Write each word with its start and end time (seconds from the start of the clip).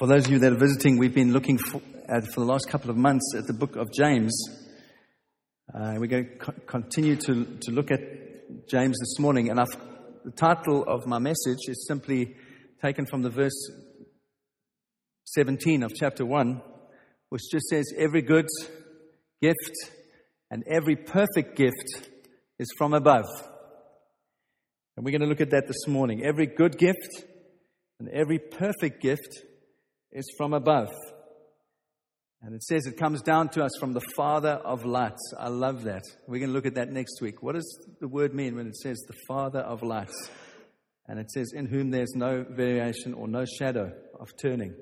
For 0.00 0.06
those 0.06 0.24
of 0.24 0.32
you 0.32 0.38
that 0.38 0.54
are 0.54 0.58
visiting, 0.58 0.96
we've 0.96 1.14
been 1.14 1.34
looking 1.34 1.58
for, 1.58 1.82
at, 2.08 2.24
for 2.32 2.40
the 2.40 2.46
last 2.46 2.70
couple 2.70 2.88
of 2.88 2.96
months 2.96 3.34
at 3.36 3.46
the 3.46 3.52
book 3.52 3.76
of 3.76 3.92
James. 3.92 4.32
Uh, 5.74 5.96
we're 5.98 6.06
going 6.06 6.24
to 6.24 6.36
co- 6.36 6.54
continue 6.66 7.16
to, 7.16 7.44
to 7.60 7.70
look 7.70 7.90
at 7.90 8.00
James 8.66 8.96
this 8.98 9.18
morning. 9.18 9.50
And 9.50 9.60
I've, 9.60 9.76
the 10.24 10.30
title 10.30 10.84
of 10.84 11.06
my 11.06 11.18
message 11.18 11.58
is 11.68 11.86
simply 11.86 12.34
taken 12.80 13.04
from 13.04 13.20
the 13.20 13.28
verse 13.28 13.70
17 15.24 15.82
of 15.82 15.92
chapter 15.94 16.24
1, 16.24 16.62
which 17.28 17.42
just 17.52 17.66
says, 17.66 17.92
Every 17.98 18.22
good 18.22 18.48
gift 19.42 19.90
and 20.50 20.64
every 20.66 20.96
perfect 20.96 21.56
gift 21.56 22.08
is 22.58 22.72
from 22.78 22.94
above. 22.94 23.26
And 24.96 25.04
we're 25.04 25.10
going 25.10 25.20
to 25.20 25.26
look 25.28 25.42
at 25.42 25.50
that 25.50 25.66
this 25.66 25.86
morning. 25.86 26.24
Every 26.24 26.46
good 26.46 26.78
gift 26.78 27.26
and 27.98 28.08
every 28.08 28.38
perfect 28.38 29.02
gift 29.02 29.44
is 30.12 30.32
from 30.36 30.52
above. 30.52 30.88
And 32.42 32.54
it 32.54 32.62
says 32.62 32.86
it 32.86 32.96
comes 32.96 33.20
down 33.20 33.50
to 33.50 33.62
us 33.62 33.72
from 33.78 33.92
the 33.92 34.00
Father 34.16 34.52
of 34.64 34.86
lights. 34.86 35.34
I 35.38 35.48
love 35.48 35.84
that. 35.84 36.02
We're 36.26 36.38
going 36.38 36.48
to 36.48 36.54
look 36.54 36.64
at 36.64 36.76
that 36.76 36.90
next 36.90 37.20
week. 37.20 37.42
What 37.42 37.54
does 37.54 37.78
the 38.00 38.08
word 38.08 38.34
mean 38.34 38.56
when 38.56 38.66
it 38.66 38.76
says 38.76 38.98
the 39.06 39.16
Father 39.28 39.60
of 39.60 39.82
lights? 39.82 40.30
And 41.06 41.18
it 41.18 41.30
says, 41.30 41.52
in 41.54 41.66
whom 41.66 41.90
there's 41.90 42.14
no 42.14 42.46
variation 42.48 43.12
or 43.12 43.28
no 43.28 43.44
shadow 43.44 43.92
of 44.18 44.28
turning. 44.40 44.74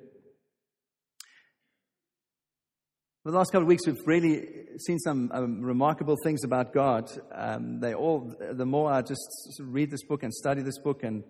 For 3.24 3.32
the 3.32 3.38
last 3.38 3.50
couple 3.50 3.62
of 3.62 3.68
weeks, 3.68 3.86
we've 3.86 4.06
really 4.06 4.46
seen 4.78 4.98
some 5.00 5.30
um, 5.34 5.60
remarkable 5.60 6.16
things 6.22 6.44
about 6.44 6.72
God. 6.72 7.10
Um, 7.34 7.80
they 7.80 7.92
all, 7.92 8.32
the 8.52 8.64
more 8.64 8.92
I 8.92 9.02
just 9.02 9.60
read 9.60 9.90
this 9.90 10.04
book 10.04 10.22
and 10.22 10.32
study 10.32 10.62
this 10.62 10.78
book 10.78 11.02
and 11.02 11.24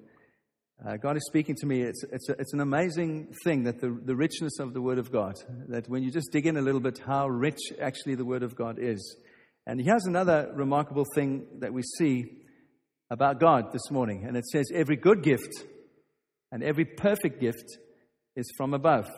uh, 0.86 0.96
God 0.96 1.16
is 1.16 1.24
speaking 1.26 1.56
to 1.56 1.66
me. 1.66 1.82
It's, 1.82 2.04
it's, 2.04 2.28
a, 2.28 2.32
it's 2.38 2.52
an 2.52 2.60
amazing 2.60 3.34
thing 3.42 3.64
that 3.64 3.80
the, 3.80 3.98
the 4.04 4.14
richness 4.14 4.60
of 4.60 4.74
the 4.74 4.80
Word 4.80 4.98
of 4.98 5.10
God, 5.10 5.34
that 5.68 5.88
when 5.88 6.04
you 6.04 6.12
just 6.12 6.30
dig 6.30 6.46
in 6.46 6.56
a 6.56 6.62
little 6.62 6.80
bit, 6.80 7.00
how 7.04 7.26
rich 7.26 7.58
actually 7.82 8.14
the 8.14 8.24
Word 8.24 8.44
of 8.44 8.54
God 8.54 8.78
is. 8.78 9.16
And 9.66 9.80
here's 9.80 10.04
another 10.06 10.52
remarkable 10.54 11.04
thing 11.16 11.46
that 11.58 11.72
we 11.72 11.82
see 11.82 12.26
about 13.10 13.40
God 13.40 13.72
this 13.72 13.90
morning. 13.90 14.24
And 14.24 14.36
it 14.36 14.46
says, 14.46 14.70
Every 14.72 14.94
good 14.94 15.24
gift 15.24 15.64
and 16.52 16.62
every 16.62 16.84
perfect 16.84 17.40
gift 17.40 17.76
is 18.36 18.48
from 18.56 18.72
above. 18.72 19.10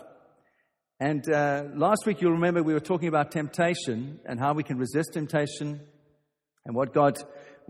And 0.98 1.31
uh, 1.31 1.64
last 1.75 2.05
week, 2.06 2.22
you'll 2.22 2.33
remember 2.33 2.62
we 2.62 2.72
were 2.72 2.81
talking 2.81 3.08
about 3.08 3.33
temptation 3.33 4.20
and 4.25 4.41
how 4.41 4.55
we 4.55 4.62
can 4.62 4.78
resist 4.78 5.12
temptation 5.12 5.81
and 6.64 6.75
what 6.75 6.94
God 6.94 7.19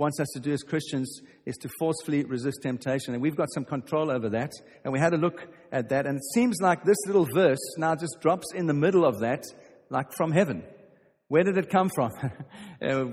wants 0.00 0.18
us 0.18 0.28
to 0.32 0.40
do 0.40 0.50
as 0.50 0.62
Christians 0.62 1.20
is 1.44 1.56
to 1.58 1.68
forcefully 1.78 2.24
resist 2.24 2.62
temptation. 2.62 3.12
And 3.12 3.22
we've 3.22 3.36
got 3.36 3.52
some 3.52 3.66
control 3.66 4.10
over 4.10 4.30
that. 4.30 4.50
And 4.82 4.94
we 4.94 4.98
had 4.98 5.12
a 5.12 5.18
look 5.18 5.46
at 5.70 5.90
that. 5.90 6.06
And 6.06 6.16
it 6.16 6.24
seems 6.32 6.56
like 6.60 6.82
this 6.84 6.96
little 7.06 7.28
verse 7.34 7.60
now 7.76 7.94
just 7.94 8.16
drops 8.20 8.46
in 8.54 8.66
the 8.66 8.72
middle 8.72 9.04
of 9.04 9.20
that, 9.20 9.44
like 9.90 10.06
from 10.16 10.32
heaven. 10.32 10.64
Where 11.28 11.44
did 11.44 11.58
it 11.58 11.68
come 11.68 11.90
from? 11.94 12.12
uh, 12.82 13.04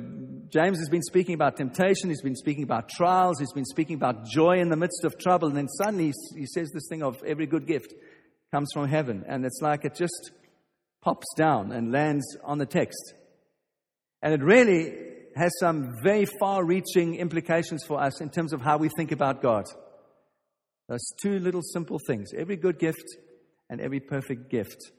James 0.50 0.80
has 0.80 0.88
been 0.90 1.04
speaking 1.04 1.36
about 1.36 1.58
temptation. 1.58 2.10
He's 2.10 2.22
been 2.22 2.38
speaking 2.38 2.64
about 2.64 2.90
trials. 2.90 3.38
He's 3.38 3.54
been 3.54 3.66
speaking 3.66 3.98
about 3.98 4.26
joy 4.26 4.60
in 4.60 4.70
the 4.70 4.78
midst 4.78 5.04
of 5.04 5.20
trouble. 5.20 5.50
And 5.50 5.58
then 5.58 5.68
suddenly 5.68 6.14
he 6.36 6.46
says 6.46 6.72
this 6.72 6.88
thing 6.90 7.04
of 7.04 7.22
every 7.28 7.48
good 7.48 7.68
gift 7.68 7.94
comes 8.50 8.70
from 8.74 8.88
heaven. 8.88 9.26
And 9.28 9.46
it's 9.46 9.60
like 9.62 9.84
it 9.84 9.94
just 9.94 10.32
pops 11.04 11.28
down 11.36 11.74
and 11.74 11.92
lands 11.92 12.26
on 12.46 12.60
the 12.60 12.66
text. 12.66 13.14
And 14.22 14.34
it 14.34 14.42
really 14.42 15.07
has 15.38 15.52
some 15.60 15.94
very 16.04 16.26
far 16.40 16.66
reaching 16.66 17.16
implications 17.16 17.84
for 17.86 18.02
us 18.02 18.22
in 18.22 18.30
terms 18.30 18.54
of 18.54 18.62
how 18.62 18.78
we 18.78 18.90
think 18.98 19.12
about 19.12 19.42
God. 19.42 19.66
Those 20.90 21.06
two 21.22 21.40
little 21.40 21.62
simple 21.62 22.00
things 22.08 22.30
every 22.38 22.56
good 22.56 22.80
gift 22.80 23.04
and 23.70 23.82
every 23.82 24.00
perfect 24.00 24.50
gift. 24.50 24.92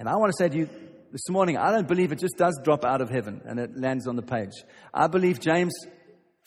And 0.00 0.08
I 0.08 0.16
want 0.16 0.32
to 0.32 0.36
say 0.42 0.48
to 0.48 0.56
you 0.56 0.68
this 1.12 1.28
morning, 1.28 1.56
I 1.56 1.70
don't 1.70 1.86
believe 1.86 2.10
it 2.10 2.18
just 2.18 2.36
does 2.36 2.58
drop 2.64 2.84
out 2.84 3.00
of 3.00 3.10
heaven 3.10 3.42
and 3.44 3.60
it 3.60 3.76
lands 3.76 4.08
on 4.08 4.16
the 4.16 4.22
page. 4.22 4.52
I 4.92 5.06
believe 5.06 5.40
James 5.40 5.72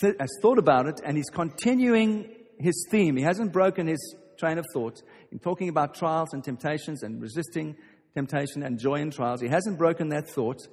th- 0.01 0.15
has 0.19 0.29
thought 0.41 0.57
about 0.57 0.87
it 0.87 0.99
and 1.05 1.15
he's 1.15 1.29
continuing 1.29 2.29
his 2.59 2.87
theme. 2.91 3.15
He 3.15 3.23
hasn't 3.23 3.53
broken 3.53 3.87
his 3.87 4.15
train 4.37 4.57
of 4.57 4.65
thought 4.73 5.01
in 5.31 5.39
talking 5.39 5.69
about 5.69 5.93
trials 5.93 6.29
and 6.33 6.43
temptations 6.43 7.03
and 7.03 7.21
resisting 7.21 7.77
temptation 8.13 8.63
and 8.63 8.79
joy 8.79 8.95
in 8.95 9.11
trials. 9.11 9.39
He 9.39 9.47
hasn't 9.47 9.77
broken 9.77 10.09
that 10.09 10.29
thought. 10.29 10.67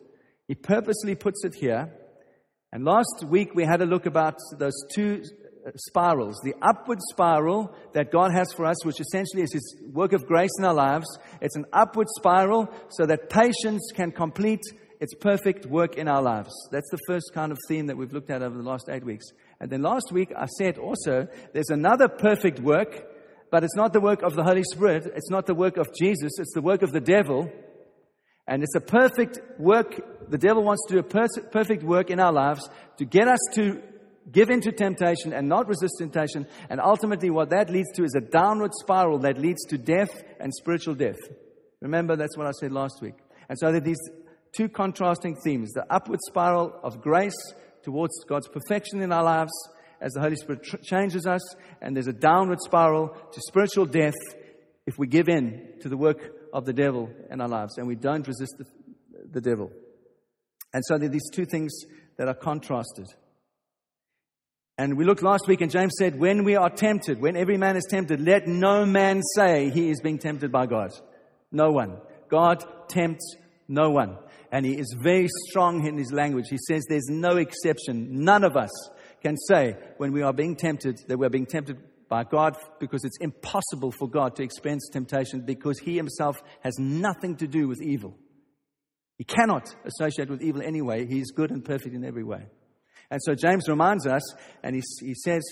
He 0.48 0.54
purposely 0.54 1.14
puts 1.14 1.44
it 1.44 1.54
here 1.54 1.92
and 2.74 2.84
last 2.84 3.24
week 3.28 3.54
we 3.54 3.64
had 3.64 3.82
a 3.82 3.86
look 3.86 4.04
about 4.04 4.34
those 4.58 4.74
two 4.92 5.22
uh, 5.64 5.70
spirals 5.76 6.34
the 6.42 6.54
upward 6.60 6.98
spiral 7.12 7.72
that 7.92 8.10
God 8.10 8.32
has 8.32 8.52
for 8.52 8.66
us, 8.66 8.84
which 8.84 9.00
essentially 9.00 9.42
is 9.44 9.52
His 9.52 9.76
work 9.92 10.12
of 10.12 10.26
grace 10.26 10.50
in 10.58 10.64
our 10.64 10.74
lives. 10.74 11.06
It's 11.40 11.54
an 11.54 11.66
upward 11.72 12.08
spiral 12.18 12.68
so 12.90 13.06
that 13.06 13.30
patience 13.30 13.92
can 13.94 14.10
complete 14.10 14.60
its 14.98 15.14
perfect 15.14 15.66
work 15.66 15.96
in 15.96 16.08
our 16.08 16.20
lives. 16.20 16.52
That's 16.72 16.90
the 16.90 16.98
first 17.06 17.30
kind 17.32 17.52
of 17.52 17.58
theme 17.68 17.86
that 17.86 17.96
we've 17.96 18.12
looked 18.12 18.30
at 18.30 18.42
over 18.42 18.56
the 18.56 18.68
last 18.68 18.88
eight 18.90 19.04
weeks. 19.04 19.26
And 19.60 19.70
then 19.70 19.82
last 19.82 20.10
week 20.10 20.32
I 20.36 20.46
said 20.46 20.76
also 20.76 21.28
there's 21.52 21.70
another 21.70 22.08
perfect 22.08 22.58
work, 22.58 23.06
but 23.52 23.62
it's 23.62 23.76
not 23.76 23.92
the 23.92 24.00
work 24.00 24.22
of 24.22 24.34
the 24.34 24.42
Holy 24.42 24.64
Spirit, 24.64 25.06
it's 25.14 25.30
not 25.30 25.46
the 25.46 25.54
work 25.54 25.76
of 25.76 25.86
Jesus, 25.96 26.40
it's 26.40 26.54
the 26.54 26.60
work 26.60 26.82
of 26.82 26.90
the 26.90 27.00
devil. 27.00 27.52
And 28.46 28.62
it's 28.62 28.74
a 28.74 28.80
perfect 28.80 29.38
work. 29.58 30.28
The 30.30 30.38
devil 30.38 30.62
wants 30.62 30.82
to 30.88 30.94
do 30.94 30.98
a 31.00 31.02
perfect 31.02 31.82
work 31.82 32.10
in 32.10 32.20
our 32.20 32.32
lives 32.32 32.68
to 32.98 33.04
get 33.04 33.28
us 33.28 33.38
to 33.54 33.82
give 34.30 34.50
in 34.50 34.60
to 34.62 34.72
temptation 34.72 35.32
and 35.32 35.48
not 35.48 35.68
resist 35.68 35.94
temptation. 35.98 36.46
And 36.68 36.80
ultimately, 36.80 37.30
what 37.30 37.50
that 37.50 37.70
leads 37.70 37.90
to 37.94 38.04
is 38.04 38.14
a 38.14 38.20
downward 38.20 38.72
spiral 38.74 39.18
that 39.20 39.38
leads 39.38 39.64
to 39.66 39.78
death 39.78 40.22
and 40.40 40.52
spiritual 40.54 40.94
death. 40.94 41.18
Remember, 41.80 42.16
that's 42.16 42.36
what 42.36 42.46
I 42.46 42.52
said 42.52 42.72
last 42.72 43.00
week. 43.02 43.14
And 43.48 43.58
so 43.58 43.66
there 43.66 43.76
are 43.76 43.80
these 43.80 44.00
two 44.52 44.68
contrasting 44.68 45.36
themes 45.44 45.72
the 45.72 45.84
upward 45.90 46.20
spiral 46.26 46.78
of 46.82 47.00
grace 47.00 47.36
towards 47.82 48.24
God's 48.24 48.48
perfection 48.48 49.02
in 49.02 49.12
our 49.12 49.24
lives 49.24 49.52
as 50.00 50.12
the 50.12 50.20
Holy 50.20 50.36
Spirit 50.36 50.62
tr- 50.62 50.76
changes 50.78 51.26
us, 51.26 51.42
and 51.80 51.94
there's 51.94 52.06
a 52.06 52.12
downward 52.12 52.60
spiral 52.60 53.08
to 53.32 53.40
spiritual 53.46 53.86
death 53.86 54.14
if 54.86 54.98
we 54.98 55.06
give 55.06 55.28
in 55.28 55.74
to 55.80 55.88
the 55.88 55.96
work 55.96 56.33
of 56.54 56.64
the 56.64 56.72
devil 56.72 57.10
in 57.30 57.40
our 57.40 57.48
lives 57.48 57.76
and 57.76 57.86
we 57.86 57.96
don't 57.96 58.26
resist 58.26 58.54
the, 58.56 58.64
the 59.32 59.40
devil. 59.40 59.70
And 60.72 60.82
so 60.86 60.96
there 60.96 61.08
are 61.08 61.12
these 61.12 61.28
two 61.30 61.44
things 61.44 61.72
that 62.16 62.28
are 62.28 62.34
contrasted. 62.34 63.06
And 64.78 64.96
we 64.96 65.04
looked 65.04 65.22
last 65.22 65.46
week, 65.46 65.60
and 65.60 65.70
James 65.70 65.94
said, 65.96 66.18
When 66.18 66.42
we 66.42 66.56
are 66.56 66.70
tempted, 66.70 67.20
when 67.20 67.36
every 67.36 67.56
man 67.56 67.76
is 67.76 67.86
tempted, 67.88 68.20
let 68.20 68.48
no 68.48 68.84
man 68.84 69.22
say 69.36 69.70
he 69.70 69.90
is 69.90 70.00
being 70.00 70.18
tempted 70.18 70.50
by 70.50 70.66
God. 70.66 70.90
No 71.52 71.70
one. 71.70 71.98
God 72.28 72.64
tempts 72.88 73.36
no 73.68 73.90
one. 73.90 74.18
And 74.50 74.66
he 74.66 74.74
is 74.74 74.96
very 74.98 75.28
strong 75.48 75.86
in 75.86 75.96
his 75.96 76.12
language. 76.12 76.46
He 76.50 76.58
says 76.58 76.84
there's 76.88 77.08
no 77.08 77.36
exception. 77.36 78.24
None 78.24 78.42
of 78.42 78.56
us 78.56 78.70
can 79.22 79.36
say 79.36 79.76
when 79.98 80.12
we 80.12 80.22
are 80.22 80.32
being 80.32 80.56
tempted 80.56 80.98
that 81.06 81.18
we're 81.18 81.30
being 81.30 81.46
tempted 81.46 81.78
by 82.08 82.24
God 82.24 82.56
because 82.78 83.04
it's 83.04 83.18
impossible 83.20 83.92
for 83.92 84.08
God 84.08 84.36
to 84.36 84.42
experience 84.42 84.88
temptation 84.92 85.40
because 85.40 85.78
He 85.78 85.96
Himself 85.96 86.42
has 86.62 86.78
nothing 86.78 87.36
to 87.36 87.46
do 87.46 87.68
with 87.68 87.82
evil. 87.82 88.16
He 89.16 89.24
cannot 89.24 89.74
associate 89.84 90.28
with 90.28 90.42
evil 90.42 90.62
anyway. 90.62 91.06
He 91.06 91.20
is 91.20 91.30
good 91.30 91.50
and 91.50 91.64
perfect 91.64 91.94
in 91.94 92.04
every 92.04 92.24
way. 92.24 92.46
And 93.10 93.20
so 93.22 93.34
James 93.34 93.68
reminds 93.68 94.06
us, 94.06 94.22
and 94.62 94.74
he, 94.74 94.82
he 95.00 95.14
says, 95.14 95.42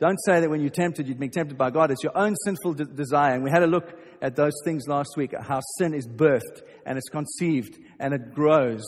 don't 0.00 0.18
say 0.26 0.40
that 0.40 0.50
when 0.50 0.60
you're 0.60 0.70
tempted, 0.70 1.06
you're 1.06 1.16
being 1.16 1.30
tempted 1.30 1.56
by 1.56 1.70
God. 1.70 1.92
It's 1.92 2.02
your 2.02 2.16
own 2.18 2.34
sinful 2.44 2.74
de- 2.74 2.84
desire. 2.86 3.34
And 3.34 3.44
we 3.44 3.50
had 3.50 3.62
a 3.62 3.68
look 3.68 3.96
at 4.20 4.34
those 4.34 4.54
things 4.64 4.88
last 4.88 5.10
week 5.16 5.32
how 5.40 5.60
sin 5.78 5.94
is 5.94 6.08
birthed 6.08 6.62
and 6.84 6.98
it's 6.98 7.08
conceived 7.08 7.78
and 8.00 8.12
it 8.12 8.34
grows. 8.34 8.82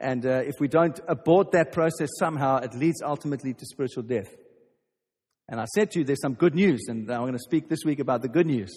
And 0.00 0.24
uh, 0.24 0.42
if 0.44 0.54
we 0.60 0.68
don't 0.68 0.98
abort 1.08 1.50
that 1.52 1.72
process 1.72 2.08
somehow, 2.20 2.58
it 2.58 2.74
leads 2.74 3.02
ultimately 3.02 3.52
to 3.52 3.66
spiritual 3.66 4.04
death. 4.04 4.32
And 5.50 5.60
I 5.60 5.64
said 5.74 5.90
to 5.90 5.98
you, 5.98 6.04
there's 6.04 6.22
some 6.22 6.34
good 6.34 6.54
news, 6.54 6.86
and 6.88 7.10
I'm 7.10 7.22
going 7.22 7.32
to 7.32 7.38
speak 7.40 7.68
this 7.68 7.80
week 7.84 7.98
about 7.98 8.22
the 8.22 8.28
good 8.28 8.46
news. 8.46 8.70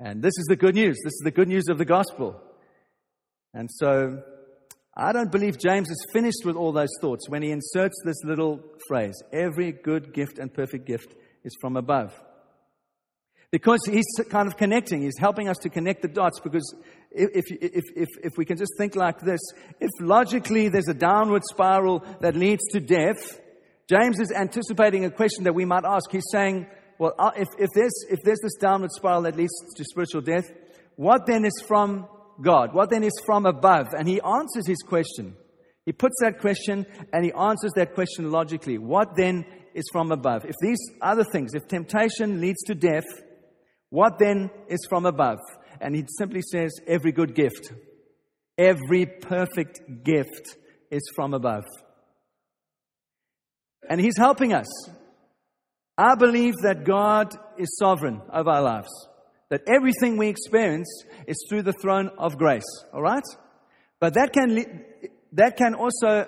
And 0.00 0.22
this 0.22 0.32
is 0.38 0.46
the 0.48 0.56
good 0.56 0.74
news. 0.74 0.98
This 1.04 1.12
is 1.12 1.20
the 1.22 1.30
good 1.30 1.46
news 1.46 1.68
of 1.68 1.76
the 1.76 1.84
gospel. 1.84 2.40
And 3.52 3.68
so 3.70 4.22
I 4.96 5.12
don't 5.12 5.30
believe 5.30 5.58
James 5.58 5.90
is 5.90 6.06
finished 6.10 6.46
with 6.46 6.56
all 6.56 6.72
those 6.72 6.88
thoughts 7.02 7.28
when 7.28 7.42
he 7.42 7.50
inserts 7.50 8.00
this 8.04 8.16
little 8.24 8.62
phrase 8.88 9.14
every 9.30 9.72
good 9.72 10.14
gift 10.14 10.38
and 10.38 10.52
perfect 10.52 10.86
gift 10.86 11.14
is 11.44 11.54
from 11.60 11.76
above. 11.76 12.18
Because 13.50 13.80
he's 13.84 14.06
kind 14.30 14.48
of 14.48 14.56
connecting, 14.56 15.02
he's 15.02 15.18
helping 15.18 15.48
us 15.48 15.58
to 15.58 15.68
connect 15.68 16.00
the 16.00 16.08
dots. 16.08 16.40
Because 16.40 16.74
if, 17.10 17.44
if, 17.60 17.84
if, 17.94 18.08
if 18.22 18.32
we 18.38 18.46
can 18.46 18.56
just 18.56 18.72
think 18.78 18.96
like 18.96 19.20
this, 19.20 19.40
if 19.80 19.90
logically 20.00 20.70
there's 20.70 20.88
a 20.88 20.94
downward 20.94 21.42
spiral 21.50 22.02
that 22.20 22.36
leads 22.36 22.62
to 22.72 22.80
death, 22.80 23.38
James 23.90 24.20
is 24.20 24.32
anticipating 24.32 25.04
a 25.04 25.10
question 25.10 25.44
that 25.44 25.54
we 25.54 25.64
might 25.64 25.84
ask. 25.84 26.10
He's 26.12 26.28
saying, 26.30 26.66
well, 26.98 27.14
uh, 27.18 27.32
if, 27.36 27.48
if, 27.58 27.68
there's, 27.74 28.04
if 28.08 28.20
there's 28.24 28.38
this 28.40 28.54
downward 28.60 28.92
spiral 28.92 29.22
that 29.22 29.36
leads 29.36 29.52
to 29.76 29.84
spiritual 29.84 30.20
death, 30.20 30.50
what 30.96 31.26
then 31.26 31.44
is 31.44 31.62
from 31.66 32.06
God? 32.40 32.72
What 32.72 32.90
then 32.90 33.02
is 33.02 33.20
from 33.26 33.46
above? 33.46 33.88
And 33.98 34.06
he 34.06 34.20
answers 34.20 34.66
his 34.66 34.82
question. 34.86 35.34
He 35.86 35.92
puts 35.92 36.14
that 36.20 36.38
question 36.38 36.86
and 37.12 37.24
he 37.24 37.32
answers 37.32 37.72
that 37.74 37.94
question 37.94 38.30
logically. 38.30 38.78
What 38.78 39.16
then 39.16 39.44
is 39.74 39.84
from 39.90 40.12
above? 40.12 40.44
If 40.44 40.54
these 40.62 40.78
other 41.02 41.24
things, 41.24 41.54
if 41.54 41.66
temptation 41.66 42.40
leads 42.40 42.62
to 42.66 42.74
death, 42.74 43.06
what 43.88 44.18
then 44.20 44.50
is 44.68 44.86
from 44.88 45.04
above? 45.04 45.38
and 45.80 45.96
he 45.96 46.04
simply 46.18 46.42
says, 46.42 46.70
every 46.86 47.12
good 47.12 47.34
gift, 47.34 47.72
every 48.58 49.06
perfect 49.06 49.80
gift 50.04 50.56
is 50.90 51.02
from 51.16 51.34
above. 51.34 51.64
And 53.90 54.00
he's 54.00 54.16
helping 54.16 54.52
us. 54.52 54.68
I 55.98 56.14
believe 56.14 56.54
that 56.62 56.84
God 56.84 57.36
is 57.58 57.76
sovereign 57.76 58.22
over 58.32 58.48
our 58.48 58.62
lives, 58.62 58.88
that 59.50 59.62
everything 59.66 60.16
we 60.16 60.28
experience 60.28 60.88
is 61.26 61.44
through 61.48 61.62
the 61.62 61.72
throne 61.72 62.08
of 62.16 62.38
grace, 62.38 62.84
all 62.94 63.02
right? 63.02 63.24
But 63.98 64.14
that 64.14 64.32
can, 64.32 64.84
that 65.32 65.56
can 65.56 65.74
also, 65.74 66.24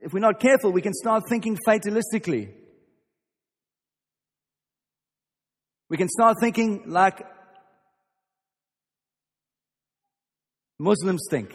if 0.00 0.12
we're 0.12 0.20
not 0.20 0.40
careful, 0.40 0.72
we 0.72 0.80
can 0.80 0.94
start 0.94 1.22
thinking 1.28 1.58
fatalistically. 1.68 2.48
We 5.90 5.96
can 5.98 6.08
start 6.08 6.38
thinking 6.40 6.84
like 6.86 7.20
Muslims 10.78 11.26
think. 11.30 11.54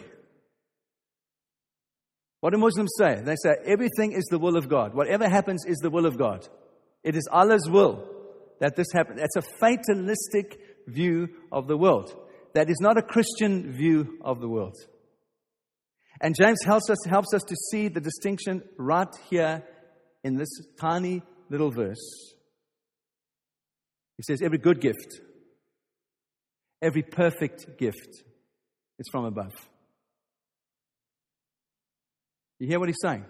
What 2.46 2.54
do 2.54 2.60
Muslims 2.60 2.92
say? 3.00 3.20
They 3.24 3.38
say 3.42 3.56
everything 3.66 4.12
is 4.12 4.26
the 4.26 4.38
will 4.38 4.56
of 4.56 4.70
God. 4.70 4.94
Whatever 4.94 5.28
happens 5.28 5.66
is 5.66 5.78
the 5.78 5.90
will 5.90 6.06
of 6.06 6.16
God. 6.16 6.48
It 7.04 7.16
is 7.16 7.28
Allah's 7.32 7.68
will 7.68 8.08
that 8.60 8.76
this 8.76 8.86
happens. 8.94 9.20
That's 9.20 9.36
a 9.36 9.58
fatalistic 9.60 10.60
view 10.86 11.28
of 11.52 11.68
the 11.68 11.76
world. 11.76 12.16
That 12.54 12.70
is 12.70 12.78
not 12.80 13.00
a 13.00 13.02
Christian 13.02 13.72
view 13.72 14.20
of 14.22 14.42
the 14.42 14.48
world. 14.48 14.76
And 16.22 16.36
James 16.40 16.60
helps 16.64 16.88
us, 16.92 17.04
helps 17.08 17.34
us 17.34 17.42
to 17.42 17.56
see 17.72 17.88
the 17.88 18.00
distinction 18.00 18.62
right 18.78 19.10
here 19.32 19.64
in 20.24 20.36
this 20.36 20.50
tiny 20.80 21.24
little 21.50 21.72
verse. 21.72 22.36
He 24.18 24.24
says, 24.28 24.44
Every 24.44 24.60
good 24.60 24.82
gift, 24.82 25.20
every 26.80 27.02
perfect 27.02 27.80
gift 27.80 28.22
is 29.00 29.08
from 29.12 29.26
above. 29.26 29.54
You 32.60 32.68
hear 32.68 32.80
what 32.80 32.90
he's 32.90 32.98
saying? 33.02 33.26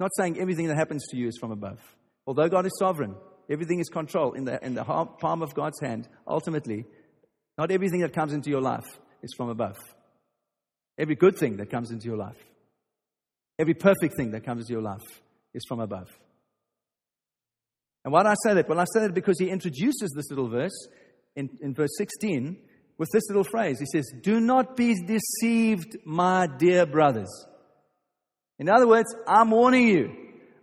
not 0.00 0.10
saying 0.16 0.38
everything 0.38 0.66
that 0.68 0.76
happens 0.76 1.06
to 1.08 1.16
you 1.16 1.28
is 1.28 1.38
from 1.38 1.50
above. 1.50 1.78
Although 2.26 2.48
God 2.48 2.66
is 2.66 2.76
sovereign, 2.78 3.14
everything 3.50 3.80
is 3.80 3.88
controlled 3.88 4.36
in 4.36 4.44
the, 4.44 4.64
in 4.64 4.74
the 4.74 4.84
palm 4.84 5.42
of 5.42 5.54
God's 5.54 5.80
hand. 5.80 6.08
Ultimately, 6.26 6.84
not 7.56 7.70
everything 7.70 8.00
that 8.00 8.12
comes 8.12 8.32
into 8.32 8.50
your 8.50 8.60
life 8.60 8.84
is 9.22 9.32
from 9.36 9.48
above. 9.48 9.76
Every 10.98 11.14
good 11.14 11.36
thing 11.36 11.56
that 11.58 11.70
comes 11.70 11.90
into 11.90 12.06
your 12.06 12.16
life, 12.16 12.36
every 13.58 13.74
perfect 13.74 14.16
thing 14.16 14.32
that 14.32 14.44
comes 14.44 14.62
into 14.62 14.72
your 14.72 14.82
life 14.82 15.22
is 15.52 15.64
from 15.68 15.80
above. 15.80 16.08
And 18.04 18.12
why 18.12 18.22
do 18.22 18.28
I 18.28 18.34
say 18.44 18.54
that? 18.54 18.68
Well, 18.68 18.80
I 18.80 18.84
say 18.92 19.00
that 19.00 19.14
because 19.14 19.38
he 19.38 19.48
introduces 19.48 20.12
this 20.14 20.28
little 20.30 20.48
verse 20.48 20.88
in, 21.34 21.48
in 21.62 21.74
verse 21.74 21.96
16 21.96 22.58
with 22.98 23.08
this 23.12 23.24
little 23.28 23.44
phrase. 23.44 23.78
He 23.78 23.86
says, 23.86 24.04
Do 24.22 24.40
not 24.40 24.76
be 24.76 24.94
deceived, 24.94 25.96
my 26.04 26.46
dear 26.58 26.84
brothers. 26.84 27.30
In 28.58 28.68
other 28.68 28.86
words, 28.86 29.14
I'm 29.26 29.50
warning 29.50 29.88
you. 29.88 30.14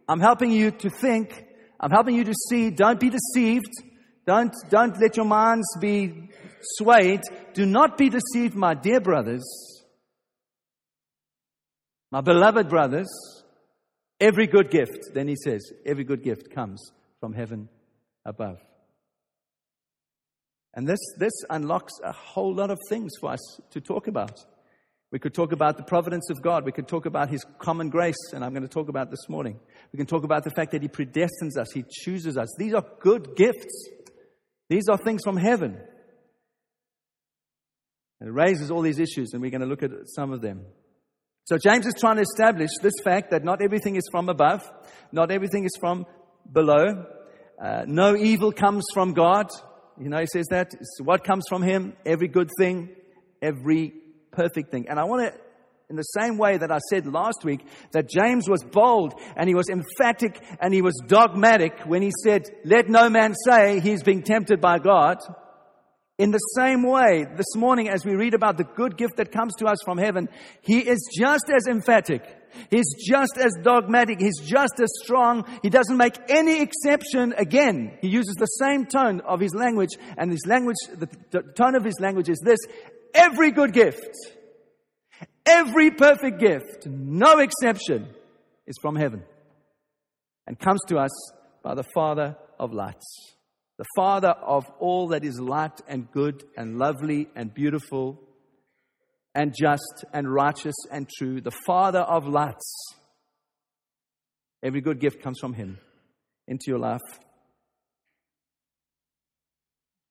I'm 0.08 0.20
helping 0.20 0.52
you 0.52 0.72
to 0.72 0.90
think. 0.90 1.46
I'm 1.80 1.92
helping 1.92 2.16
you 2.16 2.24
to 2.24 2.34
see. 2.50 2.70
Don't 2.70 3.00
be 3.00 3.10
deceived. 3.10 3.72
Don't, 4.26 4.54
don't 4.70 5.00
let 5.00 5.18
your 5.18 5.26
minds 5.26 5.68
be 5.80 6.30
swayed. 6.62 7.22
Do 7.54 7.66
not 7.66 7.98
be 7.98 8.10
deceived, 8.10 8.56
my 8.56 8.74
dear 8.74 9.02
brothers, 9.02 9.44
my 12.12 12.22
beloved 12.22 12.70
brothers. 12.70 13.10
Every 14.20 14.46
good 14.46 14.70
gift, 14.70 15.14
then 15.16 15.28
he 15.28 15.36
says, 15.36 15.62
every 15.84 16.04
good 16.04 16.22
gift 16.22 16.52
comes 16.52 16.92
from 17.20 17.34
heaven 17.34 17.70
above. 18.24 18.60
And 20.76 20.88
this, 20.88 21.00
this 21.18 21.34
unlocks 21.50 21.94
a 22.04 22.12
whole 22.12 22.54
lot 22.54 22.70
of 22.70 22.78
things 22.88 23.14
for 23.20 23.32
us 23.32 23.60
to 23.72 23.82
talk 23.82 24.08
about. 24.08 24.40
We 25.12 25.20
could 25.20 25.34
talk 25.34 25.52
about 25.52 25.76
the 25.76 25.84
providence 25.84 26.30
of 26.30 26.42
God. 26.42 26.64
We 26.64 26.72
could 26.72 26.88
talk 26.88 27.06
about 27.06 27.30
His 27.30 27.46
common 27.60 27.90
grace, 27.90 28.32
and 28.34 28.46
I'm 28.46 28.52
going 28.52 28.64
to 28.64 28.70
talk 28.70 28.88
about 28.88 29.12
this 29.12 29.28
morning. 29.28 29.60
We 29.92 29.98
can 29.98 30.06
talk 30.06 30.24
about 30.24 30.46
the 30.46 30.52
fact 30.52 30.72
that 30.72 30.82
He 30.82 30.88
predestines 30.88 31.58
us, 31.60 31.72
He 31.74 31.84
chooses 31.90 32.38
us. 32.38 32.48
These 32.58 32.74
are 32.74 32.86
good 33.02 33.36
gifts. 33.36 33.90
These 34.70 34.88
are 34.90 34.98
things 34.98 35.22
from 35.24 35.36
heaven. 35.36 35.78
And 38.22 38.30
it 38.30 38.32
raises 38.32 38.72
all 38.72 38.82
these 38.82 39.00
issues, 39.00 39.34
and 39.34 39.42
we're 39.42 39.52
going 39.52 39.62
to 39.62 39.68
look 39.68 39.84
at 39.84 39.92
some 40.06 40.32
of 40.32 40.42
them. 40.42 40.62
So 41.44 41.58
James 41.58 41.86
is 41.86 41.96
trying 42.00 42.16
to 42.16 42.22
establish 42.22 42.70
this 42.82 42.94
fact 43.04 43.32
that 43.32 43.44
not 43.44 43.62
everything 43.62 43.98
is 43.98 44.08
from 44.12 44.30
above, 44.30 44.62
not 45.12 45.30
everything 45.30 45.66
is 45.66 45.76
from 45.80 46.06
below. 46.50 47.06
Uh, 47.62 47.84
no 47.86 48.16
evil 48.16 48.54
comes 48.54 48.86
from 48.94 49.14
God. 49.14 49.48
You 50.00 50.08
know, 50.08 50.20
he 50.20 50.28
says 50.28 50.46
that. 50.52 50.68
It's 50.74 51.02
what 51.02 51.26
comes 51.26 51.44
from 51.50 51.64
Him? 51.64 51.98
Every 52.06 52.30
good 52.30 52.50
thing, 52.58 52.90
every 53.42 53.94
perfect 54.32 54.72
thing. 54.72 54.88
And 54.90 55.00
I 55.00 55.04
want 55.04 55.32
to, 55.32 55.40
in 55.90 55.96
the 55.96 56.04
same 56.04 56.38
way 56.38 56.58
that 56.58 56.72
I 56.72 56.80
said 56.90 57.06
last 57.06 57.44
week, 57.44 57.66
that 57.92 58.10
James 58.10 58.50
was 58.50 58.64
bold 58.64 59.14
and 59.36 59.48
he 59.48 59.56
was 59.56 59.70
emphatic 59.70 60.42
and 60.60 60.74
he 60.74 60.82
was 60.82 61.00
dogmatic 61.08 61.82
when 61.86 62.02
he 62.02 62.12
said, 62.24 62.44
Let 62.64 62.90
no 62.90 63.10
man 63.10 63.34
say 63.46 63.80
he's 63.80 64.04
being 64.04 64.24
tempted 64.24 64.62
by 64.62 64.80
God. 64.80 65.18
In 66.18 66.30
the 66.30 66.38
same 66.38 66.84
way, 66.84 67.26
this 67.36 67.56
morning, 67.56 67.90
as 67.90 68.06
we 68.06 68.14
read 68.14 68.36
about 68.36 68.56
the 68.56 68.64
good 68.64 68.96
gift 68.96 69.18
that 69.18 69.32
comes 69.32 69.56
to 69.56 69.66
us 69.66 69.80
from 69.84 69.98
heaven, 69.98 70.30
he 70.62 70.78
is 70.78 71.10
just 71.18 71.46
as 71.50 71.66
emphatic. 71.68 72.24
He's 72.70 72.94
just 72.96 73.38
as 73.38 73.54
dogmatic. 73.64 74.20
He's 74.20 74.40
just 74.40 74.80
as 74.80 74.92
strong. 75.04 75.46
He 75.64 75.70
doesn't 75.70 75.98
make 75.98 76.16
any 76.30 76.62
exception. 76.62 77.34
Again, 77.38 77.98
he 78.02 78.10
uses 78.10 78.36
the 78.36 78.46
same 78.46 78.86
tone 78.86 79.22
of 79.22 79.40
his 79.40 79.56
language, 79.56 79.98
and 80.18 80.32
his 80.32 80.46
language, 80.46 80.76
the 81.32 81.42
tone 81.56 81.76
of 81.76 81.84
his 81.84 82.00
language 82.00 82.30
is 82.30 82.40
this 82.44 82.60
every 83.14 83.52
good 83.52 83.74
gift, 83.74 84.16
every 85.46 85.92
perfect 85.92 86.40
gift, 86.40 86.88
no 86.88 87.40
exception, 87.40 88.08
is 88.68 88.76
from 88.82 88.96
heaven 88.96 89.24
and 90.48 90.60
comes 90.60 90.80
to 90.88 90.98
us 90.98 91.12
by 91.64 91.76
the 91.76 91.86
Father 91.94 92.38
of 92.60 92.74
lights, 92.74 93.36
the 93.78 93.86
Father 93.96 94.30
of 94.30 94.66
all 94.80 95.10
that 95.10 95.24
is 95.24 95.40
light 95.40 95.80
and 95.88 96.12
good 96.12 96.44
and 96.58 96.78
lovely 96.78 97.28
and 97.36 97.54
beautiful 97.54 98.20
and 99.34 99.54
just 99.58 100.06
and 100.14 100.32
righteous 100.32 100.76
and 100.92 101.10
true, 101.18 101.42
the 101.42 101.58
Father 101.66 102.00
of 102.00 102.28
lights. 102.28 102.96
Every 104.64 104.82
good 104.82 105.00
gift 105.00 105.22
comes 105.24 105.40
from 105.40 105.54
Him 105.54 105.80
into 106.48 106.66
your 106.68 106.80
life 106.80 107.00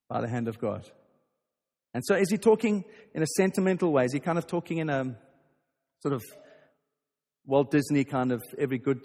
by 0.08 0.20
the 0.20 0.28
hand 0.28 0.48
of 0.48 0.58
God. 0.58 0.90
And 1.92 2.04
so, 2.04 2.14
is 2.14 2.30
he 2.30 2.38
talking 2.38 2.84
in 3.14 3.22
a 3.22 3.26
sentimental 3.36 3.92
way? 3.92 4.04
Is 4.04 4.12
he 4.12 4.20
kind 4.20 4.38
of 4.38 4.46
talking 4.46 4.78
in 4.78 4.90
a 4.90 5.16
sort 6.00 6.14
of 6.14 6.22
Walt 7.46 7.70
Disney 7.70 8.04
kind 8.04 8.32
of 8.32 8.42
every 8.58 8.78
good 8.78 9.00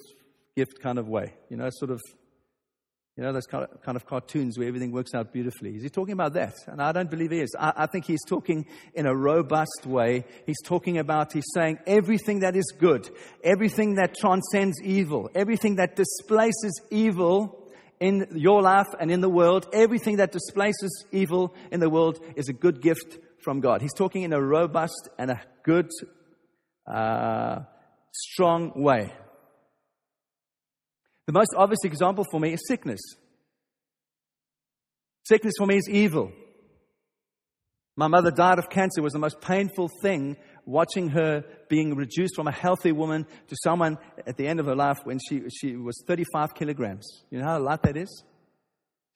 gift 0.56 0.80
kind 0.82 1.00
of 1.00 1.08
way? 1.08 1.34
You 1.50 1.58
know, 1.58 1.68
sort 1.72 1.89
of, 1.89 2.00
you 3.18 3.24
know, 3.24 3.34
those 3.34 3.48
kind 3.48 3.96
of, 3.96 4.06
cartoons 4.06 4.60
where 4.60 4.68
everything 4.68 4.92
works 4.92 5.15
out 5.15 5.34
beautifully. 5.34 5.75
Is 5.75 5.84
he 5.84 5.89
talking 5.89 6.13
about 6.13 6.34
that? 6.34 6.54
And 6.68 6.80
I 6.80 6.92
don't 6.92 7.10
believe 7.10 7.32
he 7.32 7.39
is. 7.39 7.56
I, 7.58 7.74
I 7.75 7.86
think 7.88 8.06
he's 8.06 8.24
talking 8.27 8.68
in 8.94 9.08
a 9.08 9.15
robust 9.15 9.86
way. 9.86 10.25
He's 10.46 10.62
talking 10.63 11.00
about, 11.00 11.34
he's 11.34 11.48
saying 11.56 11.80
everything 11.88 12.42
that 12.42 12.56
is 12.56 12.72
good, 12.77 13.10
everything 13.44 13.96
that 13.96 14.15
transcends 14.15 14.80
evil, 14.84 15.32
everything 15.34 15.77
that 15.77 15.96
displaces 15.96 16.80
evil 16.92 17.64
in 18.00 18.28
your 18.36 18.62
life 18.62 18.88
and 19.00 19.10
in 19.12 19.22
the 19.22 19.30
world, 19.30 19.68
everything 19.74 20.18
that 20.18 20.32
displaces 20.32 21.06
evil 21.12 21.54
in 21.72 21.80
the 21.80 21.90
world 21.90 22.20
is 22.36 22.50
a 22.50 22.54
good 22.54 22.82
gift 22.82 23.18
from 23.44 23.62
God. 23.62 23.82
He's 23.82 23.94
talking 23.94 24.24
in 24.24 24.34
a 24.34 24.42
robust 24.42 25.10
and 25.18 25.32
a 25.32 25.42
good, 25.64 25.90
uh, 26.88 27.60
strong 28.12 28.74
way. 28.75 29.14
The 31.28 31.34
most 31.34 31.54
obvious 31.56 31.84
example 31.84 32.25
for 32.30 32.40
me 32.40 32.54
is 32.54 32.68
sickness. 32.68 33.02
Sickness 35.24 35.54
for 35.58 35.66
me 35.66 35.78
is 35.78 35.90
evil. 35.90 36.32
My 37.96 38.08
mother 38.08 38.30
died 38.30 38.60
of 38.60 38.70
cancer. 38.70 39.02
Was 39.02 39.14
the 39.14 39.20
most 39.20 39.42
painful 39.42 39.90
thing 40.02 40.38
watching 40.65 41.10
her 41.10 41.43
being 41.69 41.95
reduced 41.95 42.36
from 42.36 42.48
a 42.48 42.51
healthy 42.51 42.91
woman 42.91 43.25
to 43.48 43.55
someone 43.63 43.98
at 44.25 44.38
the 44.38 44.48
end 44.48 44.60
of 44.60 44.65
her 44.65 44.75
life 44.75 44.98
when 45.03 45.19
she, 45.19 45.41
she 45.50 45.75
was 45.75 46.03
35 46.07 46.55
kilograms. 46.55 47.24
You 47.29 47.39
know 47.39 47.45
how 47.45 47.60
light 47.60 47.81
that 47.84 47.98
is? 47.98 48.24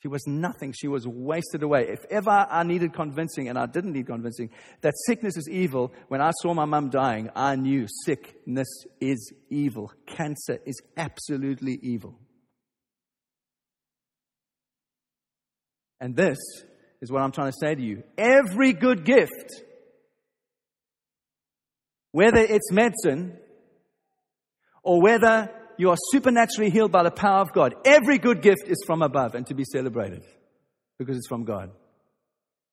She 0.01 0.08
was 0.08 0.25
nothing. 0.25 0.72
She 0.72 0.88
was 0.88 1.06
wasted 1.06 1.62
away. 1.62 1.88
If 1.89 2.06
ever 2.10 2.29
I 2.29 2.63
needed 2.63 2.94
convincing, 2.94 3.50
and 3.50 3.58
I 3.58 3.65
didn't 3.65 3.91
need 3.91 4.08
convincing, 4.08 4.50
that 4.82 4.94
sickness 5.06 5.36
is 5.36 5.50
evil, 5.50 5.91
when 6.08 6.22
I 6.22 6.32
saw 6.41 6.53
my 6.53 6.63
mum 6.63 6.89
dying, 6.89 7.29
I 7.36 7.58
knew 7.58 7.86
sickness 8.06 8.86
is 9.01 9.34
evil. 9.50 9.91
Cancer 10.06 10.60
is 10.65 10.82
absolutely 10.96 11.79
evil. 11.82 12.18
And 16.00 16.15
this 16.15 16.38
is 17.01 17.12
what 17.12 17.22
I'm 17.22 17.34
trying 17.34 17.51
to 17.51 17.58
say 17.60 17.75
to 17.75 17.82
you. 17.82 18.03
Every 18.18 18.72
good 18.72 19.03
gift 19.03 19.63
whether 22.12 22.39
it's 22.39 22.72
medicine 22.72 23.38
or 24.84 25.01
whether 25.01 25.50
you 25.78 25.89
are 25.89 25.98
supernaturally 26.12 26.70
healed 26.70 26.92
by 26.92 27.04
the 27.04 27.12
power 27.12 27.42
of 27.42 27.54
God, 27.54 27.75
every 27.86 28.18
good 28.18 28.42
gift 28.42 28.63
is 28.68 28.84
from 28.86 29.01
above 29.01 29.36
and 29.36 29.46
to 29.48 29.54
be 29.54 29.63
celebrated 29.63 30.24
because 30.98 31.18
it's 31.18 31.28
from 31.28 31.46
God. 31.46 31.72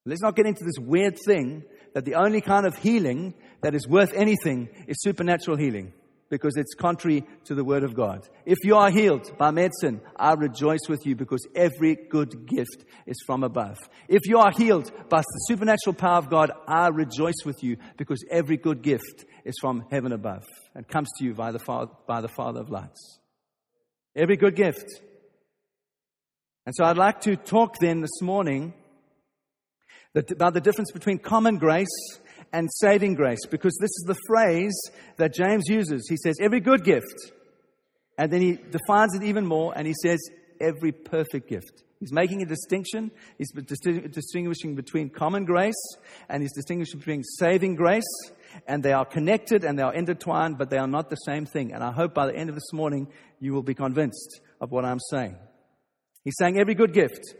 Let's 0.04 0.22
not 0.22 0.36
get 0.36 0.46
into 0.46 0.64
this 0.64 0.78
weird 0.78 1.16
thing 1.24 1.64
that 1.94 2.04
the 2.04 2.14
only 2.14 2.40
kind 2.40 2.66
of 2.66 2.76
healing 2.76 3.34
that 3.62 3.74
is 3.74 3.88
worth 3.88 4.12
anything 4.14 4.68
is 4.86 4.96
supernatural 5.00 5.56
healing 5.56 5.92
because 6.28 6.56
it's 6.56 6.74
contrary 6.74 7.24
to 7.44 7.54
the 7.54 7.64
word 7.64 7.84
of 7.84 7.94
God. 7.94 8.28
If 8.44 8.58
you 8.64 8.76
are 8.76 8.90
healed 8.90 9.36
by 9.38 9.50
medicine, 9.50 10.00
I 10.16 10.32
rejoice 10.34 10.88
with 10.88 11.06
you 11.06 11.14
because 11.14 11.46
every 11.54 11.94
good 11.94 12.46
gift 12.46 12.84
is 13.06 13.16
from 13.26 13.44
above. 13.44 13.78
If 14.08 14.26
you 14.26 14.38
are 14.38 14.50
healed 14.50 14.90
by 15.08 15.20
the 15.20 15.44
supernatural 15.48 15.94
power 15.94 16.18
of 16.18 16.28
God, 16.28 16.50
I 16.66 16.88
rejoice 16.88 17.44
with 17.44 17.62
you 17.62 17.76
because 17.96 18.24
every 18.30 18.56
good 18.56 18.82
gift 18.82 19.24
is 19.44 19.54
from 19.60 19.84
heaven 19.90 20.12
above 20.12 20.44
and 20.74 20.86
comes 20.86 21.08
to 21.18 21.24
you 21.24 21.34
by 21.34 21.52
the 21.52 21.58
Father, 21.60 21.92
by 22.06 22.20
the 22.20 22.28
Father 22.28 22.60
of 22.60 22.70
lights. 22.70 23.20
Every 24.14 24.36
good 24.36 24.56
gift. 24.56 24.86
And 26.64 26.74
so 26.74 26.84
I'd 26.84 26.96
like 26.96 27.20
to 27.22 27.36
talk 27.36 27.78
then 27.78 28.00
this 28.00 28.20
morning 28.20 28.74
about 30.14 30.54
the 30.54 30.60
difference 30.60 30.90
between 30.90 31.18
common 31.18 31.58
grace 31.58 31.86
and 32.52 32.68
saving 32.72 33.14
grace 33.14 33.44
because 33.50 33.76
this 33.80 33.90
is 33.90 34.04
the 34.06 34.16
phrase 34.26 34.74
that 35.16 35.34
James 35.34 35.64
uses. 35.68 36.06
He 36.08 36.16
says, 36.16 36.36
every 36.40 36.60
good 36.60 36.84
gift. 36.84 37.32
And 38.18 38.32
then 38.32 38.40
he 38.40 38.52
defines 38.52 39.14
it 39.14 39.22
even 39.22 39.46
more 39.46 39.72
and 39.76 39.86
he 39.86 39.94
says, 40.02 40.18
every 40.60 40.92
perfect 40.92 41.48
gift. 41.48 41.84
He's 42.00 42.12
making 42.12 42.42
a 42.42 42.46
distinction. 42.46 43.10
He's 43.38 43.50
distinguishing 43.52 44.74
between 44.74 45.08
common 45.10 45.44
grace 45.44 45.74
and 46.28 46.42
he's 46.42 46.52
distinguishing 46.52 46.98
between 46.98 47.22
saving 47.22 47.76
grace. 47.76 48.04
And 48.66 48.82
they 48.82 48.92
are 48.92 49.04
connected 49.04 49.64
and 49.64 49.78
they 49.78 49.82
are 49.82 49.94
intertwined, 49.94 50.56
but 50.58 50.70
they 50.70 50.78
are 50.78 50.86
not 50.86 51.10
the 51.10 51.16
same 51.16 51.46
thing. 51.46 51.72
And 51.72 51.82
I 51.82 51.92
hope 51.92 52.14
by 52.14 52.26
the 52.26 52.36
end 52.36 52.48
of 52.48 52.54
this 52.54 52.72
morning, 52.72 53.08
you 53.40 53.52
will 53.52 53.62
be 53.62 53.74
convinced 53.74 54.40
of 54.60 54.70
what 54.70 54.84
I'm 54.84 55.00
saying. 55.10 55.36
He's 56.24 56.36
saying 56.38 56.58
every 56.58 56.74
good 56.74 56.92
gift, 56.92 57.34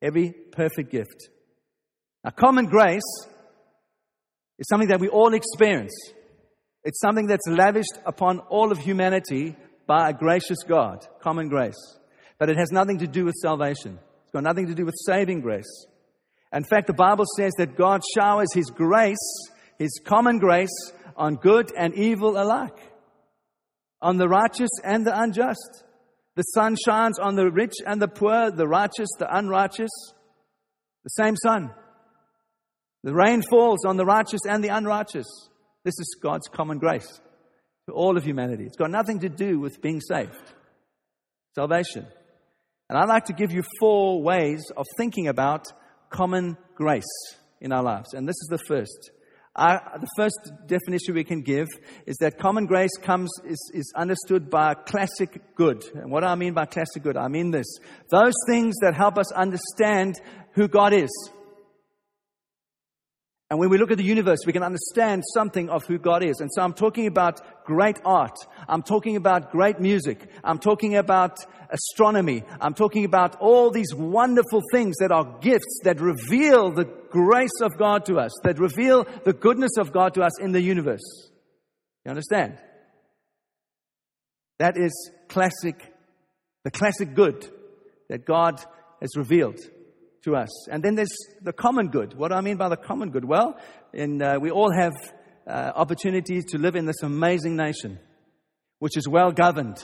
every 0.00 0.30
perfect 0.30 0.90
gift. 0.90 1.28
Now, 2.24 2.30
common 2.30 2.66
grace 2.66 3.02
is 4.58 4.68
something 4.68 4.88
that 4.88 5.00
we 5.00 5.08
all 5.08 5.34
experience. 5.34 5.92
It's 6.84 7.00
something 7.00 7.26
that's 7.26 7.46
lavished 7.46 7.98
upon 8.06 8.40
all 8.40 8.72
of 8.72 8.78
humanity 8.78 9.56
by 9.86 10.10
a 10.10 10.12
gracious 10.12 10.58
God, 10.66 11.06
common 11.20 11.48
grace. 11.48 11.98
But 12.38 12.50
it 12.50 12.58
has 12.58 12.70
nothing 12.70 12.98
to 12.98 13.06
do 13.06 13.24
with 13.24 13.34
salvation. 13.34 13.98
It's 14.22 14.32
got 14.32 14.42
nothing 14.42 14.66
to 14.68 14.74
do 14.74 14.84
with 14.84 14.94
saving 15.06 15.40
grace. 15.40 15.86
In 16.52 16.64
fact, 16.64 16.86
the 16.86 16.94
Bible 16.94 17.24
says 17.36 17.52
that 17.58 17.76
God 17.76 18.00
showers 18.16 18.48
His 18.54 18.70
grace, 18.70 19.16
His 19.78 20.00
common 20.04 20.38
grace, 20.38 20.92
on 21.16 21.34
good 21.36 21.72
and 21.76 21.94
evil 21.94 22.40
alike, 22.40 22.78
on 24.00 24.16
the 24.16 24.28
righteous 24.28 24.70
and 24.84 25.06
the 25.06 25.20
unjust. 25.20 25.84
The 26.36 26.42
sun 26.42 26.76
shines 26.86 27.18
on 27.18 27.34
the 27.34 27.50
rich 27.50 27.74
and 27.84 28.00
the 28.00 28.06
poor, 28.06 28.50
the 28.50 28.68
righteous, 28.68 29.08
the 29.18 29.36
unrighteous. 29.36 29.90
The 31.04 31.10
same 31.10 31.36
sun. 31.36 31.70
The 33.04 33.14
rain 33.14 33.42
falls 33.48 33.84
on 33.86 33.96
the 33.96 34.04
righteous 34.04 34.40
and 34.48 34.62
the 34.62 34.68
unrighteous. 34.68 35.26
This 35.84 35.94
is 35.98 36.16
God's 36.20 36.48
common 36.48 36.78
grace 36.78 37.20
to 37.86 37.92
all 37.92 38.16
of 38.16 38.24
humanity. 38.24 38.64
It's 38.64 38.76
got 38.76 38.90
nothing 38.90 39.20
to 39.20 39.28
do 39.28 39.60
with 39.60 39.80
being 39.80 40.00
saved, 40.00 40.52
salvation. 41.54 42.06
And 42.88 42.98
I'd 42.98 43.08
like 43.08 43.26
to 43.26 43.32
give 43.32 43.52
you 43.52 43.62
four 43.78 44.22
ways 44.22 44.70
of 44.76 44.86
thinking 44.96 45.28
about 45.28 45.66
common 46.10 46.56
grace 46.74 47.04
in 47.60 47.72
our 47.72 47.82
lives. 47.82 48.14
And 48.14 48.26
this 48.26 48.36
is 48.36 48.48
the 48.50 48.58
first. 48.66 49.10
the 49.56 50.08
first 50.16 50.52
definition 50.66 51.14
we 51.14 51.24
can 51.24 51.42
give 51.42 51.68
is 52.06 52.16
that 52.18 52.38
common 52.38 52.66
grace 52.66 52.96
comes 53.00 53.30
is, 53.44 53.70
is 53.74 53.92
understood 53.96 54.50
by 54.50 54.74
classic 54.74 55.54
good. 55.54 55.84
And 55.94 56.10
what 56.10 56.20
do 56.20 56.26
I 56.26 56.34
mean 56.34 56.54
by 56.54 56.66
classic 56.66 57.02
good? 57.02 57.16
I 57.16 57.28
mean 57.28 57.50
this: 57.50 57.66
those 58.10 58.34
things 58.48 58.74
that 58.80 58.94
help 58.94 59.18
us 59.18 59.30
understand 59.32 60.20
who 60.52 60.66
God 60.68 60.92
is. 60.92 61.10
And 63.50 63.58
when 63.58 63.70
we 63.70 63.78
look 63.78 63.90
at 63.90 63.96
the 63.96 64.04
universe, 64.04 64.40
we 64.46 64.52
can 64.52 64.62
understand 64.62 65.24
something 65.32 65.70
of 65.70 65.86
who 65.86 65.98
God 65.98 66.22
is. 66.22 66.40
And 66.40 66.50
so 66.52 66.60
I'm 66.60 66.74
talking 66.74 67.06
about 67.06 67.64
great 67.64 67.98
art. 68.04 68.36
I'm 68.68 68.82
talking 68.82 69.16
about 69.16 69.52
great 69.52 69.80
music. 69.80 70.28
I'm 70.44 70.58
talking 70.58 70.96
about 70.96 71.38
astronomy. 71.70 72.42
I'm 72.60 72.74
talking 72.74 73.06
about 73.06 73.36
all 73.40 73.70
these 73.70 73.94
wonderful 73.94 74.60
things 74.70 74.96
that 74.98 75.10
are 75.10 75.38
gifts 75.40 75.80
that 75.84 75.98
reveal 75.98 76.70
the 76.72 76.84
grace 76.84 77.62
of 77.62 77.78
God 77.78 78.04
to 78.06 78.16
us, 78.16 78.32
that 78.44 78.58
reveal 78.58 79.06
the 79.24 79.32
goodness 79.32 79.78
of 79.78 79.92
God 79.92 80.12
to 80.14 80.22
us 80.22 80.38
in 80.40 80.52
the 80.52 80.60
universe. 80.60 81.30
You 82.04 82.10
understand? 82.10 82.58
That 84.58 84.76
is 84.76 85.10
classic, 85.28 85.90
the 86.64 86.70
classic 86.70 87.14
good 87.14 87.48
that 88.10 88.26
God 88.26 88.62
has 89.00 89.16
revealed 89.16 89.58
to 90.24 90.36
us. 90.36 90.68
And 90.68 90.82
then 90.82 90.94
there's 90.94 91.16
the 91.42 91.52
common 91.52 91.88
good. 91.88 92.14
What 92.14 92.28
do 92.28 92.34
I 92.34 92.40
mean 92.40 92.56
by 92.56 92.68
the 92.68 92.76
common 92.76 93.10
good? 93.10 93.24
Well, 93.24 93.58
in, 93.92 94.20
uh, 94.20 94.38
we 94.40 94.50
all 94.50 94.72
have 94.72 94.92
uh, 95.46 95.72
opportunities 95.74 96.44
to 96.46 96.58
live 96.58 96.76
in 96.76 96.86
this 96.86 97.02
amazing 97.02 97.56
nation, 97.56 97.98
which 98.78 98.96
is 98.96 99.08
well 99.08 99.32
governed, 99.32 99.78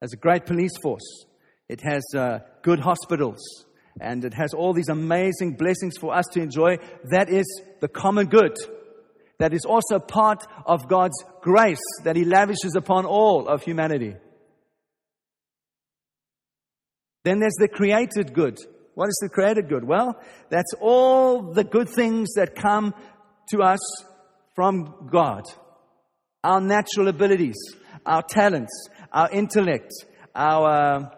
has 0.00 0.12
a 0.12 0.16
great 0.16 0.46
police 0.46 0.72
force, 0.82 1.26
it 1.68 1.80
has 1.82 2.02
uh, 2.16 2.38
good 2.62 2.80
hospitals, 2.80 3.40
and 4.00 4.24
it 4.24 4.34
has 4.34 4.54
all 4.54 4.72
these 4.72 4.88
amazing 4.88 5.56
blessings 5.56 5.96
for 5.98 6.14
us 6.14 6.26
to 6.32 6.40
enjoy. 6.40 6.78
That 7.10 7.28
is 7.28 7.44
the 7.80 7.88
common 7.88 8.26
good. 8.26 8.56
That 9.38 9.52
is 9.52 9.64
also 9.64 9.98
part 9.98 10.44
of 10.66 10.88
God's 10.88 11.16
grace 11.40 11.82
that 12.04 12.16
He 12.16 12.24
lavishes 12.24 12.74
upon 12.76 13.06
all 13.06 13.48
of 13.48 13.62
humanity. 13.62 14.14
Then 17.24 17.38
there's 17.38 17.56
the 17.58 17.68
created 17.68 18.34
good. 18.34 18.58
What 18.94 19.08
is 19.08 19.18
the 19.22 19.28
created 19.28 19.68
good? 19.68 19.84
Well, 19.84 20.20
that's 20.50 20.74
all 20.80 21.42
the 21.42 21.64
good 21.64 21.88
things 21.88 22.34
that 22.34 22.54
come 22.54 22.94
to 23.50 23.62
us 23.62 23.80
from 24.54 25.08
God. 25.10 25.44
Our 26.44 26.60
natural 26.60 27.08
abilities, 27.08 27.56
our 28.04 28.22
talents, 28.22 28.88
our 29.12 29.30
intellect, 29.30 29.92
our 30.34 30.68
uh, 30.68 31.10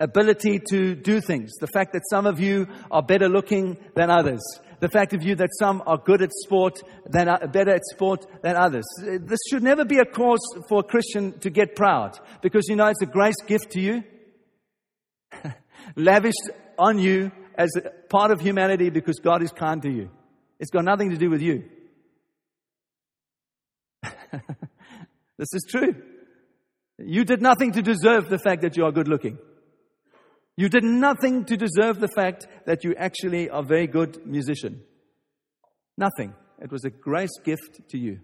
ability 0.00 0.60
to 0.70 0.94
do 0.94 1.20
things. 1.20 1.54
The 1.60 1.66
fact 1.68 1.92
that 1.92 2.02
some 2.10 2.26
of 2.26 2.40
you 2.40 2.66
are 2.90 3.02
better 3.02 3.28
looking 3.28 3.78
than 3.94 4.10
others. 4.10 4.40
The 4.80 4.88
fact 4.88 5.12
of 5.12 5.22
you 5.22 5.34
that 5.36 5.48
some 5.58 5.82
are 5.86 5.98
good 5.98 6.22
at 6.22 6.30
sport 6.32 6.80
than 7.06 7.26
better 7.50 7.72
at 7.72 7.82
sport 7.84 8.26
than 8.42 8.56
others. 8.56 8.84
This 9.02 9.40
should 9.50 9.62
never 9.62 9.84
be 9.84 9.98
a 9.98 10.04
cause 10.04 10.38
for 10.68 10.80
a 10.80 10.84
Christian 10.84 11.38
to 11.40 11.50
get 11.50 11.74
proud 11.74 12.18
because 12.42 12.66
you 12.68 12.76
know 12.76 12.86
it's 12.86 13.02
a 13.02 13.06
grace 13.06 13.40
gift 13.46 13.72
to 13.72 13.80
you. 13.80 14.04
Lavished 15.96 16.50
on 16.78 16.98
you 16.98 17.30
as 17.56 17.70
part 18.08 18.30
of 18.30 18.40
humanity 18.40 18.90
because 18.90 19.18
God 19.18 19.42
is 19.42 19.50
kind 19.50 19.82
to 19.82 19.90
you. 19.90 20.10
It's 20.60 20.70
got 20.70 20.84
nothing 20.84 21.10
to 21.10 21.16
do 21.16 21.30
with 21.30 21.42
you. 21.42 21.64
this 25.38 25.52
is 25.52 25.66
true. 25.68 25.94
You 26.98 27.24
did 27.24 27.40
nothing 27.40 27.72
to 27.72 27.82
deserve 27.82 28.28
the 28.28 28.38
fact 28.38 28.62
that 28.62 28.76
you 28.76 28.84
are 28.84 28.92
good 28.92 29.08
looking. 29.08 29.38
You 30.56 30.68
did 30.68 30.82
nothing 30.82 31.44
to 31.44 31.56
deserve 31.56 32.00
the 32.00 32.08
fact 32.08 32.48
that 32.66 32.82
you 32.82 32.94
actually 32.96 33.48
are 33.48 33.60
a 33.60 33.64
very 33.64 33.86
good 33.86 34.26
musician. 34.26 34.82
Nothing. 35.96 36.34
It 36.60 36.72
was 36.72 36.84
a 36.84 36.90
grace 36.90 37.38
gift 37.44 37.88
to 37.90 37.98
you. 37.98 38.18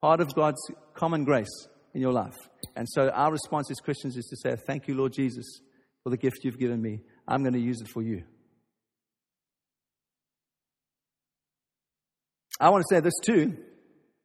Part 0.00 0.20
of 0.20 0.34
God's 0.34 0.60
common 0.94 1.24
grace 1.24 1.68
in 1.92 2.00
your 2.00 2.12
life. 2.12 2.36
And 2.76 2.86
so 2.88 3.10
our 3.10 3.30
response 3.30 3.70
as 3.70 3.76
Christians 3.78 4.16
is 4.16 4.24
to 4.26 4.36
say, 4.36 4.56
Thank 4.66 4.88
you, 4.88 4.94
Lord 4.94 5.12
Jesus, 5.12 5.60
for 6.02 6.10
the 6.10 6.16
gift 6.16 6.44
you've 6.44 6.58
given 6.58 6.80
me. 6.80 7.00
I'm 7.26 7.42
going 7.42 7.54
to 7.54 7.60
use 7.60 7.80
it 7.80 7.88
for 7.88 8.02
you. 8.02 8.24
I 12.60 12.70
want 12.70 12.84
to 12.88 12.94
say 12.94 13.00
this 13.00 13.14
too 13.24 13.56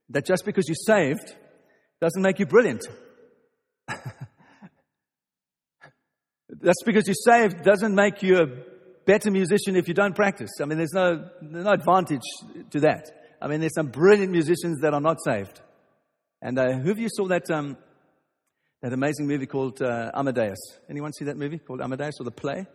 that 0.09 0.25
just 0.25 0.45
because 0.45 0.67
you're 0.67 0.75
saved 0.75 1.35
doesn't 2.01 2.21
make 2.21 2.39
you 2.39 2.45
brilliant. 2.45 2.85
Just 6.63 6.83
because 6.85 7.07
you're 7.07 7.15
saved 7.15 7.63
doesn't 7.63 7.95
make 7.95 8.21
you 8.21 8.37
a 8.37 8.47
better 9.05 9.31
musician 9.31 9.75
if 9.75 9.87
you 9.87 9.93
don't 9.93 10.15
practice. 10.15 10.51
I 10.61 10.65
mean, 10.65 10.77
there's 10.77 10.93
no, 10.93 11.29
no 11.41 11.71
advantage 11.71 12.21
to 12.71 12.79
that. 12.81 13.09
I 13.41 13.47
mean, 13.47 13.59
there's 13.59 13.75
some 13.75 13.87
brilliant 13.87 14.31
musicians 14.31 14.79
that 14.81 14.93
are 14.93 15.01
not 15.01 15.17
saved. 15.23 15.59
And 16.41 16.57
uh, 16.57 16.73
who 16.73 16.91
of 16.91 16.99
you 16.99 17.09
saw 17.11 17.27
that 17.27 17.49
um, 17.51 17.77
that 18.83 18.91
amazing 18.91 19.27
movie 19.27 19.45
called 19.45 19.81
uh, 19.81 20.11
Amadeus. 20.13 20.59
Anyone 20.89 21.13
see 21.13 21.25
that 21.25 21.37
movie 21.37 21.57
called 21.57 21.79
Amadeus 21.79 22.15
or 22.19 22.25
the 22.25 22.31
play? 22.31 22.67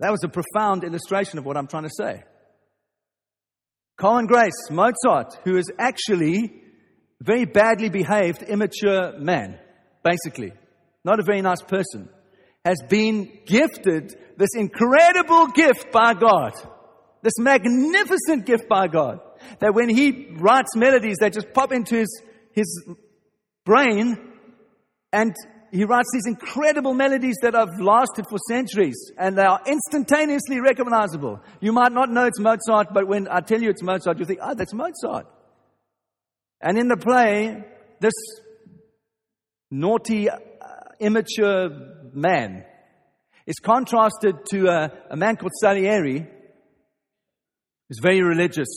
That 0.00 0.10
was 0.10 0.24
a 0.24 0.28
profound 0.28 0.84
illustration 0.84 1.38
of 1.38 1.44
what 1.44 1.58
I'm 1.58 1.66
trying 1.66 1.82
to 1.82 1.90
say. 1.90 2.24
Common 3.98 4.24
Grace, 4.26 4.70
Mozart, 4.70 5.38
who 5.44 5.58
is 5.58 5.70
actually 5.78 6.46
a 7.20 7.24
very 7.24 7.44
badly 7.44 7.90
behaved, 7.90 8.42
immature 8.42 9.18
man, 9.18 9.58
basically, 10.02 10.52
not 11.04 11.20
a 11.20 11.22
very 11.22 11.42
nice 11.42 11.60
person, 11.60 12.08
has 12.64 12.78
been 12.88 13.30
gifted 13.44 14.16
this 14.38 14.54
incredible 14.54 15.48
gift 15.48 15.92
by 15.92 16.14
God, 16.14 16.54
this 17.20 17.38
magnificent 17.38 18.46
gift 18.46 18.66
by 18.66 18.88
God, 18.88 19.20
that 19.60 19.74
when 19.74 19.90
he 19.90 20.34
writes 20.38 20.74
melodies, 20.74 21.18
they 21.20 21.28
just 21.28 21.52
pop 21.52 21.70
into 21.70 21.96
his, 21.96 22.22
his 22.54 22.88
brain 23.66 24.30
and 25.14 25.32
he 25.70 25.84
writes 25.84 26.08
these 26.12 26.26
incredible 26.26 26.92
melodies 26.92 27.36
that 27.42 27.54
have 27.54 27.80
lasted 27.80 28.26
for 28.28 28.36
centuries 28.48 29.12
and 29.16 29.38
they 29.38 29.44
are 29.44 29.60
instantaneously 29.64 30.60
recognizable. 30.60 31.40
You 31.60 31.72
might 31.72 31.92
not 31.92 32.10
know 32.10 32.26
it's 32.26 32.40
Mozart, 32.40 32.88
but 32.92 33.06
when 33.06 33.28
I 33.28 33.40
tell 33.40 33.62
you 33.62 33.70
it's 33.70 33.82
Mozart, 33.82 34.18
you 34.18 34.24
think, 34.24 34.40
oh, 34.42 34.54
that's 34.54 34.74
Mozart. 34.74 35.26
And 36.60 36.78
in 36.78 36.88
the 36.88 36.96
play, 36.96 37.64
this 38.00 38.12
naughty, 39.70 40.30
uh, 40.30 40.36
immature 40.98 41.70
man 42.12 42.64
is 43.46 43.56
contrasted 43.62 44.46
to 44.50 44.66
a, 44.66 44.92
a 45.10 45.16
man 45.16 45.36
called 45.36 45.52
Salieri, 45.60 46.26
who's 47.88 48.00
very 48.02 48.22
religious, 48.22 48.68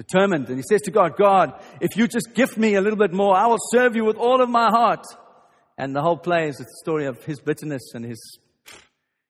determined. 0.00 0.48
And 0.48 0.56
he 0.56 0.62
says 0.68 0.80
to 0.82 0.90
God, 0.90 1.16
God, 1.16 1.52
if 1.80 1.96
you 1.96 2.08
just 2.08 2.34
gift 2.34 2.56
me 2.56 2.74
a 2.74 2.80
little 2.80 2.98
bit 2.98 3.12
more, 3.12 3.36
I 3.36 3.46
will 3.46 3.58
serve 3.70 3.94
you 3.96 4.04
with 4.04 4.16
all 4.16 4.40
of 4.40 4.48
my 4.48 4.70
heart. 4.70 5.04
And 5.76 5.94
the 5.94 6.00
whole 6.00 6.16
play 6.16 6.48
is 6.48 6.58
a 6.58 6.64
story 6.82 7.06
of 7.06 7.22
his 7.24 7.40
bitterness 7.40 7.82
and 7.94 8.04
his, 8.04 8.38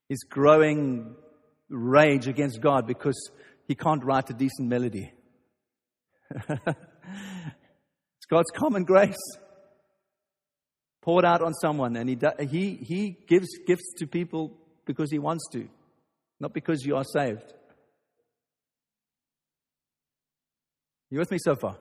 his 0.09 0.23
growing 0.29 1.17
rage 1.69 2.29
against 2.29 2.61
God 2.61 2.87
because 2.87 3.31
he 3.67 3.75
can't 3.75 4.05
write 4.05 4.31
a 4.31 4.33
decent 4.33 4.69
melody. 4.69 5.13
it's 6.49 8.27
God's 8.29 8.51
common 8.55 8.85
grace 8.85 9.17
poured 11.03 11.25
out 11.25 11.43
on 11.43 11.55
someone, 11.55 11.97
and 11.97 12.09
he, 12.09 12.17
he, 12.47 12.75
he 12.77 13.17
gives 13.27 13.49
gifts 13.67 13.95
to 13.99 14.07
people 14.07 14.57
because 14.87 15.11
he 15.11 15.19
wants 15.19 15.49
to, 15.53 15.69
not 16.39 16.53
because 16.53 16.85
you 16.85 16.95
are 16.97 17.05
saved. 17.05 17.55
You 21.11 21.19
with 21.19 21.31
me 21.31 21.39
so 21.39 21.57
far? 21.57 21.77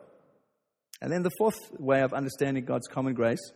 And 1.01 1.11
then 1.11 1.23
the 1.23 1.31
fourth 1.37 1.59
way 1.79 2.01
of 2.01 2.13
understanding 2.13 2.65
God's 2.65 2.87
common 2.87 3.13
grace 3.13 3.51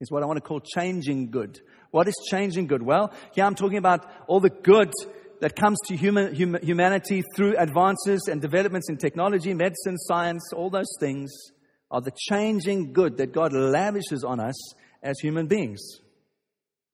is 0.00 0.10
what 0.10 0.22
I 0.22 0.26
want 0.26 0.36
to 0.36 0.42
call 0.42 0.60
changing 0.60 1.30
good. 1.30 1.60
What 1.90 2.06
is 2.06 2.14
changing 2.30 2.66
good? 2.66 2.82
Well, 2.82 3.12
here 3.34 3.44
I'm 3.44 3.54
talking 3.54 3.78
about 3.78 4.06
all 4.26 4.40
the 4.40 4.50
good 4.50 4.92
that 5.40 5.56
comes 5.56 5.78
to 5.86 5.96
human, 5.96 6.34
hum, 6.34 6.58
humanity 6.62 7.22
through 7.34 7.56
advances 7.56 8.28
and 8.30 8.40
developments 8.40 8.88
in 8.88 8.98
technology, 8.98 9.54
medicine, 9.54 9.96
science, 9.98 10.52
all 10.54 10.70
those 10.70 10.92
things 11.00 11.32
are 11.90 12.00
the 12.00 12.12
changing 12.28 12.92
good 12.92 13.16
that 13.16 13.32
God 13.32 13.52
lavishes 13.52 14.24
on 14.24 14.40
us 14.40 14.74
as 15.02 15.18
human 15.20 15.46
beings. 15.46 15.80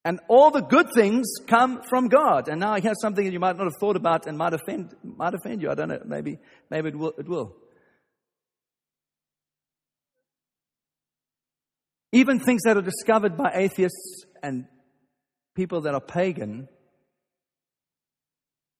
And 0.05 0.21
all 0.29 0.51
the 0.51 0.63
good 0.63 0.87
things 0.95 1.27
come 1.47 1.83
from 1.89 2.09
God. 2.09 2.49
And 2.49 2.61
now 2.61 2.75
here's 2.77 3.01
something 3.03 3.25
that 3.25 3.33
you 3.33 3.41
might 3.41 3.57
not 3.57 3.65
have 3.65 3.77
thought 3.79 3.97
about 3.97 4.27
and 4.27 4.39
might 4.39 4.55
offend, 4.55 4.95
might 5.03 5.35
offend 5.35 5.61
you. 5.61 5.71
I 5.71 5.75
don't 5.75 5.89
know. 5.89 6.01
Maybe, 6.07 6.39
maybe 6.71 6.89
it 6.89 6.97
will. 6.97 7.13
It 7.19 7.29
will. 7.29 7.55
Even 12.13 12.41
things 12.41 12.63
that 12.65 12.77
are 12.77 12.83
discovered 12.83 13.37
by 13.37 13.53
atheists 13.55 14.25
and 14.43 14.67
people 15.55 15.83
that 15.83 15.95
are 15.95 16.01
pagan 16.01 16.69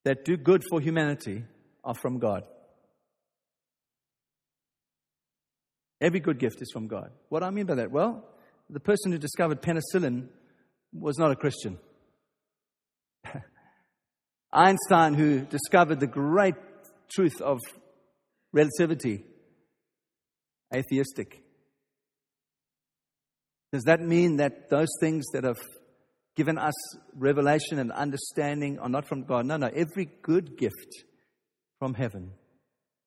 that 0.05 0.25
do 0.25 0.37
good 0.37 0.65
for 0.69 0.81
humanity 0.81 1.45
are 1.85 1.95
from 1.95 2.19
God. 2.19 2.45
Every 6.01 6.21
good 6.21 6.39
gift 6.39 6.63
is 6.63 6.71
from 6.73 6.89
God. 6.89 7.11
What 7.29 7.41
do 7.41 7.47
I 7.47 7.51
mean 7.51 7.67
by 7.67 7.75
that? 7.77 7.91
Well, 7.91 8.25
the 8.71 8.81
person 8.81 9.13
who 9.13 9.19
discovered 9.19 9.61
penicillin 9.61 10.29
was 10.93 11.19
not 11.19 11.31
a 11.31 11.37
Christian. 11.37 11.79
Einstein, 14.53 15.15
who 15.15 15.41
discovered 15.41 16.01
the 16.01 16.07
great 16.07 16.55
truth 17.13 17.41
of 17.41 17.61
relativity, 18.53 19.25
atheistic. 20.75 21.43
Does 23.73 23.85
that 23.85 24.01
mean 24.01 24.37
that 24.37 24.69
those 24.69 24.89
things 25.01 25.27
that 25.33 25.45
have 25.45 25.61
given 26.37 26.59
us 26.59 26.75
revelation 27.15 27.79
and 27.79 27.93
understanding 27.93 28.79
are 28.79 28.89
not 28.89 29.07
from 29.07 29.25
God? 29.25 29.47
No, 29.47 29.57
no. 29.57 29.69
Every 29.69 30.09
good 30.23 30.57
gift 30.59 31.05
from 31.79 31.95
heaven 31.95 32.33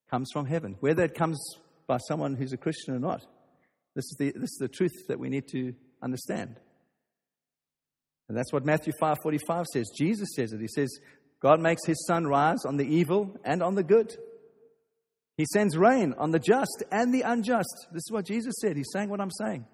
comes 0.10 0.30
from 0.32 0.46
heaven, 0.46 0.78
whether 0.80 1.04
it 1.04 1.16
comes 1.16 1.40
by 1.88 1.98
someone 2.08 2.36
who's 2.36 2.54
a 2.54 2.58
Christian 2.58 2.96
or 2.96 3.00
not. 3.00 3.22
This 3.96 4.06
is 4.06 4.16
the, 4.18 4.32
this 4.36 4.52
is 4.52 4.58
the 4.60 4.68
truth 4.68 5.08
that 5.08 5.20
we 5.20 5.30
need 5.30 5.48
to 5.50 5.74
understand. 6.02 6.60
And 8.30 8.38
that's 8.38 8.54
what 8.54 8.66
Matthew 8.66 8.94
5:45 9.02 9.66
says. 9.68 9.92
Jesus 9.98 10.30
says 10.36 10.54
it. 10.54 10.62
He 10.62 10.68
says, 10.68 10.90
God 11.42 11.60
makes 11.60 11.86
his 11.86 12.06
sun 12.08 12.26
rise 12.26 12.66
on 12.66 12.78
the 12.78 12.86
evil 12.86 13.38
and 13.44 13.62
on 13.62 13.76
the 13.76 13.84
good. 13.84 14.16
He 15.36 15.46
sends 15.52 15.78
rain 15.78 16.14
on 16.18 16.32
the 16.32 16.40
just 16.40 16.84
and 16.92 17.14
the 17.14 17.22
unjust. 17.22 17.88
This 17.92 18.04
is 18.04 18.12
what 18.12 18.26
Jesus 18.26 18.54
said. 18.62 18.78
He's 18.78 18.92
saying 18.94 19.10
what 19.10 19.20
I'm 19.20 19.32
saying. 19.32 19.66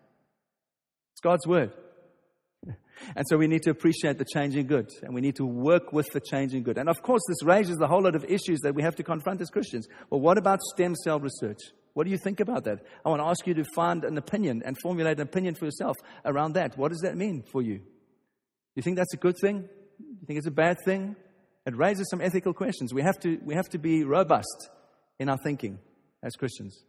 It's 1.14 1.22
God's 1.22 1.48
word. 1.48 1.72
And 3.16 3.26
so 3.28 3.38
we 3.38 3.48
need 3.48 3.64
to 3.64 3.70
appreciate 3.70 4.18
the 4.18 4.26
changing 4.26 4.68
good 4.68 4.90
and 5.04 5.14
we 5.14 5.22
need 5.22 5.36
to 5.38 5.46
work 5.46 5.94
with 5.94 6.08
the 6.12 6.20
changing 6.20 6.64
good. 6.64 6.78
And 6.78 6.90
of 6.90 7.02
course, 7.02 7.22
this 7.28 7.44
raises 7.44 7.80
a 7.80 7.88
whole 7.88 8.04
lot 8.04 8.16
of 8.16 8.26
issues 8.26 8.60
that 8.62 8.76
we 8.76 8.84
have 8.84 8.96
to 8.98 9.04
confront 9.04 9.42
as 9.42 9.50
Christians. 9.50 9.88
Well, 10.10 10.20
what 10.20 10.38
about 10.38 10.60
stem 10.74 10.96
cell 10.96 11.20
research? 11.20 11.60
What 11.94 12.04
do 12.04 12.12
you 12.12 12.18
think 12.18 12.40
about 12.40 12.66
that? 12.66 12.80
I 13.06 13.10
want 13.10 13.22
to 13.22 13.26
ask 13.26 13.48
you 13.48 13.54
to 13.56 13.64
find 13.76 14.04
an 14.04 14.18
opinion 14.18 14.62
and 14.66 14.78
formulate 14.82 15.18
an 15.18 15.24
opinion 15.24 15.56
for 15.56 15.66
yourself 15.66 15.96
around 16.26 16.54
that. 16.54 16.78
What 16.78 16.90
does 16.90 17.02
that 17.02 17.18
mean 17.18 17.44
for 17.52 17.62
you? 17.62 17.82
You 18.76 18.84
think 18.84 18.98
that's 18.98 19.14
a 19.14 19.18
good 19.18 19.36
thing? 19.42 19.68
You 20.00 20.28
think 20.28 20.38
it's 20.38 20.48
a 20.48 20.52
bad 20.52 20.78
thing? 20.86 21.16
It 21.66 21.76
raises 21.76 22.10
some 22.10 22.22
ethical 22.22 22.54
questions. 22.54 22.94
We 22.94 23.02
have 23.02 23.20
to, 23.22 23.40
we 23.44 23.56
have 23.56 23.70
to 23.70 23.78
be 23.78 24.04
robust 24.04 24.70
in 25.20 25.30
our 25.30 25.38
thinking 25.44 25.80
as 26.24 26.36
Christians 26.36 26.84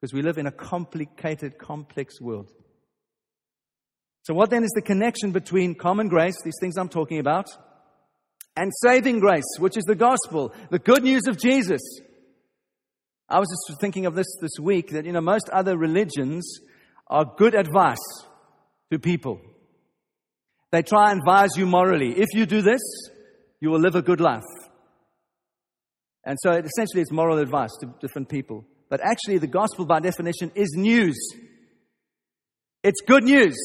because 0.00 0.12
we 0.12 0.22
live 0.22 0.38
in 0.38 0.46
a 0.46 0.52
complicated, 0.52 1.58
complex 1.58 2.20
world. 2.20 2.50
So, 4.26 4.34
what 4.34 4.50
then 4.50 4.64
is 4.64 4.72
the 4.74 4.82
connection 4.82 5.30
between 5.30 5.76
common 5.76 6.08
grace, 6.08 6.34
these 6.42 6.58
things 6.60 6.76
I'm 6.76 6.88
talking 6.88 7.20
about, 7.20 7.46
and 8.56 8.72
saving 8.82 9.20
grace, 9.20 9.44
which 9.60 9.76
is 9.76 9.84
the 9.84 9.94
gospel, 9.94 10.52
the 10.68 10.80
good 10.80 11.04
news 11.04 11.28
of 11.28 11.38
Jesus? 11.38 11.80
I 13.28 13.38
was 13.38 13.46
just 13.48 13.80
thinking 13.80 14.04
of 14.04 14.16
this 14.16 14.26
this 14.40 14.58
week 14.60 14.90
that, 14.90 15.04
you 15.04 15.12
know, 15.12 15.20
most 15.20 15.48
other 15.50 15.78
religions 15.78 16.58
are 17.06 17.24
good 17.36 17.54
advice 17.54 18.04
to 18.90 18.98
people. 18.98 19.40
They 20.72 20.82
try 20.82 21.12
and 21.12 21.20
advise 21.20 21.50
you 21.56 21.64
morally. 21.64 22.18
If 22.18 22.30
you 22.34 22.46
do 22.46 22.62
this, 22.62 22.82
you 23.60 23.70
will 23.70 23.78
live 23.78 23.94
a 23.94 24.02
good 24.02 24.20
life. 24.20 24.42
And 26.24 26.36
so 26.42 26.50
essentially 26.50 27.02
it's 27.02 27.12
moral 27.12 27.38
advice 27.38 27.70
to 27.78 27.94
different 28.00 28.28
people. 28.28 28.64
But 28.88 28.98
actually, 29.04 29.38
the 29.38 29.46
gospel 29.46 29.86
by 29.86 30.00
definition 30.00 30.50
is 30.56 30.74
news. 30.76 31.16
It's 32.82 33.02
good 33.06 33.22
news. 33.22 33.56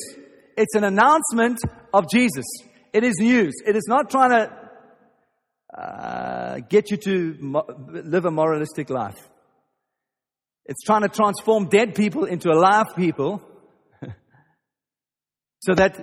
It's 0.61 0.75
an 0.75 0.83
announcement 0.83 1.59
of 1.91 2.07
Jesus. 2.07 2.45
It 2.93 3.03
is 3.03 3.15
news. 3.19 3.55
It 3.65 3.75
is 3.75 3.85
not 3.87 4.11
trying 4.11 4.29
to 4.29 5.75
uh, 5.75 6.59
get 6.69 6.91
you 6.91 6.97
to 6.97 7.35
mo- 7.39 7.65
live 7.89 8.25
a 8.25 8.31
moralistic 8.31 8.91
life. 8.91 9.17
It's 10.65 10.83
trying 10.83 11.01
to 11.01 11.09
transform 11.09 11.67
dead 11.67 11.95
people 11.95 12.25
into 12.25 12.51
alive 12.51 12.95
people 12.95 13.41
so 15.61 15.73
that 15.73 15.95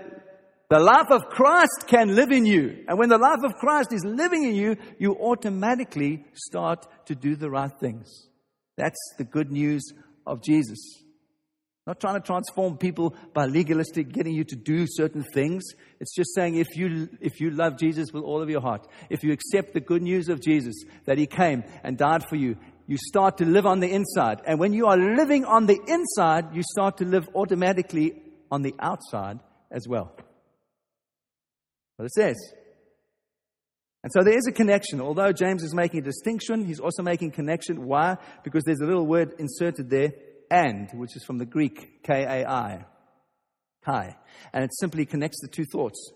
the 0.69 0.81
life 0.81 1.11
of 1.11 1.27
Christ 1.31 1.85
can 1.87 2.17
live 2.17 2.33
in 2.33 2.45
you. 2.45 2.85
And 2.89 2.99
when 2.99 3.11
the 3.11 3.19
life 3.19 3.45
of 3.45 3.55
Christ 3.55 3.93
is 3.93 4.05
living 4.05 4.43
in 4.43 4.57
you, 4.57 4.77
you 4.99 5.15
automatically 5.15 6.25
start 6.35 6.85
to 7.07 7.15
do 7.15 7.37
the 7.37 7.49
right 7.49 7.71
things. 7.79 8.27
That's 8.77 8.99
the 9.19 9.25
good 9.25 9.53
news 9.53 9.85
of 10.27 10.43
Jesus. 10.43 10.79
Not 11.89 12.01
trying 12.01 12.21
to 12.21 12.27
transform 12.27 12.77
people 12.77 13.15
by 13.33 13.47
legalistic 13.47 14.13
getting 14.13 14.35
you 14.35 14.45
to 14.45 14.57
do 14.57 14.85
certain 14.87 15.25
things. 15.33 15.65
It's 16.01 16.15
just 16.15 16.35
saying 16.35 16.57
if 16.57 16.77
you, 16.77 17.09
if 17.23 17.41
you 17.41 17.49
love 17.49 17.79
Jesus 17.79 18.13
with 18.13 18.25
all 18.25 18.43
of 18.43 18.51
your 18.51 18.61
heart, 18.61 18.87
if 19.09 19.23
you 19.23 19.33
accept 19.33 19.73
the 19.73 19.81
good 19.81 20.03
news 20.03 20.29
of 20.29 20.39
Jesus, 20.39 20.75
that 21.07 21.17
He 21.17 21.27
came 21.27 21.65
and 21.83 21.97
died 21.97 22.29
for 22.29 22.37
you, 22.37 22.59
you 22.87 22.99
start 22.99 23.39
to 23.39 23.47
live 23.47 23.65
on 23.65 23.81
the 23.81 23.91
inside. 23.91 24.43
And 24.47 24.61
when 24.61 24.75
you 24.75 24.85
are 24.85 24.99
living 24.99 25.47
on 25.47 25.65
the 25.65 25.81
inside, 25.87 26.55
you 26.55 26.63
start 26.63 26.99
to 26.99 27.07
live 27.07 27.27
automatically 27.35 28.21
on 28.51 28.61
the 28.61 28.75
outside 28.79 29.39
as 29.71 29.89
well. 29.89 30.15
What 31.97 32.05
it 32.05 32.13
says. 32.13 32.37
And 34.03 34.13
so 34.13 34.23
there 34.23 34.37
is 34.37 34.47
a 34.47 34.53
connection. 34.53 35.01
Although 35.01 35.33
James 35.33 35.63
is 35.63 35.75
making 35.75 36.01
a 36.01 36.05
distinction, 36.05 36.67
he's 36.67 36.81
also 36.81 37.03
making 37.03 37.31
connection. 37.31 37.87
Why? 37.87 38.19
Because 38.45 38.65
there's 38.65 38.81
a 38.81 38.87
little 38.87 39.07
word 39.07 39.37
inserted 39.39 39.89
there 39.89 40.13
and, 40.51 40.89
which 40.95 41.17
is 41.17 41.25
from 41.25 41.39
the 41.39 41.47
Greek 41.47 42.03
K 42.03 42.25
A 42.25 42.49
I, 42.49 42.85
Kai. 43.85 44.17
And 44.53 44.65
it 44.65 44.71
simply 44.79 45.07
connects 45.07 45.41
the 45.41 45.49
two 45.49 45.65
thoughts. 45.65 46.13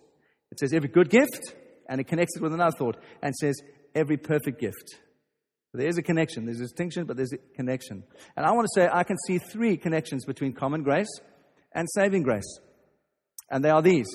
It 0.51 0.59
says 0.59 0.73
every 0.73 0.89
good 0.89 1.11
gift, 1.11 1.55
and 1.89 2.01
it 2.01 2.05
connects 2.05 2.37
it 2.37 2.43
with 2.43 2.53
another 2.53 2.77
thought, 2.77 2.97
and 3.23 3.35
says 3.35 3.61
every 3.95 4.17
perfect 4.17 4.61
gift. 4.61 4.99
There 5.75 5.89
is 5.89 5.97
a 5.97 6.03
connection. 6.03 6.45
There's 6.45 6.61
a 6.61 6.65
distinction, 6.65 7.07
but 7.07 7.17
there's 7.17 7.33
a 7.33 7.39
connection. 7.57 8.05
And 8.37 8.45
I 8.45 8.53
want 8.53 8.67
to 8.67 8.81
say 8.81 8.89
I 8.93 9.05
can 9.05 9.17
see 9.27 9.39
three 9.39 9.79
connections 9.79 10.27
between 10.27 10.53
common 10.53 10.83
grace 10.83 11.09
and 11.75 11.89
saving 11.95 12.25
grace. 12.25 12.59
And 13.51 13.65
they 13.65 13.71
are 13.71 13.81
these. 13.81 14.07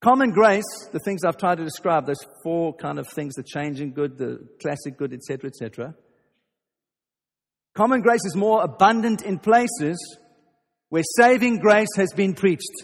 Common 0.00 0.30
grace, 0.30 0.88
the 0.92 1.00
things 1.00 1.24
I've 1.24 1.36
tried 1.36 1.58
to 1.58 1.64
describe, 1.64 2.06
those 2.06 2.24
four 2.42 2.74
kind 2.74 2.98
of 2.98 3.06
things, 3.08 3.34
the 3.34 3.42
changing 3.42 3.92
good, 3.92 4.16
the 4.16 4.48
classic 4.62 4.96
good, 4.96 5.12
etc., 5.12 5.50
etc. 5.50 5.94
Common 7.78 8.00
grace 8.00 8.24
is 8.24 8.34
more 8.34 8.64
abundant 8.64 9.22
in 9.22 9.38
places 9.38 10.18
where 10.88 11.04
saving 11.16 11.58
grace 11.58 11.94
has 11.94 12.12
been 12.12 12.34
preached. 12.34 12.82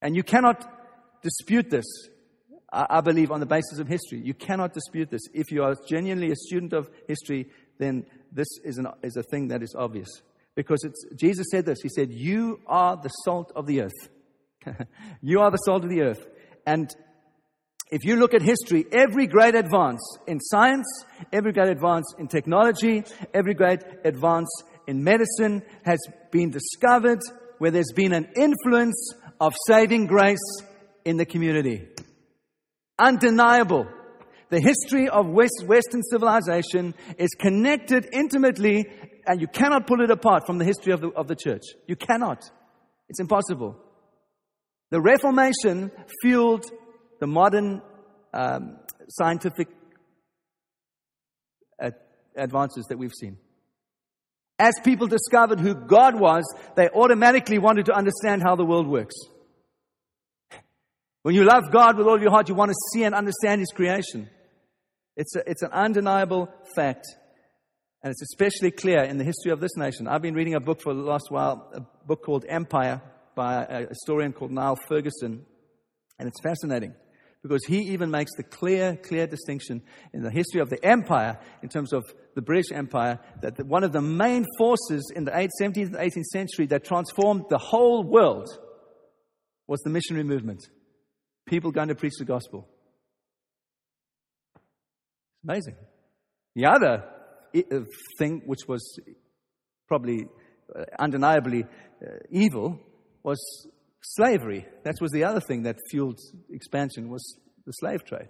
And 0.00 0.16
you 0.16 0.22
cannot 0.22 0.66
dispute 1.22 1.68
this, 1.68 1.84
I 2.72 3.02
believe, 3.02 3.30
on 3.30 3.40
the 3.40 3.46
basis 3.46 3.78
of 3.78 3.88
history. 3.88 4.22
You 4.24 4.32
cannot 4.32 4.72
dispute 4.72 5.10
this. 5.10 5.20
If 5.34 5.50
you 5.50 5.64
are 5.64 5.76
genuinely 5.86 6.32
a 6.32 6.34
student 6.34 6.72
of 6.72 6.88
history, 7.06 7.50
then 7.78 8.06
this 8.32 8.48
is, 8.64 8.78
an, 8.78 8.86
is 9.02 9.18
a 9.18 9.22
thing 9.22 9.48
that 9.48 9.62
is 9.62 9.74
obvious. 9.78 10.08
Because 10.54 10.82
Jesus 11.14 11.48
said 11.50 11.66
this 11.66 11.82
He 11.82 11.90
said, 11.90 12.10
You 12.10 12.58
are 12.66 12.96
the 12.96 13.10
salt 13.10 13.52
of 13.54 13.66
the 13.66 13.82
earth. 13.82 14.08
you 15.20 15.40
are 15.40 15.50
the 15.50 15.58
salt 15.58 15.84
of 15.84 15.90
the 15.90 16.00
earth. 16.00 16.26
And 16.66 16.90
if 17.90 18.04
you 18.04 18.16
look 18.16 18.34
at 18.34 18.42
history, 18.42 18.86
every 18.92 19.26
great 19.26 19.54
advance 19.54 20.00
in 20.26 20.40
science, 20.40 20.86
every 21.32 21.52
great 21.52 21.68
advance 21.68 22.06
in 22.18 22.28
technology, 22.28 23.04
every 23.32 23.54
great 23.54 23.80
advance 24.04 24.48
in 24.86 25.04
medicine 25.04 25.62
has 25.84 25.98
been 26.30 26.50
discovered 26.50 27.20
where 27.58 27.70
there's 27.70 27.92
been 27.94 28.12
an 28.12 28.28
influence 28.36 29.14
of 29.40 29.54
saving 29.66 30.06
grace 30.06 30.62
in 31.04 31.16
the 31.16 31.26
community. 31.26 31.86
Undeniable. 32.98 33.86
The 34.50 34.60
history 34.60 35.08
of 35.08 35.26
West, 35.26 35.64
Western 35.66 36.02
civilization 36.02 36.94
is 37.18 37.30
connected 37.38 38.08
intimately, 38.12 38.86
and 39.26 39.40
you 39.40 39.46
cannot 39.46 39.86
pull 39.86 40.00
it 40.00 40.10
apart 40.10 40.46
from 40.46 40.58
the 40.58 40.64
history 40.64 40.92
of 40.92 41.00
the, 41.00 41.08
of 41.10 41.28
the 41.28 41.36
church. 41.36 41.62
You 41.86 41.96
cannot. 41.96 42.42
It's 43.08 43.20
impossible. 43.20 43.76
The 44.90 45.00
Reformation 45.00 45.90
fueled 46.22 46.70
the 47.24 47.28
modern 47.28 47.80
um, 48.34 48.76
scientific 49.08 49.68
ad- 51.80 51.94
advances 52.36 52.84
that 52.90 52.98
we've 52.98 53.14
seen. 53.18 53.38
As 54.58 54.74
people 54.84 55.06
discovered 55.06 55.58
who 55.58 55.74
God 55.74 56.20
was, 56.20 56.44
they 56.76 56.90
automatically 56.90 57.56
wanted 57.56 57.86
to 57.86 57.94
understand 57.94 58.42
how 58.42 58.56
the 58.56 58.64
world 58.66 58.86
works. 58.86 59.14
When 61.22 61.34
you 61.34 61.44
love 61.44 61.72
God 61.72 61.96
with 61.96 62.06
all 62.06 62.20
your 62.20 62.30
heart, 62.30 62.50
you 62.50 62.54
want 62.54 62.72
to 62.72 62.76
see 62.92 63.04
and 63.04 63.14
understand 63.14 63.60
His 63.60 63.70
creation. 63.70 64.28
It's, 65.16 65.34
a, 65.34 65.50
it's 65.50 65.62
an 65.62 65.72
undeniable 65.72 66.50
fact. 66.76 67.06
And 68.02 68.10
it's 68.10 68.20
especially 68.20 68.70
clear 68.70 69.02
in 69.02 69.16
the 69.16 69.24
history 69.24 69.50
of 69.50 69.60
this 69.60 69.78
nation. 69.78 70.08
I've 70.08 70.20
been 70.20 70.34
reading 70.34 70.56
a 70.56 70.60
book 70.60 70.82
for 70.82 70.92
the 70.92 71.00
last 71.00 71.28
while, 71.30 71.70
a 71.72 71.80
book 72.06 72.22
called 72.22 72.44
Empire 72.46 73.00
by 73.34 73.64
a 73.64 73.88
historian 73.88 74.34
called 74.34 74.52
Niall 74.52 74.76
Ferguson. 74.76 75.46
And 76.18 76.28
it's 76.28 76.42
fascinating 76.42 76.94
because 77.44 77.62
he 77.66 77.92
even 77.92 78.10
makes 78.10 78.32
the 78.38 78.42
clear, 78.42 78.96
clear 78.96 79.26
distinction 79.26 79.82
in 80.14 80.22
the 80.22 80.30
history 80.30 80.62
of 80.62 80.70
the 80.70 80.82
empire, 80.82 81.38
in 81.62 81.68
terms 81.68 81.92
of 81.92 82.02
the 82.34 82.40
British 82.40 82.72
Empire, 82.72 83.20
that 83.42 83.66
one 83.66 83.84
of 83.84 83.92
the 83.92 84.00
main 84.00 84.46
forces 84.56 85.12
in 85.14 85.24
the 85.24 85.30
17th 85.30 85.76
and 85.76 85.94
18th 85.94 86.24
century 86.32 86.64
that 86.64 86.84
transformed 86.84 87.44
the 87.50 87.58
whole 87.58 88.02
world 88.02 88.48
was 89.66 89.78
the 89.80 89.90
missionary 89.90 90.24
movement. 90.24 90.66
People 91.46 91.70
going 91.70 91.88
to 91.88 91.94
preach 91.94 92.14
the 92.18 92.24
gospel. 92.24 92.66
It's 94.56 95.44
amazing. 95.44 95.76
The 96.54 96.64
other 96.64 97.04
uh, 97.54 97.80
thing, 98.18 98.40
which 98.46 98.66
was 98.66 98.98
probably 99.86 100.28
uh, 100.74 100.84
undeniably 100.98 101.64
uh, 101.64 102.06
evil, 102.30 102.80
was 103.22 103.68
slavery. 104.04 104.66
That 104.84 104.96
was 105.00 105.10
the 105.10 105.24
other 105.24 105.40
thing 105.40 105.62
that 105.62 105.78
fueled 105.90 106.20
expansion 106.50 107.08
was 107.08 107.36
the 107.66 107.72
slave 107.72 108.04
trade. 108.04 108.28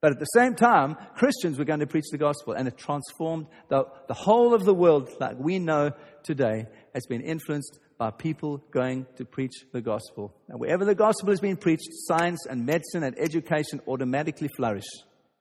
But 0.00 0.12
at 0.12 0.20
the 0.20 0.26
same 0.26 0.54
time, 0.54 0.96
Christians 1.16 1.58
were 1.58 1.64
going 1.64 1.80
to 1.80 1.86
preach 1.86 2.04
the 2.12 2.18
gospel, 2.18 2.52
and 2.52 2.68
it 2.68 2.78
transformed 2.78 3.46
the, 3.68 3.84
the 4.06 4.14
whole 4.14 4.54
of 4.54 4.64
the 4.64 4.74
world, 4.74 5.10
like 5.18 5.36
we 5.38 5.58
know 5.58 5.90
today, 6.22 6.66
has 6.94 7.04
been 7.06 7.20
influenced 7.20 7.80
by 7.98 8.12
people 8.12 8.58
going 8.70 9.06
to 9.16 9.24
preach 9.24 9.64
the 9.72 9.80
gospel. 9.80 10.32
And 10.48 10.60
wherever 10.60 10.84
the 10.84 10.94
gospel 10.94 11.30
is 11.30 11.40
being 11.40 11.56
preached, 11.56 11.88
science 11.90 12.46
and 12.48 12.64
medicine 12.64 13.02
and 13.02 13.18
education 13.18 13.80
automatically 13.88 14.48
flourish. 14.56 14.86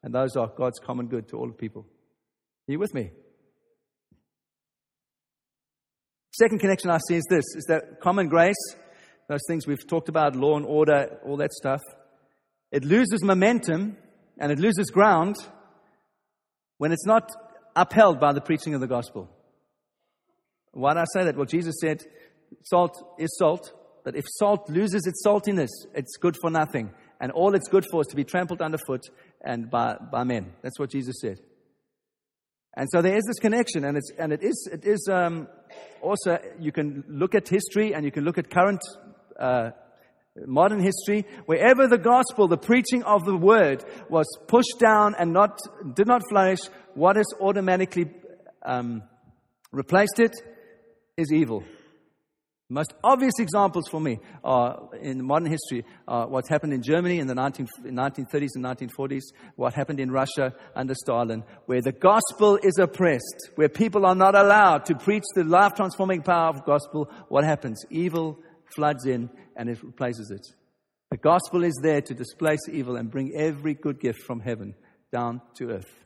And 0.01 0.13
those 0.13 0.35
are 0.35 0.47
God's 0.47 0.79
common 0.79 1.07
good 1.07 1.27
to 1.29 1.37
all 1.37 1.51
people. 1.51 1.85
Are 2.67 2.71
you 2.71 2.79
with 2.79 2.95
me? 2.95 3.11
Second 6.31 6.59
connection 6.59 6.89
I 6.89 6.99
see 7.07 7.15
is 7.15 7.25
this 7.29 7.45
is 7.55 7.65
that 7.67 7.99
common 8.01 8.27
grace 8.27 8.55
those 9.27 9.41
things 9.47 9.67
we've 9.67 9.85
talked 9.87 10.09
about, 10.09 10.35
law 10.35 10.57
and 10.57 10.65
order, 10.65 11.19
all 11.25 11.37
that 11.37 11.53
stuff, 11.53 11.81
it 12.71 12.83
loses 12.83 13.23
momentum 13.23 13.97
and 14.37 14.51
it 14.51 14.59
loses 14.59 14.89
ground 14.89 15.35
when 16.77 16.91
it's 16.91 17.05
not 17.05 17.29
upheld 17.75 18.19
by 18.19 18.33
the 18.33 18.41
preaching 18.41 18.73
of 18.73 18.81
the 18.81 18.87
gospel. 18.87 19.29
Why 20.71 20.93
do 20.93 20.99
I 20.99 21.05
say 21.13 21.23
that? 21.23 21.35
Well, 21.35 21.45
Jesus 21.45 21.75
said, 21.81 22.03
salt 22.63 23.15
is 23.17 23.35
salt, 23.37 23.71
but 24.03 24.15
if 24.15 24.25
salt 24.27 24.69
loses 24.69 25.05
its 25.07 25.23
saltiness, 25.25 25.69
it's 25.93 26.17
good 26.17 26.35
for 26.39 26.49
nothing. 26.49 26.91
And 27.19 27.31
all 27.31 27.55
it's 27.55 27.67
good 27.67 27.85
for 27.91 28.01
is 28.01 28.07
to 28.07 28.15
be 28.15 28.23
trampled 28.23 28.61
underfoot 28.61 29.01
and 29.43 29.69
by, 29.69 29.95
by 30.11 30.23
men. 30.23 30.53
That's 30.61 30.79
what 30.79 30.91
Jesus 30.91 31.15
said. 31.19 31.39
And 32.77 32.87
so 32.91 33.01
there 33.01 33.17
is 33.17 33.23
this 33.25 33.39
connection, 33.39 33.83
and 33.85 33.97
it's 33.97 34.11
and 34.19 34.31
it 34.31 34.43
is 34.43 34.69
it 34.71 34.85
is 34.85 35.09
um, 35.11 35.47
also 35.99 36.37
you 36.59 36.71
can 36.71 37.03
look 37.07 37.33
at 37.33 37.49
history 37.49 37.95
and 37.95 38.05
you 38.05 38.11
can 38.11 38.23
look 38.23 38.37
at 38.37 38.51
current 38.51 38.81
uh, 39.39 39.71
modern 40.45 40.79
history, 40.79 41.25
wherever 41.45 41.87
the 41.87 41.97
gospel, 41.97 42.47
the 42.47 42.57
preaching 42.57 43.03
of 43.03 43.25
the 43.25 43.35
word 43.35 43.83
was 44.09 44.27
pushed 44.47 44.79
down 44.79 45.15
and 45.17 45.33
not, 45.33 45.57
did 45.95 46.07
not 46.07 46.21
flourish, 46.29 46.59
what 46.93 47.15
has 47.15 47.27
automatically 47.39 48.11
um, 48.63 49.03
replaced 49.71 50.19
it 50.19 50.33
is 51.17 51.31
evil. 51.33 51.63
Most 52.69 52.93
obvious 53.01 53.39
examples 53.39 53.87
for 53.89 54.01
me 54.01 54.19
are 54.43 54.89
in 55.01 55.25
modern 55.25 55.49
history 55.49 55.85
are 56.05 56.27
what's 56.27 56.49
happened 56.49 56.73
in 56.73 56.81
Germany 56.81 57.19
in 57.19 57.27
the 57.27 57.33
19, 57.33 57.65
1930s 57.85 58.49
and 58.55 58.65
1940s, 58.65 59.21
what 59.55 59.73
happened 59.73 60.01
in 60.01 60.11
Russia 60.11 60.53
under 60.75 60.93
Stalin, 60.93 61.45
where 61.65 61.81
the 61.81 61.93
gospel 61.93 62.59
is 62.61 62.77
oppressed, 62.77 63.51
where 63.55 63.69
people 63.69 64.05
are 64.05 64.15
not 64.15 64.35
allowed 64.35 64.83
to 64.87 64.95
preach 64.95 65.23
the 65.33 65.45
life 65.45 65.75
transforming 65.75 66.21
power 66.21 66.49
of 66.49 66.65
gospel. 66.65 67.09
What 67.29 67.45
happens? 67.45 67.85
Evil 67.89 68.37
floods 68.75 69.05
in 69.05 69.29
and 69.55 69.69
it 69.69 69.83
replaces 69.83 70.31
it. 70.31 70.45
The 71.11 71.17
gospel 71.17 71.63
is 71.63 71.79
there 71.81 72.01
to 72.01 72.13
displace 72.13 72.59
evil 72.71 72.95
and 72.95 73.09
bring 73.09 73.33
every 73.35 73.73
good 73.73 73.99
gift 73.99 74.19
from 74.23 74.39
heaven 74.39 74.75
down 75.11 75.41
to 75.55 75.71
earth. 75.71 76.05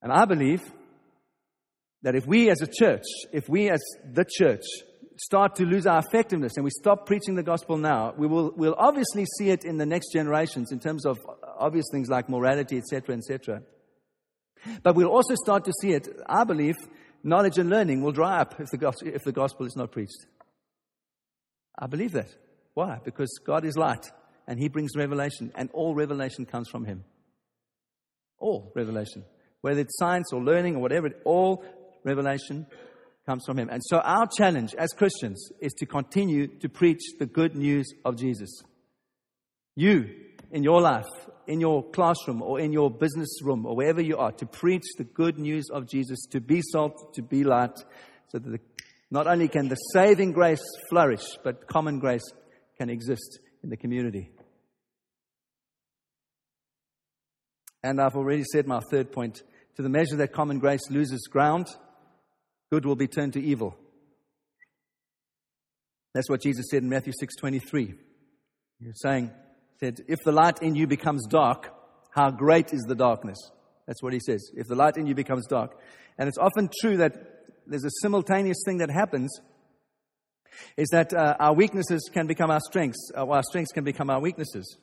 And 0.00 0.12
I 0.12 0.24
believe 0.26 0.62
that 2.02 2.14
if 2.14 2.26
we 2.26 2.50
as 2.50 2.60
a 2.62 2.68
church, 2.68 3.02
if 3.32 3.48
we 3.48 3.68
as 3.68 3.82
the 4.12 4.24
church 4.24 4.62
start 5.16 5.56
to 5.56 5.64
lose 5.64 5.86
our 5.86 5.98
effectiveness 5.98 6.52
and 6.56 6.64
we 6.64 6.70
stop 6.70 7.06
preaching 7.06 7.34
the 7.34 7.42
gospel 7.42 7.76
now, 7.76 8.14
we 8.16 8.28
will 8.28 8.52
we'll 8.56 8.76
obviously 8.78 9.26
see 9.36 9.50
it 9.50 9.64
in 9.64 9.76
the 9.76 9.86
next 9.86 10.12
generations 10.12 10.70
in 10.70 10.78
terms 10.78 11.04
of 11.04 11.18
obvious 11.58 11.86
things 11.90 12.08
like 12.08 12.28
morality, 12.28 12.78
etc., 12.78 13.16
etc. 13.16 13.62
But 14.82 14.94
we'll 14.94 15.08
also 15.08 15.34
start 15.34 15.64
to 15.64 15.72
see 15.80 15.92
it, 15.92 16.08
I 16.26 16.44
believe, 16.44 16.76
knowledge 17.22 17.58
and 17.58 17.70
learning 17.70 18.02
will 18.02 18.12
dry 18.12 18.40
up 18.40 18.60
if 18.60 18.70
the, 18.70 18.78
gospel, 18.78 19.08
if 19.08 19.24
the 19.24 19.32
gospel 19.32 19.66
is 19.66 19.76
not 19.76 19.92
preached. 19.92 20.26
I 21.78 21.86
believe 21.86 22.12
that. 22.12 22.34
Why? 22.74 23.00
Because 23.04 23.30
God 23.44 23.64
is 23.64 23.76
light 23.76 24.10
and 24.48 24.58
He 24.58 24.68
brings 24.68 24.96
revelation, 24.96 25.52
and 25.54 25.68
all 25.74 25.94
revelation 25.94 26.46
comes 26.46 26.68
from 26.70 26.86
Him. 26.86 27.04
All 28.38 28.72
revelation. 28.74 29.24
Whether 29.60 29.80
it's 29.80 29.98
science 29.98 30.32
or 30.32 30.42
learning 30.42 30.76
or 30.76 30.78
whatever, 30.80 31.10
all 31.24 31.62
revelation 32.02 32.66
comes 33.26 33.44
from 33.44 33.58
Him. 33.58 33.68
And 33.68 33.82
so 33.84 33.98
our 33.98 34.26
challenge 34.38 34.74
as 34.76 34.92
Christians 34.94 35.50
is 35.60 35.74
to 35.74 35.86
continue 35.86 36.46
to 36.60 36.68
preach 36.68 37.00
the 37.18 37.26
good 37.26 37.54
news 37.54 37.92
of 38.06 38.16
Jesus. 38.16 38.48
You, 39.76 40.08
in 40.50 40.64
your 40.64 40.80
life, 40.80 41.04
in 41.48 41.60
your 41.60 41.82
classroom 41.82 42.42
or 42.42 42.60
in 42.60 42.72
your 42.72 42.90
business 42.90 43.40
room 43.42 43.64
or 43.64 43.74
wherever 43.74 44.02
you 44.02 44.18
are 44.18 44.32
to 44.32 44.46
preach 44.46 44.84
the 44.98 45.04
good 45.04 45.38
news 45.38 45.70
of 45.72 45.88
Jesus, 45.88 46.26
to 46.30 46.40
be 46.40 46.60
salt, 46.62 47.14
to 47.14 47.22
be 47.22 47.42
light, 47.42 47.76
so 48.28 48.38
that 48.38 48.50
the, 48.50 48.60
not 49.10 49.26
only 49.26 49.48
can 49.48 49.68
the 49.68 49.74
saving 49.74 50.32
grace 50.32 50.62
flourish, 50.90 51.24
but 51.42 51.66
common 51.66 51.98
grace 51.98 52.30
can 52.78 52.90
exist 52.90 53.40
in 53.64 53.70
the 53.70 53.78
community. 53.78 54.30
And 57.82 57.98
I've 58.00 58.16
already 58.16 58.44
said 58.44 58.66
my 58.66 58.80
third 58.90 59.10
point. 59.10 59.42
To 59.76 59.82
the 59.82 59.88
measure 59.88 60.16
that 60.16 60.32
common 60.32 60.58
grace 60.58 60.90
loses 60.90 61.28
ground, 61.30 61.68
good 62.70 62.84
will 62.84 62.96
be 62.96 63.06
turned 63.06 63.32
to 63.34 63.40
evil. 63.40 63.74
That's 66.12 66.28
what 66.28 66.42
Jesus 66.42 66.66
said 66.70 66.82
in 66.82 66.88
Matthew 66.90 67.12
6:23. 67.12 67.94
He's 68.80 69.00
saying, 69.00 69.30
said, 69.80 70.00
If 70.08 70.18
the 70.24 70.32
light 70.32 70.62
in 70.62 70.74
you 70.74 70.86
becomes 70.86 71.26
dark, 71.26 71.72
how 72.10 72.30
great 72.30 72.72
is 72.72 72.84
the 72.88 72.94
darkness? 72.94 73.38
That's 73.86 74.02
what 74.02 74.12
he 74.12 74.20
says. 74.20 74.50
If 74.54 74.66
the 74.66 74.74
light 74.74 74.96
in 74.96 75.06
you 75.06 75.14
becomes 75.14 75.46
dark. 75.46 75.78
And 76.18 76.28
it's 76.28 76.38
often 76.38 76.68
true 76.80 76.96
that 76.98 77.14
there's 77.66 77.84
a 77.84 77.90
simultaneous 78.02 78.58
thing 78.66 78.78
that 78.78 78.90
happens 78.90 79.30
is 80.76 80.88
that 80.90 81.12
uh, 81.14 81.36
our 81.38 81.54
weaknesses 81.54 82.10
can 82.12 82.26
become 82.26 82.50
our 82.50 82.60
strengths, 82.60 83.10
or 83.14 83.32
uh, 83.32 83.36
our 83.36 83.42
strengths 83.42 83.72
can 83.72 83.84
become 83.84 84.10
our 84.10 84.20
weaknesses. 84.20 84.76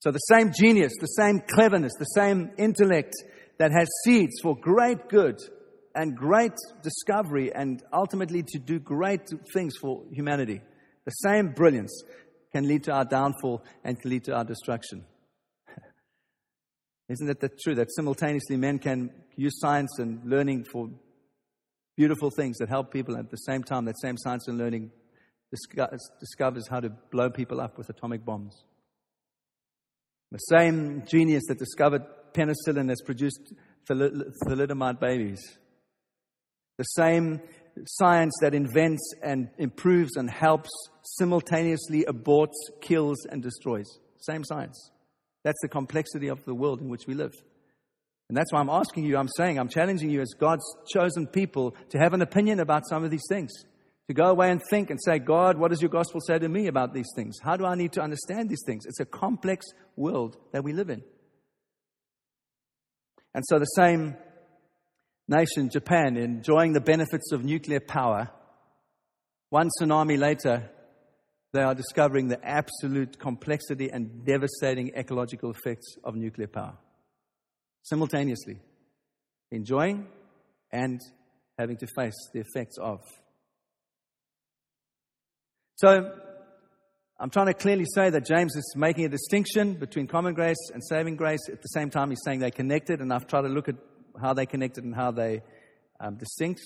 So 0.00 0.10
the 0.10 0.18
same 0.18 0.50
genius, 0.58 0.92
the 1.00 1.06
same 1.06 1.40
cleverness, 1.48 1.92
the 1.98 2.04
same 2.06 2.50
intellect 2.58 3.14
that 3.58 3.70
has 3.70 3.88
seeds 4.04 4.40
for 4.42 4.56
great 4.56 5.08
good 5.08 5.38
and 5.94 6.16
great 6.16 6.54
discovery 6.82 7.52
and 7.54 7.82
ultimately 7.92 8.42
to 8.42 8.58
do 8.58 8.80
great 8.80 9.20
things 9.52 9.74
for 9.80 10.02
humanity. 10.10 10.60
The 11.04 11.10
same 11.10 11.52
brilliance 11.52 12.02
can 12.52 12.68
lead 12.68 12.84
to 12.84 12.92
our 12.92 13.04
downfall 13.04 13.64
and 13.84 14.00
can 14.00 14.10
lead 14.10 14.24
to 14.24 14.34
our 14.34 14.44
destruction. 14.44 15.04
Isn't 17.08 17.28
it 17.28 17.40
the 17.40 17.48
true 17.48 17.74
that 17.74 17.88
simultaneously 17.92 18.56
men 18.56 18.78
can 18.78 19.10
use 19.36 19.58
science 19.58 19.98
and 19.98 20.24
learning 20.24 20.64
for 20.70 20.90
beautiful 21.96 22.30
things 22.30 22.58
that 22.58 22.68
help 22.68 22.92
people, 22.92 23.14
and 23.14 23.24
at 23.24 23.30
the 23.30 23.36
same 23.36 23.62
time, 23.62 23.84
that 23.86 24.00
same 24.00 24.16
science 24.16 24.48
and 24.48 24.58
learning 24.58 24.90
discovers 25.50 26.68
how 26.68 26.80
to 26.80 26.90
blow 27.10 27.30
people 27.30 27.60
up 27.60 27.78
with 27.78 27.88
atomic 27.90 28.24
bombs? 28.24 28.64
The 30.30 30.38
same 30.38 31.04
genius 31.06 31.44
that 31.48 31.58
discovered 31.58 32.02
penicillin 32.32 32.88
has 32.88 33.02
produced 33.02 33.52
thalidomide 33.86 34.98
babies. 34.98 35.58
The 36.78 36.84
same 36.84 37.40
science 37.86 38.34
that 38.40 38.54
invents 38.54 39.14
and 39.22 39.48
improves 39.58 40.16
and 40.16 40.30
helps 40.30 40.70
simultaneously 41.02 42.04
aborts, 42.08 42.54
kills, 42.80 43.24
and 43.26 43.42
destroys. 43.42 43.86
Same 44.18 44.44
science. 44.44 44.90
That's 45.44 45.60
the 45.62 45.68
complexity 45.68 46.28
of 46.28 46.44
the 46.44 46.54
world 46.54 46.80
in 46.80 46.88
which 46.88 47.06
we 47.06 47.14
live. 47.14 47.34
And 48.28 48.36
that's 48.36 48.52
why 48.52 48.60
I'm 48.60 48.70
asking 48.70 49.04
you, 49.04 49.16
I'm 49.16 49.28
saying, 49.36 49.58
I'm 49.58 49.68
challenging 49.68 50.10
you 50.10 50.20
as 50.20 50.32
God's 50.38 50.64
chosen 50.88 51.26
people 51.26 51.74
to 51.90 51.98
have 51.98 52.14
an 52.14 52.22
opinion 52.22 52.60
about 52.60 52.86
some 52.88 53.04
of 53.04 53.10
these 53.10 53.26
things. 53.28 53.50
To 54.08 54.14
go 54.14 54.26
away 54.26 54.50
and 54.50 54.60
think 54.70 54.90
and 54.90 54.98
say, 55.02 55.18
God, 55.18 55.58
what 55.58 55.70
does 55.70 55.80
your 55.80 55.88
gospel 55.88 56.20
say 56.20 56.38
to 56.38 56.48
me 56.48 56.66
about 56.66 56.92
these 56.92 57.08
things? 57.14 57.38
How 57.42 57.56
do 57.56 57.64
I 57.64 57.74
need 57.74 57.92
to 57.92 58.00
understand 58.00 58.48
these 58.48 58.62
things? 58.66 58.84
It's 58.86 59.00
a 59.00 59.04
complex 59.04 59.66
world 59.96 60.36
that 60.52 60.64
we 60.64 60.72
live 60.72 60.90
in. 60.90 61.02
And 63.34 63.44
so 63.46 63.58
the 63.58 63.64
same 63.64 64.16
nation, 65.28 65.70
Japan, 65.70 66.16
enjoying 66.16 66.72
the 66.72 66.80
benefits 66.80 67.32
of 67.32 67.44
nuclear 67.44 67.80
power, 67.80 68.30
one 69.50 69.68
tsunami 69.80 70.18
later, 70.18 70.70
they 71.52 71.60
are 71.60 71.74
discovering 71.74 72.28
the 72.28 72.42
absolute 72.42 73.18
complexity 73.18 73.90
and 73.90 74.24
devastating 74.24 74.92
ecological 74.96 75.50
effects 75.50 75.96
of 76.02 76.14
nuclear 76.14 76.46
power. 76.46 76.78
Simultaneously, 77.82 78.58
enjoying 79.50 80.06
and 80.70 81.00
having 81.58 81.76
to 81.76 81.86
face 81.94 82.14
the 82.32 82.40
effects 82.40 82.78
of. 82.78 83.00
So, 85.76 86.12
I'm 87.20 87.30
trying 87.30 87.46
to 87.46 87.54
clearly 87.54 87.84
say 87.94 88.10
that 88.10 88.24
James 88.24 88.56
is 88.56 88.74
making 88.76 89.04
a 89.04 89.08
distinction 89.08 89.74
between 89.74 90.06
common 90.06 90.34
grace 90.34 90.70
and 90.72 90.82
saving 90.82 91.16
grace. 91.16 91.40
At 91.48 91.60
the 91.60 91.68
same 91.68 91.90
time, 91.90 92.10
he's 92.10 92.22
saying 92.24 92.40
they're 92.40 92.50
connected, 92.50 93.00
and 93.00 93.12
I've 93.12 93.26
tried 93.26 93.42
to 93.42 93.48
look 93.48 93.68
at 93.68 93.76
how 94.20 94.34
they're 94.34 94.46
connected 94.46 94.84
and 94.84 94.94
how 94.94 95.10
they 95.10 95.42
um, 96.00 96.16
distinct. 96.16 96.62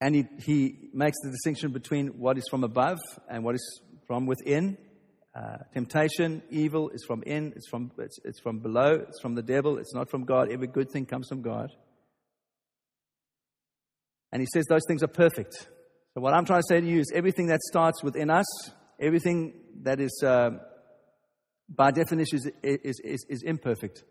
And 0.00 0.14
he, 0.14 0.26
he 0.44 0.90
makes 0.92 1.16
the 1.22 1.30
distinction 1.30 1.72
between 1.72 2.18
what 2.18 2.38
is 2.38 2.44
from 2.50 2.62
above 2.64 2.98
and 3.28 3.44
what 3.44 3.54
is 3.56 3.80
from 4.06 4.26
within. 4.26 4.78
Uh, 5.34 5.58
temptation, 5.72 6.42
evil 6.50 6.90
is 6.90 7.04
from 7.06 7.22
in, 7.24 7.52
it's 7.54 7.68
from, 7.68 7.92
it's, 7.98 8.18
it's 8.24 8.40
from 8.40 8.58
below, 8.58 8.94
it's 8.94 9.20
from 9.20 9.34
the 9.34 9.42
devil, 9.42 9.78
it's 9.78 9.94
not 9.94 10.10
from 10.10 10.24
God. 10.24 10.50
Every 10.50 10.66
good 10.66 10.90
thing 10.90 11.06
comes 11.06 11.28
from 11.28 11.42
God. 11.42 11.70
And 14.32 14.42
he 14.42 14.48
says 14.52 14.64
those 14.68 14.82
things 14.86 15.02
are 15.02 15.08
perfect. 15.08 15.54
So, 16.14 16.20
what 16.20 16.34
I'm 16.34 16.44
trying 16.44 16.60
to 16.60 16.66
say 16.68 16.80
to 16.80 16.86
you 16.86 17.00
is 17.00 17.12
everything 17.14 17.46
that 17.46 17.60
starts 17.62 18.02
within 18.02 18.30
us, 18.30 18.46
everything 19.00 19.54
that 19.82 20.00
is, 20.00 20.22
uh, 20.24 20.50
by 21.68 21.90
definition, 21.90 22.38
is, 22.38 22.50
is, 22.62 23.00
is, 23.00 23.26
is 23.28 23.42
imperfect. 23.42 24.04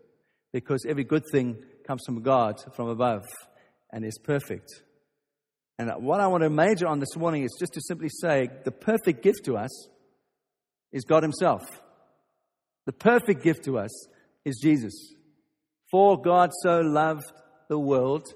Because 0.52 0.86
every 0.88 1.04
good 1.04 1.24
thing 1.30 1.62
comes 1.86 2.02
from 2.06 2.22
God, 2.22 2.54
from 2.74 2.88
above, 2.88 3.24
and 3.92 4.04
is 4.04 4.18
perfect. 4.18 4.82
And 5.78 5.90
what 6.02 6.20
I 6.20 6.26
want 6.26 6.42
to 6.42 6.50
major 6.50 6.86
on 6.86 6.98
this 6.98 7.16
morning 7.16 7.44
is 7.44 7.56
just 7.58 7.74
to 7.74 7.80
simply 7.86 8.08
say 8.08 8.48
the 8.64 8.72
perfect 8.72 9.22
gift 9.22 9.44
to 9.44 9.56
us 9.56 9.88
is 10.92 11.04
God 11.04 11.22
Himself. 11.22 11.62
The 12.86 12.92
perfect 12.92 13.42
gift 13.42 13.64
to 13.64 13.78
us 13.78 13.90
is 14.44 14.58
Jesus. 14.62 14.94
For 15.90 16.20
God 16.20 16.50
so 16.62 16.80
loved 16.80 17.30
the 17.68 17.78
world 17.78 18.26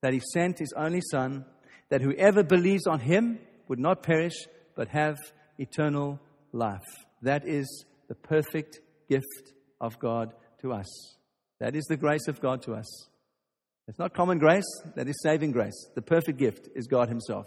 that 0.00 0.12
He 0.12 0.20
sent 0.32 0.60
His 0.60 0.72
only 0.76 1.00
Son, 1.10 1.44
that 1.90 2.00
whoever 2.00 2.42
believes 2.42 2.86
on 2.86 3.00
Him 3.00 3.38
would 3.68 3.78
not 3.78 4.02
perish, 4.02 4.46
but 4.74 4.88
have 4.88 5.16
eternal 5.58 6.20
life. 6.52 6.80
That 7.22 7.46
is 7.46 7.84
the 8.12 8.16
perfect 8.16 8.80
gift 9.08 9.54
of 9.80 9.98
God 9.98 10.34
to 10.60 10.70
us. 10.70 11.16
That 11.60 11.74
is 11.74 11.84
the 11.84 11.96
grace 11.96 12.28
of 12.28 12.42
God 12.42 12.60
to 12.64 12.74
us. 12.74 13.08
It's 13.88 13.98
not 13.98 14.12
common 14.12 14.36
grace, 14.36 14.70
that 14.96 15.08
is 15.08 15.18
saving 15.22 15.52
grace. 15.52 15.88
The 15.94 16.02
perfect 16.02 16.38
gift 16.38 16.68
is 16.74 16.86
God 16.86 17.08
Himself. 17.08 17.46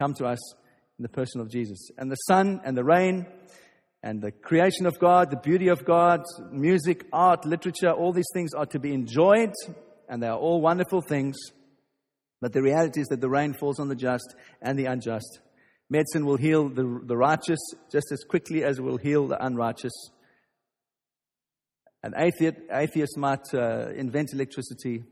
Come 0.00 0.14
to 0.14 0.24
us 0.24 0.38
in 0.98 1.02
the 1.02 1.10
person 1.10 1.42
of 1.42 1.50
Jesus. 1.50 1.90
And 1.98 2.10
the 2.10 2.16
sun 2.16 2.62
and 2.64 2.78
the 2.78 2.82
rain 2.82 3.26
and 4.02 4.22
the 4.22 4.32
creation 4.32 4.86
of 4.86 4.98
God, 4.98 5.30
the 5.30 5.36
beauty 5.36 5.68
of 5.68 5.84
God, 5.84 6.22
music, 6.50 7.04
art, 7.12 7.44
literature, 7.44 7.90
all 7.90 8.14
these 8.14 8.30
things 8.32 8.54
are 8.54 8.64
to 8.64 8.78
be 8.78 8.94
enjoyed, 8.94 9.52
and 10.08 10.22
they 10.22 10.28
are 10.28 10.38
all 10.38 10.62
wonderful 10.62 11.02
things. 11.02 11.36
But 12.40 12.54
the 12.54 12.62
reality 12.62 13.02
is 13.02 13.08
that 13.08 13.20
the 13.20 13.28
rain 13.28 13.52
falls 13.52 13.78
on 13.78 13.88
the 13.88 13.96
just 13.96 14.34
and 14.62 14.78
the 14.78 14.86
unjust. 14.86 15.40
Medicine 15.90 16.26
will 16.26 16.36
heal 16.36 16.68
the, 16.68 17.00
the 17.04 17.16
righteous 17.16 17.58
just 17.90 18.12
as 18.12 18.22
quickly 18.24 18.62
as 18.62 18.78
it 18.78 18.82
will 18.82 18.98
heal 18.98 19.26
the 19.26 19.42
unrighteous. 19.44 20.10
An 22.02 22.14
atheist, 22.16 22.56
atheist 22.70 23.16
might 23.16 23.52
uh, 23.54 23.88
invent 23.96 24.32
electricity, 24.32 25.02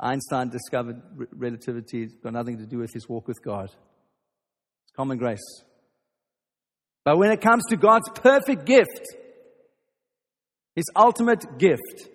Einstein 0.00 0.48
discovered 0.50 1.02
relativity. 1.32 2.04
It's 2.04 2.14
got 2.22 2.32
nothing 2.32 2.58
to 2.58 2.66
do 2.66 2.78
with 2.78 2.92
his 2.92 3.08
walk 3.08 3.26
with 3.26 3.42
God. 3.42 3.64
It's 3.64 4.92
common 4.94 5.18
grace. 5.18 5.62
But 7.04 7.18
when 7.18 7.32
it 7.32 7.40
comes 7.40 7.64
to 7.70 7.76
God's 7.76 8.08
perfect 8.10 8.64
gift, 8.64 9.16
his 10.76 10.84
ultimate 10.94 11.58
gift, 11.58 12.08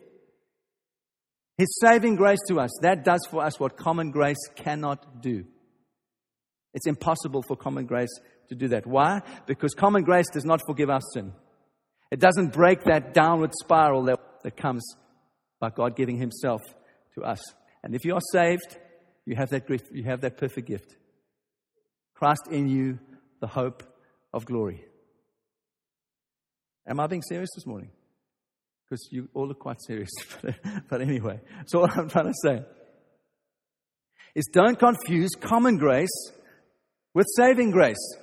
his 1.58 1.78
saving 1.82 2.16
grace 2.16 2.40
to 2.48 2.60
us, 2.60 2.72
that 2.82 3.04
does 3.04 3.28
for 3.30 3.44
us 3.44 3.60
what 3.60 3.76
common 3.76 4.12
grace 4.12 4.48
cannot 4.56 5.22
do. 5.22 5.46
It's 6.74 6.88
impossible 6.88 7.44
for 7.48 7.56
common 7.56 7.86
grace 7.86 8.10
to 8.50 8.56
do 8.56 8.68
that. 8.70 8.86
Why? 8.88 9.22
Because 9.46 9.74
common 9.74 10.04
grace 10.04 10.28
does 10.34 10.46
not 10.46 10.62
forgive 10.66 10.90
our 10.90 11.02
sin. 11.14 11.34
It 12.12 12.20
doesn't 12.20 12.54
break 12.54 12.84
that 12.84 13.14
downward 13.14 13.52
spiral 13.64 14.04
that, 14.06 14.20
that 14.44 14.58
comes 14.58 14.84
by 15.60 15.70
God 15.70 15.96
giving 15.96 16.18
himself 16.18 16.62
to 17.16 17.24
us. 17.24 17.42
And 17.84 17.96
if 17.96 18.06
you 18.06 18.16
are 18.16 18.22
saved, 18.32 18.78
you 19.26 19.36
have 19.36 19.50
that, 19.50 19.68
gift, 19.68 19.92
you 19.92 20.04
have 20.04 20.22
that 20.22 20.38
perfect 20.38 20.68
gift. 20.68 20.96
Christ 22.14 22.48
in 22.52 22.68
you, 22.68 23.00
the 23.40 23.48
hope 23.48 23.84
of 24.34 24.46
glory. 24.46 24.84
Am 26.88 27.00
I 27.00 27.08
being 27.08 27.22
serious 27.22 27.50
this 27.56 27.66
morning? 27.66 27.92
Because 28.86 29.08
you 29.12 29.30
all 29.34 29.48
look 29.48 29.60
quite 29.60 29.82
serious. 29.86 30.12
but 30.90 31.02
anyway, 31.02 31.40
so 31.66 31.82
what 31.82 31.98
I'm 31.98 32.10
trying 32.10 32.28
to 32.28 32.34
say 32.44 32.64
is 34.36 34.46
don't 34.52 34.78
confuse 34.78 35.32
common 35.40 35.78
grace 35.78 36.32
with 37.14 37.26
saving 37.38 37.72
grace. 37.72 38.18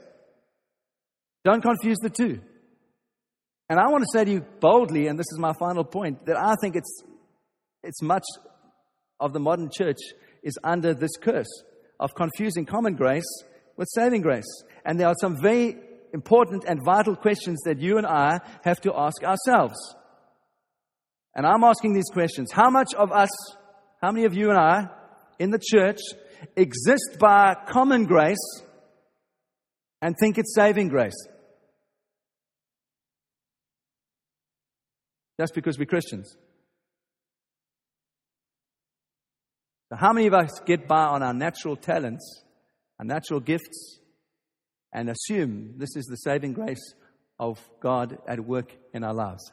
Don't 1.44 1.62
confuse 1.62 1.98
the 1.98 2.11
two. 2.11 2.40
And 3.68 3.79
I 3.79 3.88
want 3.88 4.03
to 4.03 4.18
say 4.18 4.24
to 4.24 4.31
you 4.31 4.44
boldly, 4.61 5.07
and 5.07 5.18
this 5.18 5.31
is 5.33 5.38
my 5.38 5.53
final 5.59 5.85
point, 5.85 6.26
that 6.26 6.37
I 6.37 6.55
think 6.61 6.76
it's, 6.76 7.03
it's 7.83 8.03
much 8.03 8.24
of 9.20 9.33
the 9.33 9.38
modern 9.38 9.70
church 9.72 9.98
is 10.42 10.59
under 10.64 10.92
this 10.92 11.16
curse 11.20 11.62
of 12.00 12.11
confusing 12.16 12.66
common 12.66 12.94
grace 12.94 13.44
with 13.76 13.88
saving 13.94 14.22
grace. 14.22 14.64
And 14.85 14.98
there 14.98 15.07
are 15.07 15.14
some 15.20 15.37
very 15.40 15.76
important 16.12 16.64
and 16.66 16.85
vital 16.85 17.14
questions 17.14 17.61
that 17.64 17.79
you 17.79 17.98
and 17.98 18.07
I 18.07 18.40
have 18.64 18.81
to 18.81 18.92
ask 18.94 19.22
ourselves. 19.22 19.76
And 21.35 21.46
I'm 21.46 21.62
asking 21.62 21.94
these 21.94 22.11
questions. 22.12 22.50
How 22.53 22.70
much 22.70 22.92
of 22.94 23.12
us, 23.12 23.31
how 24.03 24.11
many 24.11 24.24
of 24.24 24.35
you 24.35 24.50
and 24.50 24.59
I 24.59 24.88
in 25.38 25.50
the 25.50 25.61
church 25.62 26.00
exist 26.57 27.18
by 27.20 27.55
common 27.68 28.05
grace 28.05 28.62
and 30.02 30.14
think 30.18 30.38
it's 30.38 30.54
saving 30.54 30.88
grace? 30.88 31.26
Just 35.38 35.54
because 35.54 35.78
we're 35.78 35.86
Christians. 35.86 36.36
So, 39.88 39.96
how 39.96 40.12
many 40.12 40.26
of 40.26 40.34
us 40.34 40.50
get 40.66 40.86
by 40.86 41.04
on 41.04 41.22
our 41.22 41.34
natural 41.34 41.76
talents, 41.76 42.44
our 42.98 43.04
natural 43.04 43.40
gifts, 43.40 44.00
and 44.92 45.08
assume 45.08 45.74
this 45.78 45.96
is 45.96 46.04
the 46.06 46.16
saving 46.16 46.52
grace 46.52 46.94
of 47.38 47.58
God 47.80 48.18
at 48.28 48.40
work 48.40 48.72
in 48.92 49.02
our 49.02 49.14
lives? 49.14 49.50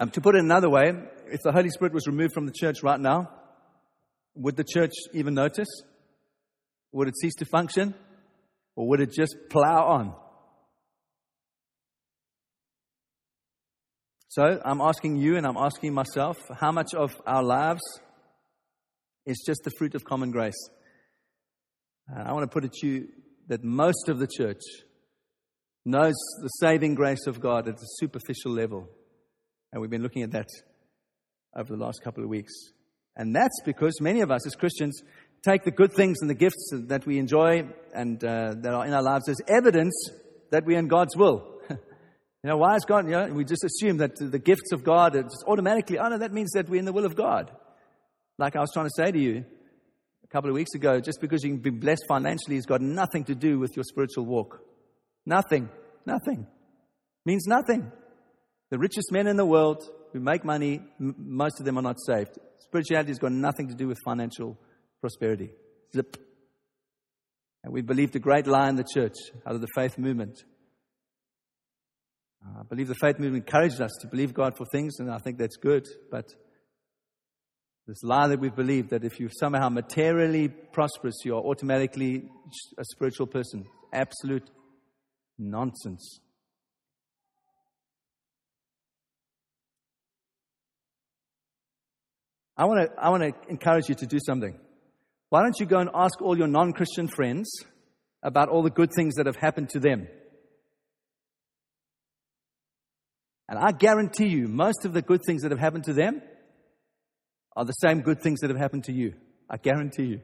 Um, 0.00 0.10
to 0.10 0.20
put 0.20 0.36
it 0.36 0.42
another 0.42 0.68
way, 0.68 0.92
if 1.26 1.40
the 1.42 1.50
Holy 1.50 1.70
Spirit 1.70 1.92
was 1.92 2.06
removed 2.06 2.32
from 2.32 2.46
the 2.46 2.52
church 2.52 2.82
right 2.82 3.00
now, 3.00 3.30
would 4.34 4.56
the 4.56 4.64
church 4.64 4.92
even 5.12 5.34
notice? 5.34 5.68
Would 6.92 7.08
it 7.08 7.16
cease 7.20 7.34
to 7.36 7.44
function? 7.44 7.94
Or 8.76 8.88
would 8.88 9.00
it 9.00 9.12
just 9.12 9.36
plow 9.50 9.86
on? 9.86 10.14
So 14.28 14.60
I'm 14.64 14.80
asking 14.80 15.16
you 15.16 15.36
and 15.36 15.46
I'm 15.46 15.56
asking 15.56 15.94
myself 15.94 16.36
how 16.60 16.70
much 16.70 16.94
of 16.94 17.20
our 17.26 17.42
lives 17.42 17.82
is 19.26 19.42
just 19.46 19.62
the 19.64 19.70
fruit 19.78 19.94
of 19.94 20.04
common 20.04 20.30
grace? 20.30 20.68
I 22.14 22.32
want 22.32 22.44
to 22.44 22.54
put 22.54 22.64
it 22.64 22.72
to 22.80 22.86
you 22.86 23.08
that 23.48 23.64
most 23.64 24.08
of 24.08 24.18
the 24.18 24.28
church 24.28 24.62
knows 25.84 26.14
the 26.42 26.48
saving 26.60 26.94
grace 26.94 27.26
of 27.26 27.40
God 27.40 27.68
at 27.68 27.74
a 27.74 27.86
superficial 27.96 28.52
level. 28.52 28.88
And 29.72 29.80
we've 29.80 29.90
been 29.90 30.02
looking 30.02 30.22
at 30.22 30.32
that 30.32 30.48
over 31.56 31.74
the 31.74 31.82
last 31.82 32.02
couple 32.02 32.22
of 32.22 32.30
weeks. 32.30 32.52
And 33.16 33.34
that's 33.34 33.60
because 33.64 34.00
many 34.00 34.20
of 34.20 34.30
us 34.30 34.46
as 34.46 34.54
Christians 34.54 35.02
take 35.44 35.64
the 35.64 35.70
good 35.70 35.92
things 35.92 36.18
and 36.20 36.30
the 36.30 36.34
gifts 36.34 36.70
that 36.72 37.06
we 37.06 37.18
enjoy 37.18 37.68
and 37.94 38.22
uh, 38.24 38.54
that 38.56 38.74
are 38.74 38.86
in 38.86 38.92
our 38.92 39.02
lives 39.02 39.28
as 39.28 39.36
evidence 39.48 40.10
that 40.50 40.64
we're 40.64 40.78
in 40.78 40.88
God's 40.88 41.16
will. 41.16 41.54
You 42.44 42.50
know, 42.50 42.58
why 42.58 42.76
is 42.76 42.84
God, 42.84 43.06
you 43.06 43.10
know, 43.10 43.26
we 43.26 43.44
just 43.44 43.64
assume 43.64 43.96
that 43.96 44.14
the 44.14 44.38
gifts 44.38 44.70
of 44.72 44.84
God 44.84 45.16
are 45.16 45.24
just 45.24 45.42
automatically, 45.48 45.98
oh 45.98 46.08
no, 46.08 46.18
that 46.18 46.32
means 46.32 46.52
that 46.52 46.68
we're 46.68 46.78
in 46.78 46.84
the 46.84 46.92
will 46.92 47.04
of 47.04 47.16
God. 47.16 47.50
Like 48.38 48.54
I 48.54 48.60
was 48.60 48.70
trying 48.72 48.86
to 48.86 48.92
say 48.96 49.10
to 49.10 49.18
you 49.18 49.44
a 50.22 50.26
couple 50.28 50.48
of 50.48 50.54
weeks 50.54 50.72
ago, 50.74 51.00
just 51.00 51.20
because 51.20 51.42
you've 51.42 51.62
been 51.62 51.80
blessed 51.80 52.04
financially 52.06 52.54
has 52.54 52.64
got 52.64 52.80
nothing 52.80 53.24
to 53.24 53.34
do 53.34 53.58
with 53.58 53.74
your 53.74 53.82
spiritual 53.82 54.24
walk. 54.24 54.60
Nothing. 55.26 55.68
Nothing. 56.06 56.46
Means 57.26 57.46
nothing. 57.48 57.90
The 58.70 58.78
richest 58.78 59.10
men 59.10 59.26
in 59.26 59.36
the 59.36 59.44
world 59.44 59.82
who 60.12 60.20
make 60.20 60.44
money, 60.44 60.80
m- 61.00 61.16
most 61.18 61.58
of 61.58 61.66
them 61.66 61.76
are 61.76 61.82
not 61.82 61.96
saved. 62.06 62.38
Spirituality 62.60 63.10
has 63.10 63.18
got 63.18 63.32
nothing 63.32 63.68
to 63.68 63.74
do 63.74 63.88
with 63.88 63.98
financial 64.04 64.56
prosperity. 65.00 65.50
Zip. 65.94 66.16
And 67.64 67.72
we 67.72 67.82
believed 67.82 68.14
a 68.16 68.20
great 68.20 68.46
lie 68.46 68.68
in 68.68 68.76
the 68.76 68.84
church 68.84 69.16
out 69.46 69.54
of 69.54 69.60
the 69.60 69.68
faith 69.74 69.98
movement 69.98 70.42
uh, 72.44 72.60
I 72.60 72.62
believe 72.62 72.88
the 72.88 72.94
faith 72.94 73.18
movement 73.18 73.46
encouraged 73.46 73.80
us 73.80 73.90
to 74.00 74.06
believe 74.06 74.34
God 74.34 74.56
for 74.56 74.64
things, 74.66 74.98
and 74.98 75.10
I 75.10 75.18
think 75.18 75.38
that's 75.38 75.56
good. 75.56 75.86
But 76.10 76.26
this 77.86 78.02
lie 78.02 78.28
that 78.28 78.40
we 78.40 78.50
believe 78.50 78.90
that 78.90 79.04
if 79.04 79.18
you're 79.18 79.30
somehow 79.30 79.68
materially 79.68 80.48
prosperous, 80.48 81.16
you're 81.24 81.42
automatically 81.42 82.28
a 82.78 82.84
spiritual 82.84 83.26
person. 83.26 83.66
Absolute 83.92 84.48
nonsense. 85.38 86.20
I 92.56 92.64
want 92.64 92.90
to 92.90 93.00
I 93.00 93.08
want 93.10 93.22
to 93.22 93.50
encourage 93.50 93.88
you 93.88 93.94
to 93.96 94.06
do 94.06 94.18
something. 94.24 94.58
Why 95.30 95.42
don't 95.42 95.58
you 95.58 95.66
go 95.66 95.78
and 95.78 95.90
ask 95.94 96.20
all 96.22 96.36
your 96.38 96.46
non 96.46 96.72
Christian 96.72 97.08
friends 97.08 97.50
about 98.22 98.48
all 98.48 98.62
the 98.62 98.70
good 98.70 98.90
things 98.96 99.14
that 99.16 99.26
have 99.26 99.36
happened 99.36 99.70
to 99.70 99.80
them? 99.80 100.08
And 103.48 103.58
I 103.58 103.72
guarantee 103.72 104.28
you, 104.28 104.46
most 104.48 104.84
of 104.84 104.92
the 104.92 105.02
good 105.02 105.20
things 105.26 105.42
that 105.42 105.50
have 105.50 105.60
happened 105.60 105.84
to 105.84 105.94
them 105.94 106.20
are 107.56 107.64
the 107.64 107.72
same 107.72 108.02
good 108.02 108.20
things 108.20 108.40
that 108.40 108.50
have 108.50 108.58
happened 108.58 108.84
to 108.84 108.92
you. 108.92 109.14
I 109.48 109.56
guarantee 109.56 110.04
you. 110.04 110.20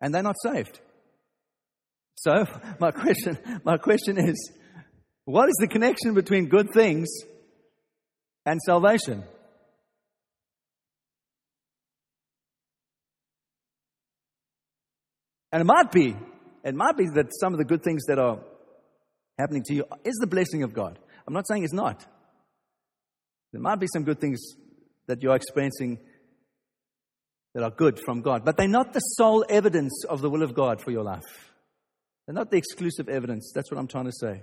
And 0.00 0.14
they're 0.14 0.22
not 0.22 0.36
saved. 0.42 0.80
So, 2.16 2.46
my 2.80 2.90
question, 2.90 3.38
my 3.64 3.76
question 3.76 4.18
is 4.18 4.52
what 5.24 5.48
is 5.48 5.56
the 5.60 5.68
connection 5.68 6.14
between 6.14 6.48
good 6.48 6.68
things 6.72 7.08
and 8.46 8.58
salvation? 8.62 9.24
And 15.52 15.60
it 15.60 15.64
might 15.64 15.90
be, 15.90 16.16
it 16.64 16.74
might 16.74 16.96
be 16.96 17.06
that 17.14 17.28
some 17.40 17.52
of 17.52 17.58
the 17.58 17.64
good 17.64 17.82
things 17.82 18.04
that 18.06 18.18
are 18.18 18.38
happening 19.38 19.62
to 19.66 19.74
you 19.74 19.84
is 20.04 20.14
the 20.16 20.26
blessing 20.26 20.62
of 20.62 20.72
God. 20.72 20.98
I'm 21.26 21.34
not 21.34 21.46
saying 21.48 21.64
it's 21.64 21.72
not. 21.72 22.04
There 23.52 23.60
might 23.60 23.80
be 23.80 23.86
some 23.92 24.04
good 24.04 24.20
things 24.20 24.40
that 25.06 25.22
you're 25.22 25.34
experiencing 25.34 25.98
that 27.54 27.64
are 27.64 27.70
good 27.70 27.98
from 28.04 28.22
God, 28.22 28.44
but 28.44 28.56
they're 28.56 28.68
not 28.68 28.92
the 28.92 29.00
sole 29.00 29.44
evidence 29.48 30.04
of 30.08 30.20
the 30.20 30.30
will 30.30 30.42
of 30.42 30.54
God 30.54 30.80
for 30.80 30.92
your 30.92 31.02
life. 31.02 31.52
They're 32.26 32.34
not 32.34 32.50
the 32.50 32.58
exclusive 32.58 33.08
evidence. 33.08 33.50
That's 33.52 33.72
what 33.72 33.78
I'm 33.78 33.88
trying 33.88 34.04
to 34.04 34.12
say. 34.12 34.42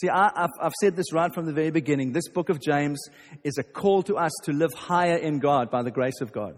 See, 0.00 0.10
I, 0.10 0.48
have 0.60 0.74
said 0.80 0.96
this 0.96 1.12
right 1.12 1.32
from 1.32 1.46
the 1.46 1.52
very 1.52 1.70
beginning. 1.70 2.12
This 2.12 2.28
book 2.28 2.50
of 2.50 2.60
James 2.60 3.00
is 3.44 3.56
a 3.56 3.62
call 3.62 4.02
to 4.04 4.16
us 4.16 4.32
to 4.44 4.52
live 4.52 4.74
higher 4.74 5.16
in 5.16 5.38
God 5.38 5.70
by 5.70 5.82
the 5.82 5.90
grace 5.90 6.20
of 6.20 6.32
God. 6.32 6.56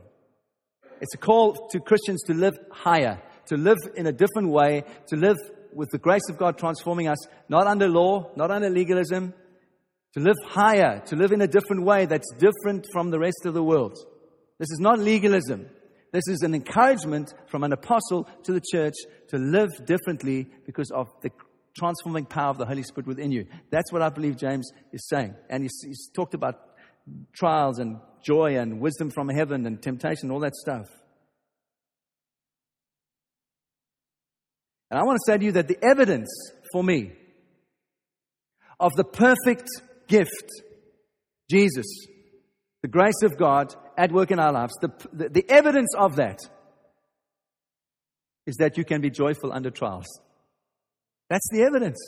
It's 1.00 1.14
a 1.14 1.18
call 1.18 1.68
to 1.68 1.80
Christians 1.80 2.22
to 2.26 2.34
live 2.34 2.58
higher, 2.70 3.22
to 3.46 3.56
live 3.56 3.78
in 3.96 4.06
a 4.06 4.12
different 4.12 4.50
way, 4.50 4.84
to 5.08 5.16
live 5.16 5.36
with 5.72 5.90
the 5.90 5.98
grace 5.98 6.28
of 6.28 6.38
God 6.38 6.58
transforming 6.58 7.08
us, 7.08 7.18
not 7.48 7.66
under 7.66 7.88
law, 7.88 8.30
not 8.36 8.50
under 8.50 8.70
legalism, 8.70 9.34
to 10.14 10.20
live 10.20 10.36
higher, 10.46 11.00
to 11.06 11.16
live 11.16 11.32
in 11.32 11.40
a 11.40 11.46
different 11.46 11.84
way 11.84 12.06
that's 12.06 12.32
different 12.38 12.86
from 12.92 13.10
the 13.10 13.18
rest 13.18 13.44
of 13.44 13.54
the 13.54 13.62
world. 13.62 13.96
This 14.58 14.70
is 14.70 14.80
not 14.80 14.98
legalism. 14.98 15.68
This 16.12 16.26
is 16.26 16.42
an 16.42 16.54
encouragement 16.54 17.32
from 17.48 17.64
an 17.64 17.72
apostle 17.72 18.26
to 18.44 18.52
the 18.52 18.62
church 18.72 18.94
to 19.28 19.36
live 19.36 19.70
differently 19.84 20.48
because 20.64 20.90
of 20.90 21.08
the 21.22 21.30
transforming 21.78 22.24
power 22.24 22.50
of 22.50 22.58
the 22.58 22.66
Holy 22.66 22.82
Spirit 22.82 23.06
within 23.06 23.30
you. 23.30 23.46
That's 23.70 23.92
what 23.92 24.02
I 24.02 24.08
believe 24.08 24.36
James 24.36 24.70
is 24.92 25.06
saying. 25.08 25.34
And 25.50 25.62
he's, 25.62 25.78
he's 25.84 26.10
talked 26.14 26.34
about 26.34 26.60
trials 27.34 27.78
and 27.78 27.98
joy 28.22 28.56
and 28.58 28.80
wisdom 28.80 29.10
from 29.10 29.28
heaven 29.28 29.66
and 29.66 29.82
temptation, 29.82 30.30
all 30.30 30.40
that 30.40 30.54
stuff. 30.54 30.86
And 34.90 34.98
I 34.98 35.04
want 35.04 35.18
to 35.24 35.32
say 35.32 35.38
to 35.38 35.44
you 35.44 35.52
that 35.52 35.68
the 35.68 35.78
evidence 35.82 36.28
for 36.72 36.82
me 36.82 37.12
of 38.80 38.92
the 38.94 39.04
perfect 39.04 39.68
gift, 40.06 40.50
Jesus, 41.50 41.86
the 42.82 42.88
grace 42.88 43.22
of 43.22 43.36
God 43.36 43.74
at 43.96 44.12
work 44.12 44.30
in 44.30 44.38
our 44.38 44.52
lives, 44.52 44.72
the, 44.80 44.90
the, 45.12 45.28
the 45.28 45.50
evidence 45.50 45.94
of 45.96 46.16
that 46.16 46.38
is 48.46 48.56
that 48.56 48.78
you 48.78 48.84
can 48.84 49.00
be 49.00 49.10
joyful 49.10 49.52
under 49.52 49.70
trials. 49.70 50.06
That's 51.28 51.48
the 51.50 51.62
evidence. 51.62 51.98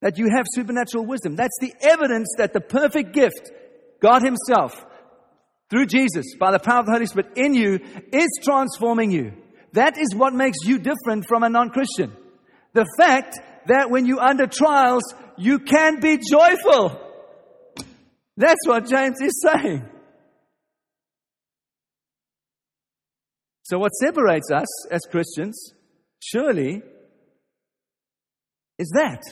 That 0.00 0.18
you 0.18 0.28
have 0.34 0.46
supernatural 0.50 1.06
wisdom. 1.06 1.36
That's 1.36 1.58
the 1.60 1.74
evidence 1.80 2.28
that 2.38 2.52
the 2.52 2.60
perfect 2.60 3.12
gift, 3.12 3.50
God 4.00 4.22
Himself, 4.22 4.84
through 5.68 5.86
Jesus, 5.86 6.34
by 6.38 6.50
the 6.50 6.58
power 6.58 6.80
of 6.80 6.86
the 6.86 6.92
Holy 6.92 7.06
Spirit 7.06 7.32
in 7.36 7.54
you, 7.54 7.78
is 8.12 8.28
transforming 8.42 9.10
you. 9.10 9.32
That 9.72 9.98
is 9.98 10.14
what 10.14 10.32
makes 10.32 10.58
you 10.64 10.78
different 10.78 11.26
from 11.28 11.42
a 11.42 11.48
non 11.48 11.70
Christian. 11.70 12.16
The 12.72 12.86
fact 12.98 13.36
that 13.66 13.90
when 13.90 14.06
you're 14.06 14.20
under 14.20 14.46
trials, 14.46 15.02
you 15.36 15.58
can 15.58 16.00
be 16.00 16.18
joyful. 16.18 17.00
That's 18.36 18.66
what 18.66 18.88
James 18.88 19.20
is 19.20 19.42
saying. 19.42 19.88
So, 23.62 23.78
what 23.78 23.92
separates 23.92 24.50
us 24.50 24.90
as 24.90 25.02
Christians, 25.10 25.74
surely, 26.18 26.82
is 28.78 28.90
that. 28.94 29.22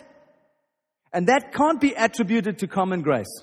And 1.13 1.29
that 1.29 1.53
can't 1.53 1.81
be 1.81 1.95
attributed 1.95 2.59
to 2.59 2.67
common 2.67 3.03
grace. 3.03 3.43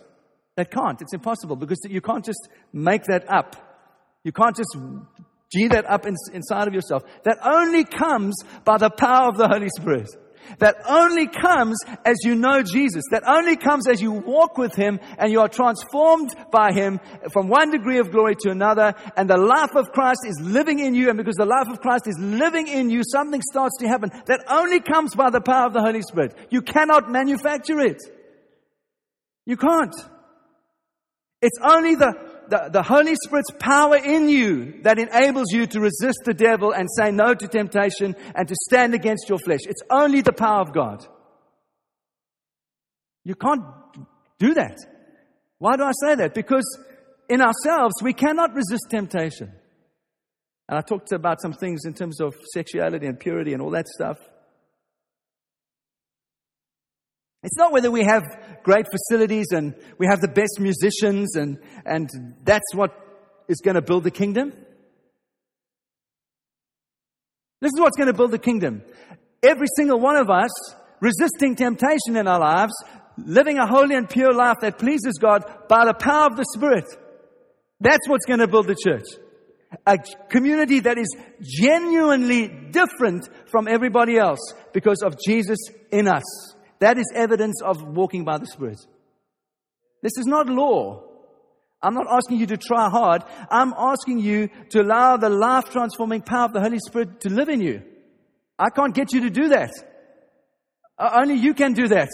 That 0.56 0.72
can't. 0.72 1.02
It's 1.02 1.14
impossible 1.14 1.56
because 1.56 1.80
you 1.90 2.02
can't 2.02 2.24
just 2.24 2.48
make 2.72 3.04
that 3.06 3.30
up. 3.32 3.56
You 4.24 4.32
can't 4.32 4.56
just 4.56 4.76
G 5.54 5.68
that 5.68 5.86
up 5.86 6.06
in, 6.06 6.16
inside 6.34 6.68
of 6.68 6.74
yourself. 6.74 7.04
That 7.24 7.38
only 7.44 7.84
comes 7.84 8.36
by 8.64 8.78
the 8.78 8.90
power 8.90 9.30
of 9.30 9.38
the 9.38 9.48
Holy 9.48 9.70
Spirit. 9.70 10.10
That 10.60 10.76
only 10.88 11.28
comes 11.28 11.78
as 12.06 12.18
you 12.24 12.36
know 12.36 12.62
Jesus. 12.62 13.04
That 13.12 13.24
only 13.28 13.56
comes 13.56 13.88
as 13.88 14.02
you 14.02 14.12
walk 14.12 14.58
with 14.58 14.76
Him 14.76 15.00
and 15.18 15.32
you 15.32 15.42
are 15.42 15.50
transformed 15.50 16.34
by 16.52 16.72
Him 16.72 17.00
from 17.32 17.48
one 17.48 17.72
degree 17.72 18.00
of 18.00 18.12
glory 18.12 18.36
to 18.42 18.52
another. 18.52 18.94
And 19.16 19.30
the 19.30 19.38
life 19.38 19.76
of 19.76 19.92
Christ 19.92 20.22
is 20.26 20.40
living 20.42 20.80
in 20.80 20.96
you. 20.96 21.10
And 21.10 21.18
because 21.18 21.36
the 21.36 21.46
life 21.46 21.68
of 21.70 21.82
Christ 21.82 22.08
is 22.08 22.18
living 22.20 22.68
in 22.68 22.90
you, 22.90 23.02
something 23.04 23.42
starts 23.42 23.78
to 23.80 23.88
happen. 23.88 24.10
That 24.26 24.44
only 24.50 24.80
comes 24.80 25.16
by 25.16 25.30
the 25.30 25.42
power 25.42 25.68
of 25.68 25.74
the 25.74 25.82
Holy 25.82 26.02
Spirit. 26.02 26.36
You 26.50 26.62
cannot 26.62 27.10
manufacture 27.10 27.80
it. 27.80 28.02
You 29.46 29.58
can't. 29.58 29.96
It's 31.42 31.60
only 31.64 31.96
the 31.96 32.35
the, 32.50 32.70
the 32.72 32.84
Holy 32.84 33.16
Spirit's 33.16 33.52
power 33.60 33.98
in 33.98 34.30
you 34.30 34.82
that 34.84 35.00
enables 35.00 35.52
you 35.52 35.66
to 35.68 35.80
resist 35.80 36.20
the 36.26 36.34
devil 36.34 36.72
and 36.72 36.88
say 36.98 37.12
no 37.12 37.34
to 37.34 37.48
temptation 37.48 38.16
and 38.34 38.48
to 38.48 38.56
stand 38.68 38.94
against 38.94 39.30
your 39.30 39.40
flesh. 39.40 39.62
It's 39.68 39.82
only 39.90 40.22
the 40.22 40.34
power 40.34 40.62
of 40.62 40.74
God. 40.74 41.06
You 43.24 43.36
can't 43.36 43.64
do 44.40 44.54
that. 44.54 44.78
Why 45.58 45.78
do 45.78 45.84
I 45.84 45.92
say 46.02 46.16
that? 46.16 46.34
Because 46.34 46.80
in 47.30 47.42
ourselves, 47.42 47.96
we 48.02 48.14
cannot 48.14 48.54
resist 48.54 48.84
temptation. 48.90 49.52
And 50.68 50.78
I 50.78 50.82
talked 50.82 51.12
about 51.12 51.42
some 51.42 51.54
things 51.54 51.86
in 51.86 51.94
terms 51.94 52.20
of 52.20 52.36
sexuality 52.54 53.08
and 53.08 53.20
purity 53.20 53.54
and 53.54 53.62
all 53.62 53.72
that 53.72 53.88
stuff. 53.88 54.18
It's 57.46 57.58
not 57.58 57.72
whether 57.72 57.92
we 57.92 58.04
have 58.04 58.24
great 58.64 58.88
facilities 58.90 59.46
and 59.52 59.76
we 60.00 60.08
have 60.08 60.20
the 60.20 60.28
best 60.28 60.60
musicians 60.60 61.36
and, 61.36 61.60
and 61.86 62.10
that's 62.44 62.74
what 62.74 62.92
is 63.48 63.62
going 63.64 63.76
to 63.76 63.84
build 63.84 64.04
the 64.04 64.10
kingdom? 64.10 64.52
This 67.62 67.72
is 67.72 67.80
what's 67.80 67.98
going 67.98 68.08
to 68.08 68.18
build 68.18 68.32
the 68.32 68.40
kingdom. 68.40 68.82
Every 69.44 69.68
single 69.76 70.00
one 70.00 70.18
of 70.18 70.28
us 70.28 70.50
resisting 71.00 71.56
temptation 71.56 72.18
in 72.18 72.28
our 72.28 72.40
lives, 72.40 72.74
living 73.16 73.60
a 73.60 73.68
holy 73.68 73.96
and 73.96 74.10
pure 74.10 74.34
life 74.34 74.58
that 74.62 74.80
pleases 74.80 75.20
God 75.22 75.44
by 75.70 75.86
the 75.86 75.94
power 75.94 76.26
of 76.26 76.38
the 76.38 76.46
Spirit. 76.56 76.86
That's 77.80 78.10
what's 78.10 78.26
going 78.26 78.40
to 78.40 78.48
build 78.48 78.66
the 78.66 78.76
church. 78.76 79.06
A 79.86 80.00
community 80.30 80.80
that 80.80 80.98
is 80.98 81.16
genuinely 81.44 82.48
different 82.48 83.30
from 83.52 83.68
everybody 83.68 84.18
else 84.18 84.40
because 84.74 85.04
of 85.04 85.16
Jesus 85.24 85.60
in 85.92 86.08
us. 86.08 86.55
That 86.86 87.00
is 87.00 87.12
evidence 87.16 87.64
of 87.64 87.82
walking 87.82 88.26
by 88.26 88.38
the 88.38 88.46
Spirit. 88.46 88.78
This 90.04 90.20
is 90.20 90.28
not 90.28 90.46
law. 90.46 91.02
I'm 91.82 91.96
not 91.96 92.06
asking 92.08 92.38
you 92.38 92.46
to 92.46 92.58
try 92.58 92.92
hard. 92.92 93.24
I'm 93.50 93.74
asking 93.76 94.20
you 94.20 94.50
to 94.70 94.84
allow 94.84 95.18
the 95.18 95.30
life 95.30 95.72
transforming 95.72 96.22
power 96.22 96.46
of 96.46 96.54
the 96.54 96.62
Holy 96.62 96.78
Spirit 96.78 97.22
to 97.22 97.30
live 97.30 97.50
in 97.50 97.60
you. 97.60 97.82
I 98.60 98.70
can't 98.70 98.94
get 98.94 99.14
you 99.14 99.22
to 99.22 99.32
do 99.32 99.50
that. 99.50 99.72
Only 101.00 101.34
you 101.34 101.56
can 101.56 101.74
do 101.74 101.88
that. 101.88 102.10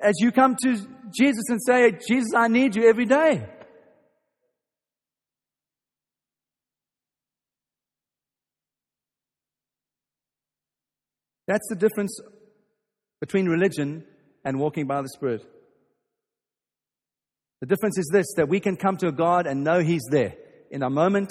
As 0.00 0.14
you 0.20 0.30
come 0.30 0.54
to 0.62 0.74
Jesus 1.10 1.48
and 1.48 1.58
say, 1.60 1.98
Jesus, 2.08 2.30
I 2.36 2.46
need 2.46 2.76
you 2.76 2.88
every 2.88 3.06
day. 3.06 3.44
That's 11.48 11.68
the 11.68 11.74
difference 11.74 12.20
between 13.20 13.46
religion 13.46 14.04
and 14.44 14.58
walking 14.58 14.86
by 14.86 15.02
the 15.02 15.08
Spirit. 15.08 15.44
The 17.60 17.66
difference 17.66 17.98
is 17.98 18.08
this 18.12 18.26
that 18.36 18.48
we 18.48 18.60
can 18.60 18.76
come 18.76 18.96
to 18.98 19.10
God 19.10 19.46
and 19.46 19.64
know 19.64 19.80
He's 19.80 20.04
there. 20.10 20.34
In 20.70 20.82
a 20.82 20.90
moment 20.90 21.30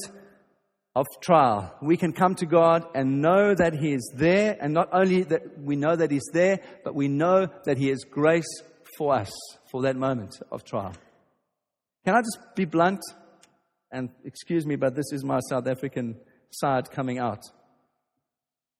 of 0.95 1.05
trial, 1.21 1.75
we 1.81 1.95
can 1.95 2.11
come 2.11 2.35
to 2.35 2.45
God 2.45 2.85
and 2.95 3.21
know 3.21 3.53
that 3.53 3.73
He 3.73 3.93
is 3.93 4.11
there, 4.15 4.57
and 4.59 4.73
not 4.73 4.89
only 4.91 5.23
that 5.23 5.59
we 5.59 5.75
know 5.75 5.95
that 5.95 6.11
He's 6.11 6.29
there, 6.33 6.59
but 6.83 6.95
we 6.95 7.07
know 7.07 7.47
that 7.65 7.77
He 7.77 7.89
has 7.89 7.99
grace 8.03 8.61
for 8.97 9.13
us 9.13 9.31
for 9.71 9.83
that 9.83 9.95
moment 9.95 10.39
of 10.51 10.63
trial. 10.63 10.93
Can 12.03 12.15
I 12.15 12.21
just 12.21 12.39
be 12.55 12.65
blunt? 12.65 13.01
And 13.91 14.09
excuse 14.25 14.65
me, 14.65 14.75
but 14.75 14.95
this 14.95 15.11
is 15.11 15.23
my 15.23 15.39
South 15.49 15.67
African 15.67 16.17
side 16.49 16.89
coming 16.91 17.19
out. 17.19 17.41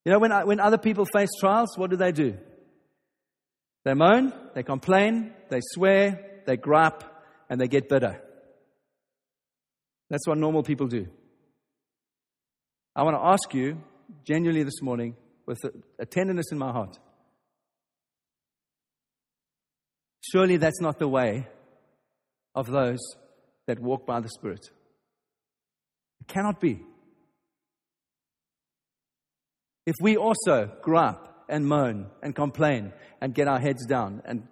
You 0.04 0.12
know, 0.12 0.20
when, 0.20 0.32
when 0.48 0.60
other 0.60 0.78
people 0.78 1.06
face 1.06 1.30
trials, 1.40 1.78
what 1.78 1.92
do 1.92 1.98
they 1.98 2.12
do? 2.12 2.38
They 3.88 3.94
moan, 3.94 4.34
they 4.54 4.64
complain, 4.64 5.32
they 5.48 5.62
swear, 5.62 6.42
they 6.46 6.58
gripe, 6.58 7.06
and 7.50 7.58
they 7.58 7.70
get 7.70 7.88
bitter. 7.88 8.22
That's 10.10 10.28
what 10.28 10.38
normal 10.38 10.62
people 10.62 10.88
do. 10.88 11.08
I 12.94 13.04
want 13.04 13.16
to 13.16 13.26
ask 13.26 13.54
you, 13.54 13.82
genuinely 14.26 14.64
this 14.64 14.82
morning, 14.82 15.16
with 15.46 15.60
a, 15.98 16.06
tenderness 16.06 16.52
in 16.52 16.58
my 16.58 16.74
heart, 16.74 17.00
surely 20.20 20.58
that's 20.58 20.82
not 20.82 21.00
the 21.00 21.08
way 21.08 21.48
of 22.56 22.68
those 22.68 23.00
that 23.68 23.80
walk 23.80 24.06
by 24.06 24.20
the 24.20 24.28
Spirit. 24.28 24.70
It 26.20 26.28
cannot 26.28 26.60
be. 26.60 26.82
If 29.86 29.96
we 30.02 30.18
also 30.18 30.74
gripe 30.82 31.26
and 31.50 31.66
moan 31.66 32.08
and 32.22 32.36
complain 32.36 32.94
and 33.22 33.34
get 33.34 33.48
our 33.48 33.60
heads 33.60 33.86
down 33.86 34.22
and 34.26 34.48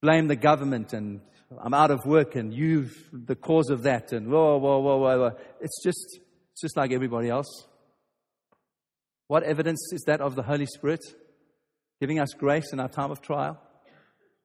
blame 0.00 0.28
the 0.28 0.36
government 0.36 0.92
and 0.92 1.20
I'm 1.62 1.74
out 1.74 1.90
of 1.90 2.04
work 2.04 2.34
and 2.34 2.52
you've 2.52 2.94
the 3.12 3.34
cause 3.34 3.70
of 3.70 3.84
that 3.84 4.12
and 4.12 4.28
whoa, 4.28 4.58
whoa, 4.58 4.78
whoa, 4.80 4.98
whoa, 4.98 5.18
whoa. 5.18 5.36
It's 5.60 5.82
just, 5.82 6.20
it's 6.52 6.60
just 6.60 6.76
like 6.76 6.92
everybody 6.92 7.30
else. 7.30 7.66
What 9.28 9.42
evidence 9.42 9.80
is 9.92 10.02
that 10.06 10.20
of 10.20 10.34
the 10.34 10.42
Holy 10.42 10.66
Spirit 10.66 11.00
giving 12.00 12.18
us 12.18 12.30
grace 12.36 12.72
in 12.72 12.80
our 12.80 12.88
time 12.88 13.10
of 13.10 13.20
trial? 13.20 13.60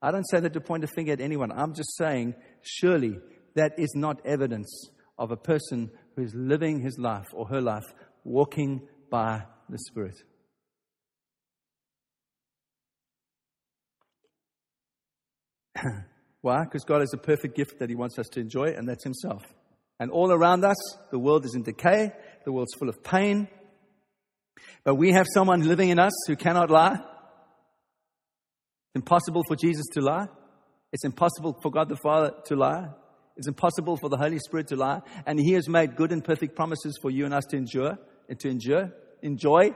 I 0.02 0.12
don't 0.12 0.28
say 0.30 0.40
that 0.42 0.54
to 0.54 0.62
point 0.62 0.84
a 0.84 0.88
finger 0.88 1.14
at 1.14 1.22
anyone. 1.22 1.52
I'm 1.52 1.74
just 1.74 1.96
saying, 1.98 2.36
surely 2.62 3.20
that 3.56 3.74
is 3.78 3.94
not 3.96 4.26
evidence 4.26 4.90
of 5.18 5.32
a 5.32 5.38
person 5.38 5.92
who 6.16 6.24
is 6.24 6.34
living 6.36 6.82
his 6.82 6.98
life 6.98 7.28
or 7.34 7.48
her 7.48 7.62
life 7.62 7.86
walking 8.24 8.82
by 9.10 9.44
the 9.70 9.78
Spirit. 9.78 10.16
Why? 16.42 16.64
Because 16.64 16.84
God 16.84 17.02
has 17.02 17.14
a 17.14 17.18
perfect 17.18 17.56
gift 17.56 17.80
that 17.80 17.90
He 17.90 17.96
wants 17.96 18.20
us 18.20 18.28
to 18.34 18.40
enjoy, 18.40 18.74
and 18.76 18.88
that's 18.88 19.04
Himself. 19.04 19.44
And 20.00 20.12
all 20.12 20.32
around 20.32 20.66
us, 20.66 20.76
the 21.12 21.20
world 21.20 21.46
is 21.46 21.56
in 21.56 21.64
decay, 21.64 22.12
the 22.46 22.52
world's 22.52 22.74
full 22.78 22.90
of 22.90 23.04
pain. 23.04 23.48
But 24.84 24.96
we 24.96 25.14
have 25.14 25.26
someone 25.34 25.68
living 25.68 25.90
in 25.90 26.00
us 26.00 26.12
who 26.28 26.36
cannot 26.36 26.70
lie. 26.70 26.96
It's 26.96 28.96
impossible 28.96 29.44
for 29.48 29.56
Jesus 29.56 29.86
to 29.94 30.02
lie. 30.02 30.28
It's 30.92 31.06
impossible 31.06 31.58
for 31.62 31.72
God 31.72 31.90
the 31.90 31.98
Father 32.04 32.34
to 32.48 32.56
lie. 32.56 32.90
It's 33.38 33.48
impossible 33.48 33.98
for 33.98 34.10
the 34.10 34.18
Holy 34.18 34.40
Spirit 34.40 34.68
to 34.68 34.76
lie. 34.76 35.02
And 35.26 35.40
He 35.40 35.54
has 35.54 35.70
made 35.70 35.96
good 35.96 36.12
and 36.12 36.24
perfect 36.24 36.56
promises 36.56 36.98
for 37.02 37.10
you 37.10 37.26
and 37.26 37.34
us 37.34 37.46
to 37.52 37.58
endure 37.58 37.98
and 38.30 38.40
to 38.40 38.50
endure, 38.50 38.92
enjoy. 39.22 39.72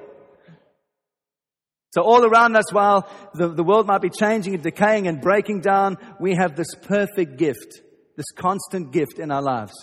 So 1.92 2.02
all 2.02 2.26
around 2.26 2.56
us, 2.56 2.72
while 2.74 3.10
the, 3.34 3.48
the 3.50 3.64
world 3.64 3.88
might 3.88 4.02
be 4.02 4.10
changing 4.10 4.54
and 4.54 4.64
decaying 4.64 5.08
and 5.08 5.22
breaking 5.22 5.62
down, 5.62 5.98
we 6.20 6.36
have 6.36 6.56
this 6.56 6.74
perfect 6.82 7.38
gift, 7.38 7.82
this 8.16 8.30
constant 8.36 8.92
gift 8.92 9.20
in 9.20 9.32
our 9.32 9.42
lives. 9.42 9.74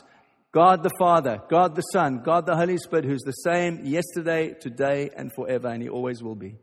God 0.53 0.83
the 0.83 0.91
Father, 0.99 1.39
God 1.49 1.75
the 1.75 1.83
Son, 1.83 2.23
God 2.25 2.47
the 2.47 2.57
Holy 2.57 2.77
Spirit, 2.77 3.07
who's 3.07 3.23
the 3.23 3.33
same 3.33 3.85
yesterday, 3.85 4.55
today, 4.61 5.11
and 5.17 5.33
forever, 5.35 5.69
and 5.69 5.83
He 5.83 5.89
always 5.89 6.23
will 6.23 6.37
be. 6.37 6.57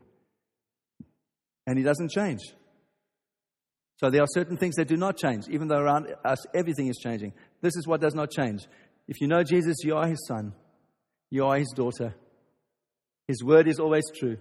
And 1.66 1.76
He 1.76 1.84
doesn't 1.84 2.10
change. 2.10 2.40
So 3.96 4.10
there 4.10 4.22
are 4.22 4.28
certain 4.32 4.56
things 4.56 4.76
that 4.76 4.88
do 4.88 4.96
not 4.96 5.18
change, 5.18 5.44
even 5.50 5.68
though 5.68 5.78
around 5.78 6.06
us 6.24 6.38
everything 6.54 6.88
is 6.88 6.96
changing. 6.96 7.34
This 7.60 7.76
is 7.76 7.86
what 7.86 8.00
does 8.00 8.14
not 8.14 8.30
change. 8.30 8.62
If 9.06 9.20
you 9.20 9.28
know 9.28 9.42
Jesus, 9.42 9.76
you 9.84 9.94
are 9.96 10.06
His 10.06 10.24
Son, 10.26 10.54
you 11.30 11.44
are 11.44 11.58
His 11.58 11.72
daughter. 11.76 12.14
His 13.28 13.44
word 13.44 13.68
is 13.68 13.78
always 13.78 14.04
true. 14.18 14.38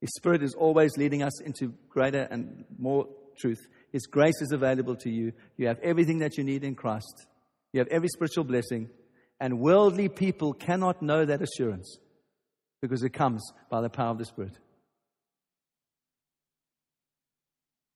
His 0.00 0.10
Spirit 0.16 0.42
is 0.42 0.54
always 0.54 0.96
leading 0.96 1.22
us 1.22 1.40
into 1.40 1.74
greater 1.88 2.28
and 2.30 2.64
more 2.78 3.06
truth. 3.38 3.58
His 3.92 4.06
grace 4.06 4.40
is 4.40 4.52
available 4.52 4.96
to 4.96 5.10
you. 5.10 5.32
You 5.56 5.66
have 5.68 5.78
everything 5.82 6.18
that 6.18 6.36
you 6.36 6.44
need 6.44 6.64
in 6.64 6.74
Christ. 6.74 7.26
You 7.72 7.80
have 7.80 7.88
every 7.88 8.08
spiritual 8.08 8.44
blessing. 8.44 8.90
And 9.40 9.60
worldly 9.60 10.08
people 10.08 10.52
cannot 10.52 11.02
know 11.02 11.24
that 11.24 11.42
assurance 11.42 11.98
because 12.80 13.02
it 13.02 13.10
comes 13.10 13.42
by 13.70 13.80
the 13.80 13.88
power 13.88 14.10
of 14.10 14.18
the 14.18 14.24
Spirit. 14.24 14.56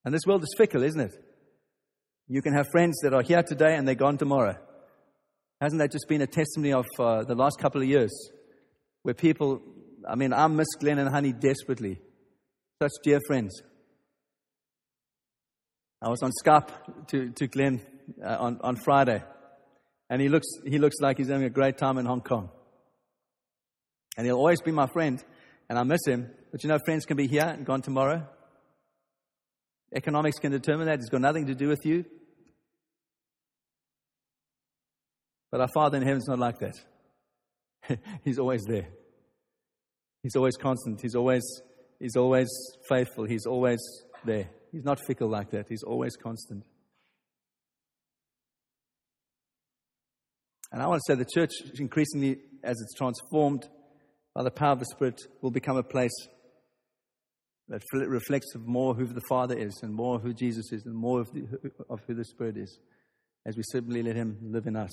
And 0.05 0.13
this 0.13 0.23
world 0.27 0.43
is 0.43 0.55
fickle, 0.57 0.83
isn't 0.83 1.01
it? 1.01 1.13
You 2.29 2.43
can 2.43 2.55
have 2.55 2.67
friends 2.73 2.99
that 3.03 3.13
are 3.13 3.23
here 3.23 3.43
today 3.43 3.77
and 3.77 3.87
they're 3.87 3.95
gone 3.95 4.19
tomorrow. 4.19 4.57
Hasn't 5.61 5.79
that 5.81 5.93
just 5.93 6.09
been 6.09 6.23
a 6.23 6.27
testimony 6.27 6.73
of 6.73 6.87
uh, 6.99 7.23
the 7.23 7.35
last 7.35 7.59
couple 7.61 7.81
of 7.81 7.87
years 7.87 8.11
where 9.03 9.15
people 9.15 9.61
I 10.09 10.15
mean, 10.15 10.33
I 10.33 10.47
miss 10.49 10.69
Glenn 10.79 10.99
and 10.99 11.09
Honey 11.09 11.33
desperately. 11.33 12.01
Such 12.83 12.93
dear 13.03 13.21
friends. 13.27 13.63
I 16.01 16.09
was 16.09 16.23
on 16.23 16.33
Skype 16.45 17.07
to, 17.09 17.31
to 17.31 17.47
Glenn 17.47 17.81
uh, 18.25 18.37
on, 18.39 18.59
on 18.63 18.77
Friday, 18.77 19.23
and 20.11 20.21
he 20.21 20.29
looks, 20.29 20.49
he 20.67 20.79
looks 20.79 20.97
like 21.01 21.19
he's 21.19 21.29
having 21.29 21.47
a 21.47 21.51
great 21.51 21.79
time 21.79 21.99
in 21.99 22.07
Hong 22.07 22.23
Kong. 22.23 22.51
And 24.17 24.27
he'll 24.27 24.37
always 24.37 24.61
be 24.61 24.73
my 24.73 24.89
friend, 24.89 25.23
and 25.69 25.79
I 25.79 25.85
miss 25.85 26.01
him. 26.05 26.29
But 26.51 26.65
you 26.65 26.69
know, 26.69 26.79
friends 26.85 27.07
can 27.07 27.17
be 27.17 27.29
here 27.29 27.47
and 27.47 27.65
gone 27.65 27.83
tomorrow. 27.83 28.27
Economics 29.95 30.39
can 30.39 30.51
determine 30.51 30.87
that. 30.87 30.99
It's 30.99 31.09
got 31.09 31.21
nothing 31.21 31.47
to 31.47 31.55
do 31.55 31.69
with 31.69 31.85
you. 31.85 32.05
But 35.51 35.61
our 35.61 35.69
Father 35.69 35.99
in 35.99 36.03
heaven's 36.03 36.27
not 36.27 36.39
like 36.39 36.59
that. 36.61 37.99
He's 38.25 38.39
always 38.39 38.65
there. 38.65 38.89
He's 40.23 40.37
always 40.37 40.57
constant. 40.57 41.01
He's 41.01 41.15
always, 41.15 41.43
he's 41.99 42.17
always 42.17 42.49
faithful. 42.89 43.25
He's 43.25 43.47
always 43.47 43.81
there. 44.25 44.49
He's 44.71 44.85
not 44.85 45.01
fickle 45.07 45.29
like 45.29 45.51
that. 45.51 45.67
He's 45.69 45.83
always 45.83 46.17
constant. 46.17 46.65
And 50.71 50.83
I 50.83 50.87
want 50.87 51.03
to 51.05 51.13
say 51.13 51.19
the 51.19 51.27
church, 51.27 51.53
increasingly, 51.79 52.39
as 52.63 52.81
it's 52.81 52.95
transformed 52.95 53.69
by 54.35 54.43
the 54.43 54.51
power 54.51 54.73
of 54.73 54.79
the 54.79 54.87
Spirit, 54.87 55.21
will 55.43 55.51
become 55.51 55.77
a 55.77 55.83
place 55.83 56.15
that 57.69 57.83
reflects 57.93 58.55
more 58.57 58.95
who 58.95 59.07
the 59.07 59.21
Father 59.29 59.57
is 59.57 59.79
and 59.83 59.93
more 59.93 60.19
who 60.19 60.33
Jesus 60.33 60.73
is 60.73 60.85
and 60.87 60.95
more 60.95 61.21
of, 61.21 61.33
the, 61.33 61.47
of 61.91 62.01
who 62.07 62.15
the 62.15 62.25
Spirit 62.25 62.57
is 62.57 62.79
as 63.45 63.57
we 63.57 63.63
simply 63.71 64.03
let 64.03 64.17
Him 64.17 64.39
live 64.43 64.67
in 64.67 64.77
us. 64.77 64.91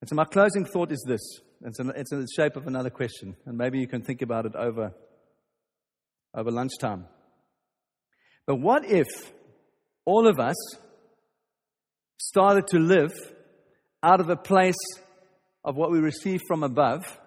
And 0.00 0.08
so, 0.08 0.14
my 0.14 0.24
closing 0.24 0.64
thought 0.64 0.92
is 0.92 1.04
this 1.06 1.20
it's 1.62 1.78
in, 1.78 1.90
it's 1.94 2.12
in 2.12 2.20
the 2.20 2.28
shape 2.34 2.56
of 2.56 2.66
another 2.66 2.90
question, 2.90 3.36
and 3.46 3.56
maybe 3.56 3.78
you 3.78 3.86
can 3.86 4.02
think 4.02 4.22
about 4.22 4.46
it 4.46 4.54
over, 4.56 4.92
over 6.34 6.50
lunchtime. 6.50 7.06
But 8.46 8.56
what 8.56 8.84
if 8.84 9.08
all 10.04 10.26
of 10.26 10.40
us 10.40 10.56
started 12.18 12.66
to 12.68 12.78
live 12.78 13.12
out 14.02 14.20
of 14.20 14.30
a 14.30 14.36
place 14.36 14.82
of 15.64 15.76
what 15.76 15.90
we 15.90 15.98
receive 15.98 16.40
from 16.48 16.62
above 16.62 17.18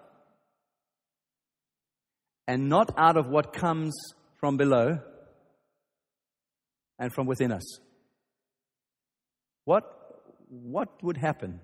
and 2.46 2.68
not 2.68 2.92
out 2.98 3.16
of 3.16 3.28
what 3.28 3.52
comes 3.52 3.94
from 4.40 4.56
below 4.56 4.98
and 6.98 7.12
from 7.12 7.26
within 7.26 7.52
us. 7.52 7.78
What, 9.64 9.84
what 10.48 11.02
would 11.02 11.16
happen 11.16 11.60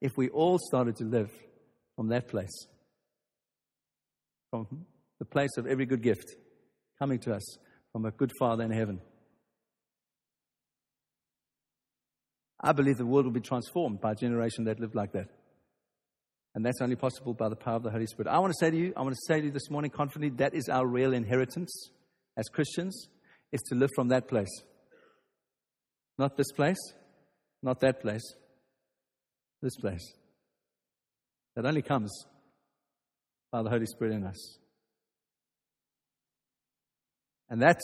if 0.00 0.16
we 0.16 0.28
all 0.28 0.58
started 0.58 0.96
to 0.96 1.04
live 1.04 1.30
from 1.96 2.08
that 2.08 2.28
place? 2.28 2.66
From 4.50 4.86
the 5.18 5.24
place 5.24 5.56
of 5.56 5.66
every 5.66 5.86
good 5.86 6.02
gift 6.02 6.36
coming 6.98 7.18
to 7.20 7.34
us 7.34 7.58
from 7.92 8.04
a 8.04 8.10
good 8.10 8.32
Father 8.38 8.64
in 8.64 8.70
heaven. 8.70 9.00
I 12.60 12.72
believe 12.72 12.98
the 12.98 13.06
world 13.06 13.24
will 13.24 13.32
be 13.32 13.40
transformed 13.40 14.00
by 14.00 14.12
a 14.12 14.14
generation 14.16 14.64
that 14.64 14.80
lived 14.80 14.94
like 14.94 15.12
that. 15.12 15.28
And 16.54 16.64
that's 16.64 16.80
only 16.80 16.96
possible 16.96 17.34
by 17.34 17.48
the 17.48 17.56
power 17.56 17.76
of 17.76 17.84
the 17.84 17.90
Holy 17.90 18.06
Spirit. 18.06 18.28
I 18.28 18.38
want 18.40 18.52
to 18.52 18.58
say 18.58 18.70
to 18.70 18.76
you, 18.76 18.92
I 18.96 19.02
want 19.02 19.14
to 19.14 19.20
say 19.26 19.40
to 19.40 19.46
you 19.46 19.52
this 19.52 19.70
morning 19.70 19.90
confidently, 19.90 20.36
that 20.38 20.54
is 20.54 20.68
our 20.68 20.86
real 20.86 21.12
inheritance 21.12 21.90
as 22.36 22.48
Christians, 22.48 23.08
is 23.52 23.60
to 23.68 23.74
live 23.76 23.90
from 23.94 24.08
that 24.08 24.26
place. 24.26 24.50
Not 26.18 26.36
this 26.36 26.50
place, 26.50 26.78
not 27.62 27.80
that 27.80 28.00
place, 28.00 28.22
this 29.62 29.76
place. 29.76 30.12
That 31.56 31.66
only 31.66 31.82
comes 31.82 32.12
by 33.50 33.62
the 33.62 33.70
Holy 33.70 33.86
Spirit 33.86 34.14
in 34.14 34.24
us. 34.24 34.58
And 37.50 37.62
that 37.62 37.80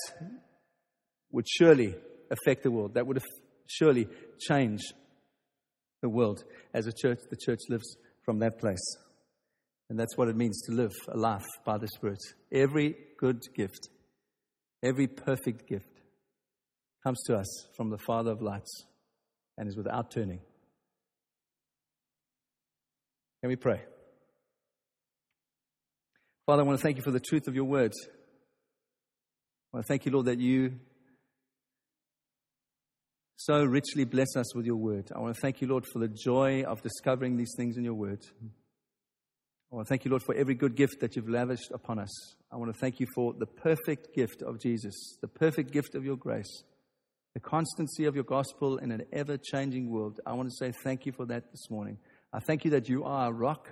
would 1.32 1.46
surely 1.48 1.94
affect 2.30 2.62
the 2.62 2.70
world. 2.70 2.94
That 2.94 3.06
would 3.06 3.22
surely 3.66 4.06
change 4.38 4.80
the 6.02 6.08
world 6.08 6.44
as 6.72 6.86
a 6.86 6.92
church. 6.92 7.18
The 7.30 7.36
church 7.36 7.60
lives 7.68 7.96
from 8.24 8.38
that 8.40 8.58
place. 8.58 8.84
And 9.90 9.98
that's 9.98 10.16
what 10.16 10.28
it 10.28 10.36
means 10.36 10.60
to 10.62 10.72
live 10.72 10.92
a 11.08 11.16
life 11.16 11.46
by 11.64 11.78
the 11.78 11.88
Spirit. 11.88 12.20
Every 12.52 12.94
good 13.18 13.42
gift, 13.54 13.88
every 14.82 15.06
perfect 15.06 15.68
gift 15.68 16.00
comes 17.02 17.22
to 17.24 17.36
us 17.36 17.66
from 17.76 17.90
the 17.90 17.98
Father 17.98 18.30
of 18.30 18.40
lights 18.40 18.84
and 19.58 19.68
is 19.68 19.76
without 19.76 20.10
turning. 20.10 20.40
Can 23.44 23.50
we 23.50 23.56
pray? 23.56 23.82
Father, 26.46 26.62
I 26.62 26.64
want 26.64 26.78
to 26.78 26.82
thank 26.82 26.96
you 26.96 27.02
for 27.02 27.10
the 27.10 27.20
truth 27.20 27.46
of 27.46 27.54
your 27.54 27.66
words. 27.66 27.94
I 28.02 29.76
want 29.76 29.84
to 29.84 29.86
thank 29.86 30.06
you, 30.06 30.12
Lord, 30.12 30.24
that 30.28 30.38
you 30.38 30.76
so 33.36 33.62
richly 33.62 34.06
bless 34.06 34.34
us 34.34 34.56
with 34.56 34.64
your 34.64 34.76
word. 34.76 35.12
I 35.14 35.18
want 35.18 35.34
to 35.34 35.40
thank 35.42 35.60
you, 35.60 35.68
Lord, 35.68 35.84
for 35.92 35.98
the 35.98 36.08
joy 36.08 36.62
of 36.62 36.80
discovering 36.80 37.36
these 37.36 37.52
things 37.54 37.76
in 37.76 37.84
your 37.84 37.92
word. 37.92 38.20
I 39.70 39.76
want 39.76 39.88
to 39.88 39.90
thank 39.90 40.06
you, 40.06 40.10
Lord, 40.10 40.22
for 40.22 40.34
every 40.34 40.54
good 40.54 40.74
gift 40.74 41.00
that 41.02 41.14
you've 41.14 41.28
lavished 41.28 41.70
upon 41.70 41.98
us. 41.98 42.36
I 42.50 42.56
want 42.56 42.72
to 42.72 42.80
thank 42.80 42.98
you 42.98 43.06
for 43.14 43.34
the 43.34 43.44
perfect 43.44 44.14
gift 44.14 44.40
of 44.40 44.58
Jesus, 44.58 45.18
the 45.20 45.28
perfect 45.28 45.70
gift 45.70 45.94
of 45.94 46.02
your 46.02 46.16
grace, 46.16 46.62
the 47.34 47.40
constancy 47.40 48.06
of 48.06 48.14
your 48.14 48.24
gospel 48.24 48.78
in 48.78 48.90
an 48.90 49.02
ever 49.12 49.36
changing 49.36 49.90
world. 49.90 50.18
I 50.24 50.32
want 50.32 50.48
to 50.48 50.56
say 50.56 50.72
thank 50.82 51.04
you 51.04 51.12
for 51.12 51.26
that 51.26 51.50
this 51.50 51.68
morning. 51.68 51.98
I 52.34 52.40
thank 52.40 52.64
you 52.64 52.72
that 52.72 52.88
you 52.88 53.04
are 53.04 53.28
a 53.28 53.32
rock, 53.32 53.68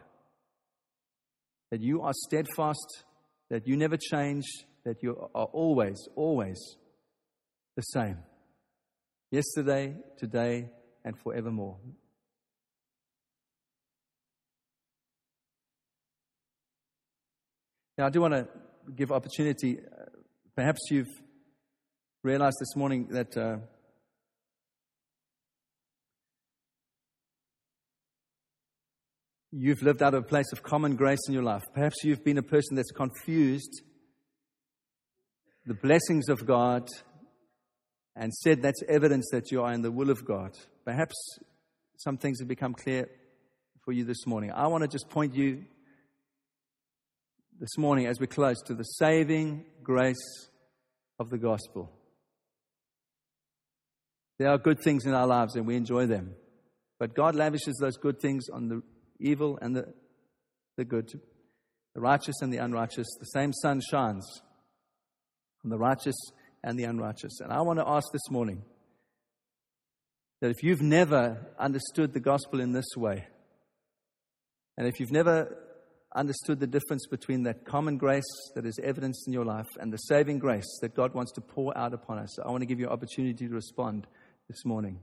that 1.72 1.80
you 1.80 2.02
are 2.02 2.12
steadfast, 2.14 3.02
that 3.50 3.66
you 3.66 3.76
never 3.76 3.96
change, 3.96 4.44
that 4.84 5.02
you 5.02 5.28
are 5.34 5.46
always, 5.46 5.98
always 6.14 6.76
the 7.74 7.82
same 7.82 8.18
yesterday, 9.32 9.96
today, 10.16 10.70
and 11.04 11.18
forevermore. 11.18 11.76
Now, 17.98 18.06
I 18.06 18.10
do 18.10 18.20
want 18.20 18.34
to 18.34 18.48
give 18.94 19.10
opportunity. 19.10 19.80
Uh, 19.80 20.04
perhaps 20.54 20.78
you've 20.88 21.10
realized 22.22 22.58
this 22.60 22.76
morning 22.76 23.08
that 23.10 23.36
uh, 23.36 23.56
you've 29.52 29.82
lived 29.82 30.02
out 30.02 30.14
of 30.14 30.24
a 30.24 30.26
place 30.26 30.50
of 30.52 30.62
common 30.62 30.96
grace 30.96 31.20
in 31.28 31.34
your 31.34 31.42
life. 31.42 31.62
Perhaps 31.74 31.96
you've 32.02 32.24
been 32.24 32.38
a 32.38 32.42
person 32.42 32.74
that's 32.74 32.90
confused 32.90 33.82
the 35.64 35.74
blessings 35.74 36.28
of 36.28 36.44
God 36.44 36.88
and 38.16 38.32
said 38.32 38.62
that's 38.62 38.82
evidence 38.88 39.28
that 39.32 39.52
you 39.52 39.62
are 39.62 39.72
in 39.72 39.82
the 39.82 39.92
will 39.92 40.10
of 40.10 40.24
God. 40.24 40.56
Perhaps 40.84 41.14
some 41.98 42.18
things 42.18 42.40
have 42.40 42.48
become 42.48 42.74
clear 42.74 43.08
for 43.84 43.92
you 43.92 44.04
this 44.04 44.26
morning. 44.26 44.50
I 44.50 44.66
want 44.66 44.82
to 44.82 44.88
just 44.88 45.08
point 45.08 45.34
you 45.34 45.64
this 47.60 47.78
morning 47.78 48.06
as 48.06 48.18
we 48.18 48.26
close 48.26 48.60
to 48.62 48.74
the 48.74 48.82
saving 48.82 49.64
grace 49.84 50.48
of 51.20 51.30
the 51.30 51.38
gospel. 51.38 51.92
There 54.38 54.48
are 54.48 54.58
good 54.58 54.80
things 54.80 55.06
in 55.06 55.14
our 55.14 55.26
lives 55.26 55.54
and 55.54 55.66
we 55.66 55.76
enjoy 55.76 56.06
them. 56.06 56.34
But 56.98 57.14
God 57.14 57.36
lavishes 57.36 57.78
those 57.80 57.96
good 57.96 58.20
things 58.20 58.48
on 58.52 58.68
the 58.68 58.82
evil 59.22 59.58
and 59.62 59.76
the, 59.76 59.92
the 60.76 60.84
good, 60.84 61.10
the 61.94 62.00
righteous 62.00 62.36
and 62.40 62.52
the 62.52 62.58
unrighteous. 62.58 63.06
The 63.18 63.26
same 63.26 63.52
sun 63.52 63.80
shines 63.90 64.26
on 65.64 65.70
the 65.70 65.78
righteous 65.78 66.16
and 66.64 66.78
the 66.78 66.84
unrighteous. 66.84 67.40
And 67.40 67.52
I 67.52 67.60
want 67.62 67.78
to 67.78 67.88
ask 67.88 68.06
this 68.12 68.30
morning 68.30 68.62
that 70.40 70.50
if 70.50 70.62
you've 70.62 70.82
never 70.82 71.46
understood 71.58 72.12
the 72.12 72.20
gospel 72.20 72.60
in 72.60 72.72
this 72.72 72.96
way, 72.96 73.26
and 74.76 74.86
if 74.86 74.98
you've 74.98 75.12
never 75.12 75.56
understood 76.14 76.60
the 76.60 76.66
difference 76.66 77.06
between 77.06 77.44
that 77.44 77.64
common 77.64 77.96
grace 77.96 78.24
that 78.54 78.66
is 78.66 78.78
evidenced 78.82 79.26
in 79.26 79.32
your 79.32 79.44
life 79.44 79.68
and 79.80 79.92
the 79.92 79.98
saving 79.98 80.38
grace 80.38 80.78
that 80.82 80.94
God 80.94 81.14
wants 81.14 81.32
to 81.32 81.40
pour 81.40 81.76
out 81.76 81.94
upon 81.94 82.18
us, 82.18 82.38
I 82.38 82.50
want 82.50 82.62
to 82.62 82.66
give 82.66 82.80
you 82.80 82.86
an 82.86 82.92
opportunity 82.92 83.46
to 83.46 83.54
respond 83.54 84.06
this 84.48 84.64
morning. 84.64 85.00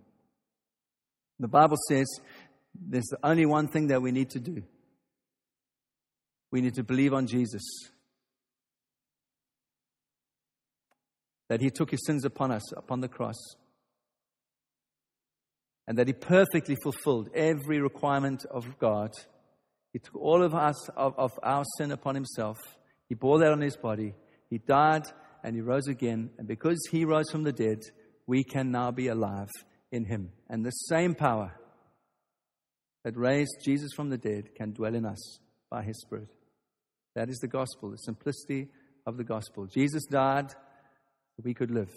The 1.39 1.47
Bible 1.47 1.77
says 1.87 2.07
there's 2.81 3.11
only 3.23 3.45
one 3.45 3.67
thing 3.67 3.87
that 3.87 4.01
we 4.01 4.11
need 4.11 4.29
to 4.31 4.39
do. 4.39 4.63
We 6.51 6.61
need 6.61 6.75
to 6.75 6.83
believe 6.83 7.13
on 7.13 7.27
Jesus. 7.27 7.61
that 11.49 11.61
he 11.61 11.69
took 11.71 11.91
his 11.91 12.05
sins 12.05 12.23
upon 12.23 12.51
us, 12.51 12.71
upon 12.73 13.01
the 13.01 13.07
cross, 13.07 13.55
and 15.87 15.97
that 15.97 16.07
he 16.07 16.13
perfectly 16.13 16.77
fulfilled 16.81 17.29
every 17.33 17.81
requirement 17.81 18.45
of 18.51 18.77
God. 18.77 19.11
He 19.91 19.99
took 19.99 20.15
all 20.15 20.43
of 20.43 20.53
us, 20.53 20.87
of, 20.89 21.17
of 21.17 21.31
our 21.41 21.63
sin 21.77 21.91
upon 21.91 22.13
himself. 22.13 22.57
He 23.07 23.15
bore 23.15 23.39
that 23.39 23.51
on 23.51 23.61
his 23.61 23.75
body. 23.75 24.13
He 24.51 24.59
died 24.59 25.07
and 25.43 25.55
he 25.55 25.61
rose 25.61 25.87
again. 25.87 26.29
And 26.37 26.47
because 26.47 26.77
he 26.91 27.05
rose 27.05 27.31
from 27.31 27.43
the 27.43 27.51
dead, 27.51 27.79
we 28.27 28.43
can 28.43 28.71
now 28.71 28.91
be 28.91 29.07
alive 29.07 29.49
in 29.91 30.05
him. 30.05 30.29
And 30.47 30.63
the 30.63 30.69
same 30.69 31.15
power 31.15 31.58
that 33.03 33.17
raised 33.17 33.57
Jesus 33.63 33.91
from 33.95 34.09
the 34.09 34.17
dead 34.17 34.55
can 34.55 34.71
dwell 34.71 34.95
in 34.95 35.05
us 35.05 35.39
by 35.69 35.83
his 35.83 35.99
Spirit. 36.01 36.29
That 37.15 37.29
is 37.29 37.37
the 37.37 37.47
gospel, 37.47 37.91
the 37.91 37.97
simplicity 37.97 38.67
of 39.05 39.17
the 39.17 39.23
gospel. 39.23 39.65
Jesus 39.65 40.05
died 40.05 40.53
we 41.43 41.53
could 41.53 41.71
live. 41.71 41.91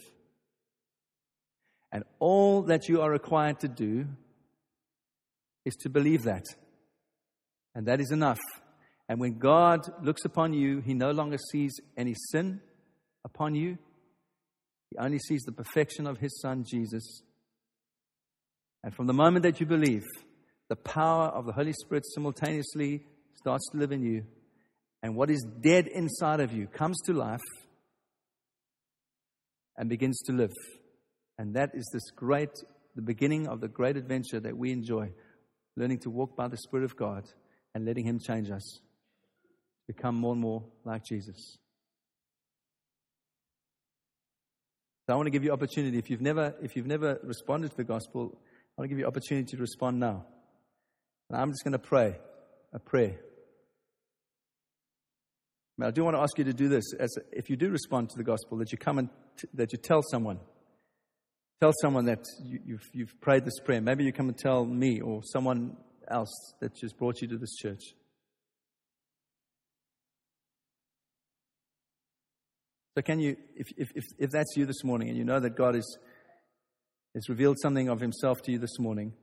And 1.91 2.05
all 2.19 2.63
that 2.63 2.89
you 2.89 3.03
are 3.03 3.11
required 3.11 3.61
to 3.61 3.69
do 3.69 4.07
is 5.65 5.75
to 5.77 5.91
believe 5.91 6.23
that. 6.23 6.45
And 7.75 7.87
that 7.87 8.01
is 8.01 8.11
enough. 8.11 8.41
And 9.09 9.21
when 9.21 9.39
God 9.39 9.81
looks 10.03 10.25
upon 10.25 10.53
you, 10.53 10.81
He 10.81 10.95
no 10.95 11.11
longer 11.11 11.37
sees 11.51 11.73
any 11.97 12.15
sin 12.31 12.61
upon 13.25 13.55
you, 13.55 13.79
He 14.91 14.97
only 14.99 15.19
sees 15.19 15.43
the 15.43 15.53
perfection 15.53 16.07
of 16.07 16.19
His 16.19 16.41
Son, 16.41 16.65
Jesus. 16.67 17.23
And 18.83 18.95
from 18.95 19.07
the 19.07 19.13
moment 19.13 19.45
that 19.45 19.61
you 19.61 19.67
believe, 19.67 20.03
the 20.73 20.77
power 20.77 21.27
of 21.27 21.45
the 21.45 21.53
Holy 21.53 21.75
Spirit 21.75 22.03
simultaneously 22.15 23.03
starts 23.35 23.69
to 23.69 23.77
live 23.77 23.93
in 23.93 24.03
you. 24.03 24.25
And 25.03 25.15
what 25.15 25.29
is 25.29 25.45
dead 25.61 25.87
inside 25.87 26.41
of 26.41 26.51
you 26.51 26.67
comes 26.67 26.99
to 27.03 27.13
life 27.13 27.45
and 29.77 29.91
begins 29.91 30.19
to 30.23 30.33
live. 30.33 30.55
And 31.37 31.57
that 31.57 31.73
is 31.75 31.87
this 31.93 32.11
great, 32.17 32.49
the 32.97 33.03
beginning 33.03 33.49
of 33.49 33.61
the 33.61 33.69
great 33.69 33.99
adventure 33.99 34.41
that 34.41 34.57
we 34.57 34.73
enjoy, 34.73 35.13
learning 35.77 35.99
to 36.05 36.11
walk 36.11 36.39
by 36.39 36.49
the 36.49 36.57
Spirit 36.57 36.85
of 36.85 36.97
God 36.97 37.25
and 37.75 37.85
letting 37.85 38.07
Him 38.07 38.19
change 38.19 38.51
us, 38.51 38.81
become 39.87 40.15
more 40.15 40.33
and 40.33 40.41
more 40.41 40.65
like 40.87 41.05
Jesus. 41.05 41.59
So 45.07 45.13
I 45.13 45.17
want 45.17 45.27
to 45.27 45.31
give 45.33 45.45
you 45.45 45.53
opportunity. 45.53 45.99
If 45.99 46.09
you've 46.09 46.23
never, 46.23 46.55
if 46.63 46.77
you've 46.77 46.87
never 46.87 47.21
responded 47.25 47.73
to 47.73 47.77
the 47.77 47.85
gospel, 47.85 48.39
I 48.39 48.81
want 48.81 48.89
to 48.89 48.89
give 48.89 49.01
you 49.01 49.07
opportunity 49.07 49.55
to 49.55 49.61
respond 49.61 50.01
now. 50.01 50.25
And 51.33 51.41
I'm 51.41 51.51
just 51.51 51.65
going 51.65 51.73
to 51.73 51.79
pray 51.79 52.19
a 52.75 52.79
prayer. 52.79 53.17
I 55.83 55.91
do 55.91 56.05
want 56.05 56.15
to 56.15 56.21
ask 56.21 56.39
you 56.39 56.45
to 56.45 56.53
do 56.53 56.69
this. 56.69 56.85
As 57.01 57.13
if 57.33 57.51
you 57.51 57.57
do 57.57 57.71
respond 57.71 58.11
to 58.11 58.17
the 58.17 58.23
gospel, 58.23 58.59
that 58.59 58.71
you 58.71 58.79
come 58.79 58.99
and 58.99 59.09
t- 59.37 59.49
that 59.55 59.73
you 59.73 59.79
tell 59.79 60.01
someone. 60.03 60.39
Tell 61.61 61.73
someone 61.81 62.05
that 62.05 62.25
you, 62.45 62.61
you've, 62.65 62.89
you've 62.93 63.21
prayed 63.21 63.45
this 63.45 63.59
prayer. 63.65 63.81
Maybe 63.81 64.05
you 64.05 64.13
come 64.13 64.29
and 64.29 64.39
tell 64.39 64.65
me 64.65 65.01
or 65.01 65.23
someone 65.25 65.77
else 66.09 66.55
that 66.61 66.77
just 66.77 66.97
brought 66.99 67.21
you 67.21 67.29
to 67.29 67.39
this 67.39 67.57
church. 67.57 67.81
So, 72.95 73.03
can 73.03 73.19
you, 73.19 73.37
if, 73.57 73.69
if, 73.77 73.89
if, 73.97 74.05
if 74.19 74.31
that's 74.31 74.55
you 74.57 74.67
this 74.67 74.85
morning 74.85 75.09
and 75.09 75.17
you 75.17 75.25
know 75.25 75.41
that 75.41 75.57
God 75.57 75.75
is, 75.75 75.99
has 77.15 77.29
revealed 77.29 77.57
something 77.61 77.89
of 77.89 78.01
Himself 78.01 78.43
to 78.43 78.53
you 78.53 78.59
this 78.59 78.79
morning, 78.79 79.15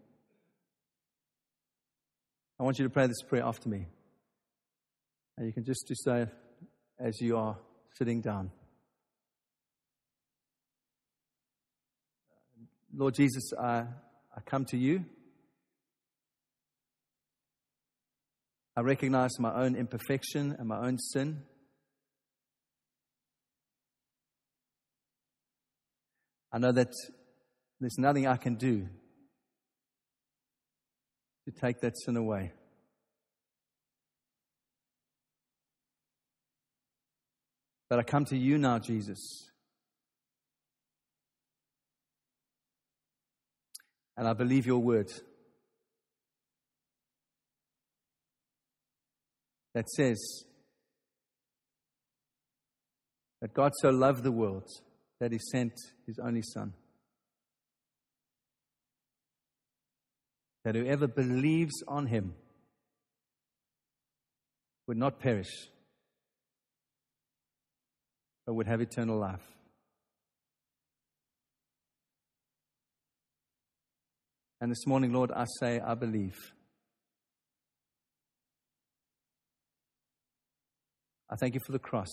I 2.59 2.63
want 2.63 2.77
you 2.77 2.85
to 2.85 2.89
pray 2.89 3.07
this 3.07 3.21
prayer 3.21 3.43
after 3.43 3.69
me. 3.69 3.87
And 5.37 5.47
you 5.47 5.53
can 5.53 5.63
just, 5.63 5.87
just 5.87 6.03
say, 6.03 6.27
as 6.99 7.21
you 7.21 7.37
are 7.37 7.57
sitting 7.97 8.21
down 8.21 8.51
Lord 12.95 13.13
Jesus, 13.13 13.53
I, 13.57 13.85
I 14.35 14.41
come 14.45 14.65
to 14.65 14.77
you. 14.77 15.05
I 18.75 18.81
recognize 18.81 19.39
my 19.39 19.53
own 19.53 19.75
imperfection 19.75 20.55
and 20.57 20.67
my 20.67 20.79
own 20.85 20.97
sin. 20.97 21.43
I 26.51 26.57
know 26.57 26.71
that 26.71 26.91
there's 27.79 27.97
nothing 27.99 28.25
I 28.25 28.37
can 28.37 28.55
do 28.55 28.87
to 31.49 31.59
take 31.59 31.79
that 31.81 31.97
sin 31.97 32.15
away. 32.15 32.51
But 37.89 37.99
I 37.99 38.03
come 38.03 38.25
to 38.25 38.37
you 38.37 38.57
now, 38.57 38.77
Jesus. 38.77 39.49
And 44.15 44.27
I 44.27 44.33
believe 44.33 44.67
your 44.67 44.79
word 44.79 45.11
that 49.73 49.89
says 49.89 50.43
that 53.41 53.53
God 53.53 53.71
so 53.81 53.89
loved 53.89 54.23
the 54.23 54.31
world 54.31 54.67
that 55.19 55.31
he 55.31 55.39
sent 55.51 55.73
his 56.05 56.19
only 56.19 56.43
Son. 56.43 56.73
That 60.69 60.75
whoever 60.75 61.07
believes 61.07 61.81
on 61.87 62.05
him 62.05 62.35
would 64.85 64.97
not 64.97 65.19
perish, 65.19 65.49
but 68.45 68.53
would 68.53 68.67
have 68.67 68.79
eternal 68.79 69.17
life. 69.17 69.41
And 74.61 74.69
this 74.69 74.85
morning, 74.85 75.11
Lord, 75.11 75.31
I 75.31 75.45
say, 75.59 75.79
I 75.79 75.95
believe. 75.95 76.37
I 81.31 81.35
thank 81.35 81.55
you 81.55 81.61
for 81.65 81.71
the 81.71 81.79
cross. 81.79 82.11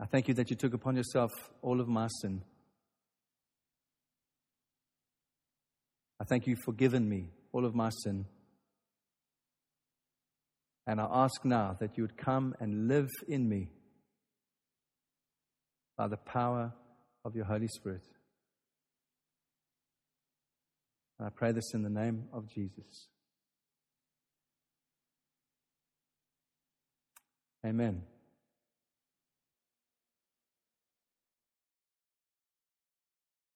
I 0.00 0.06
thank 0.06 0.26
you 0.26 0.34
that 0.34 0.50
you 0.50 0.56
took 0.56 0.74
upon 0.74 0.96
yourself 0.96 1.30
all 1.62 1.80
of 1.80 1.86
my 1.86 2.08
sin. 2.22 2.42
I 6.20 6.24
thank 6.24 6.46
you 6.46 6.54
for 6.64 6.72
giving 6.72 7.08
me 7.08 7.28
all 7.52 7.64
of 7.64 7.74
my 7.74 7.88
sin. 8.04 8.26
And 10.86 11.00
I 11.00 11.08
ask 11.10 11.44
now 11.44 11.76
that 11.80 11.96
you 11.96 12.04
would 12.04 12.18
come 12.18 12.54
and 12.60 12.88
live 12.88 13.08
in 13.26 13.48
me 13.48 13.68
by 15.96 16.08
the 16.08 16.18
power 16.18 16.72
of 17.24 17.34
your 17.34 17.44
Holy 17.44 17.68
Spirit. 17.68 18.02
And 21.18 21.26
I 21.26 21.30
pray 21.30 21.52
this 21.52 21.72
in 21.74 21.82
the 21.82 21.90
name 21.90 22.24
of 22.32 22.48
Jesus. 22.48 23.08
Amen. 27.64 28.02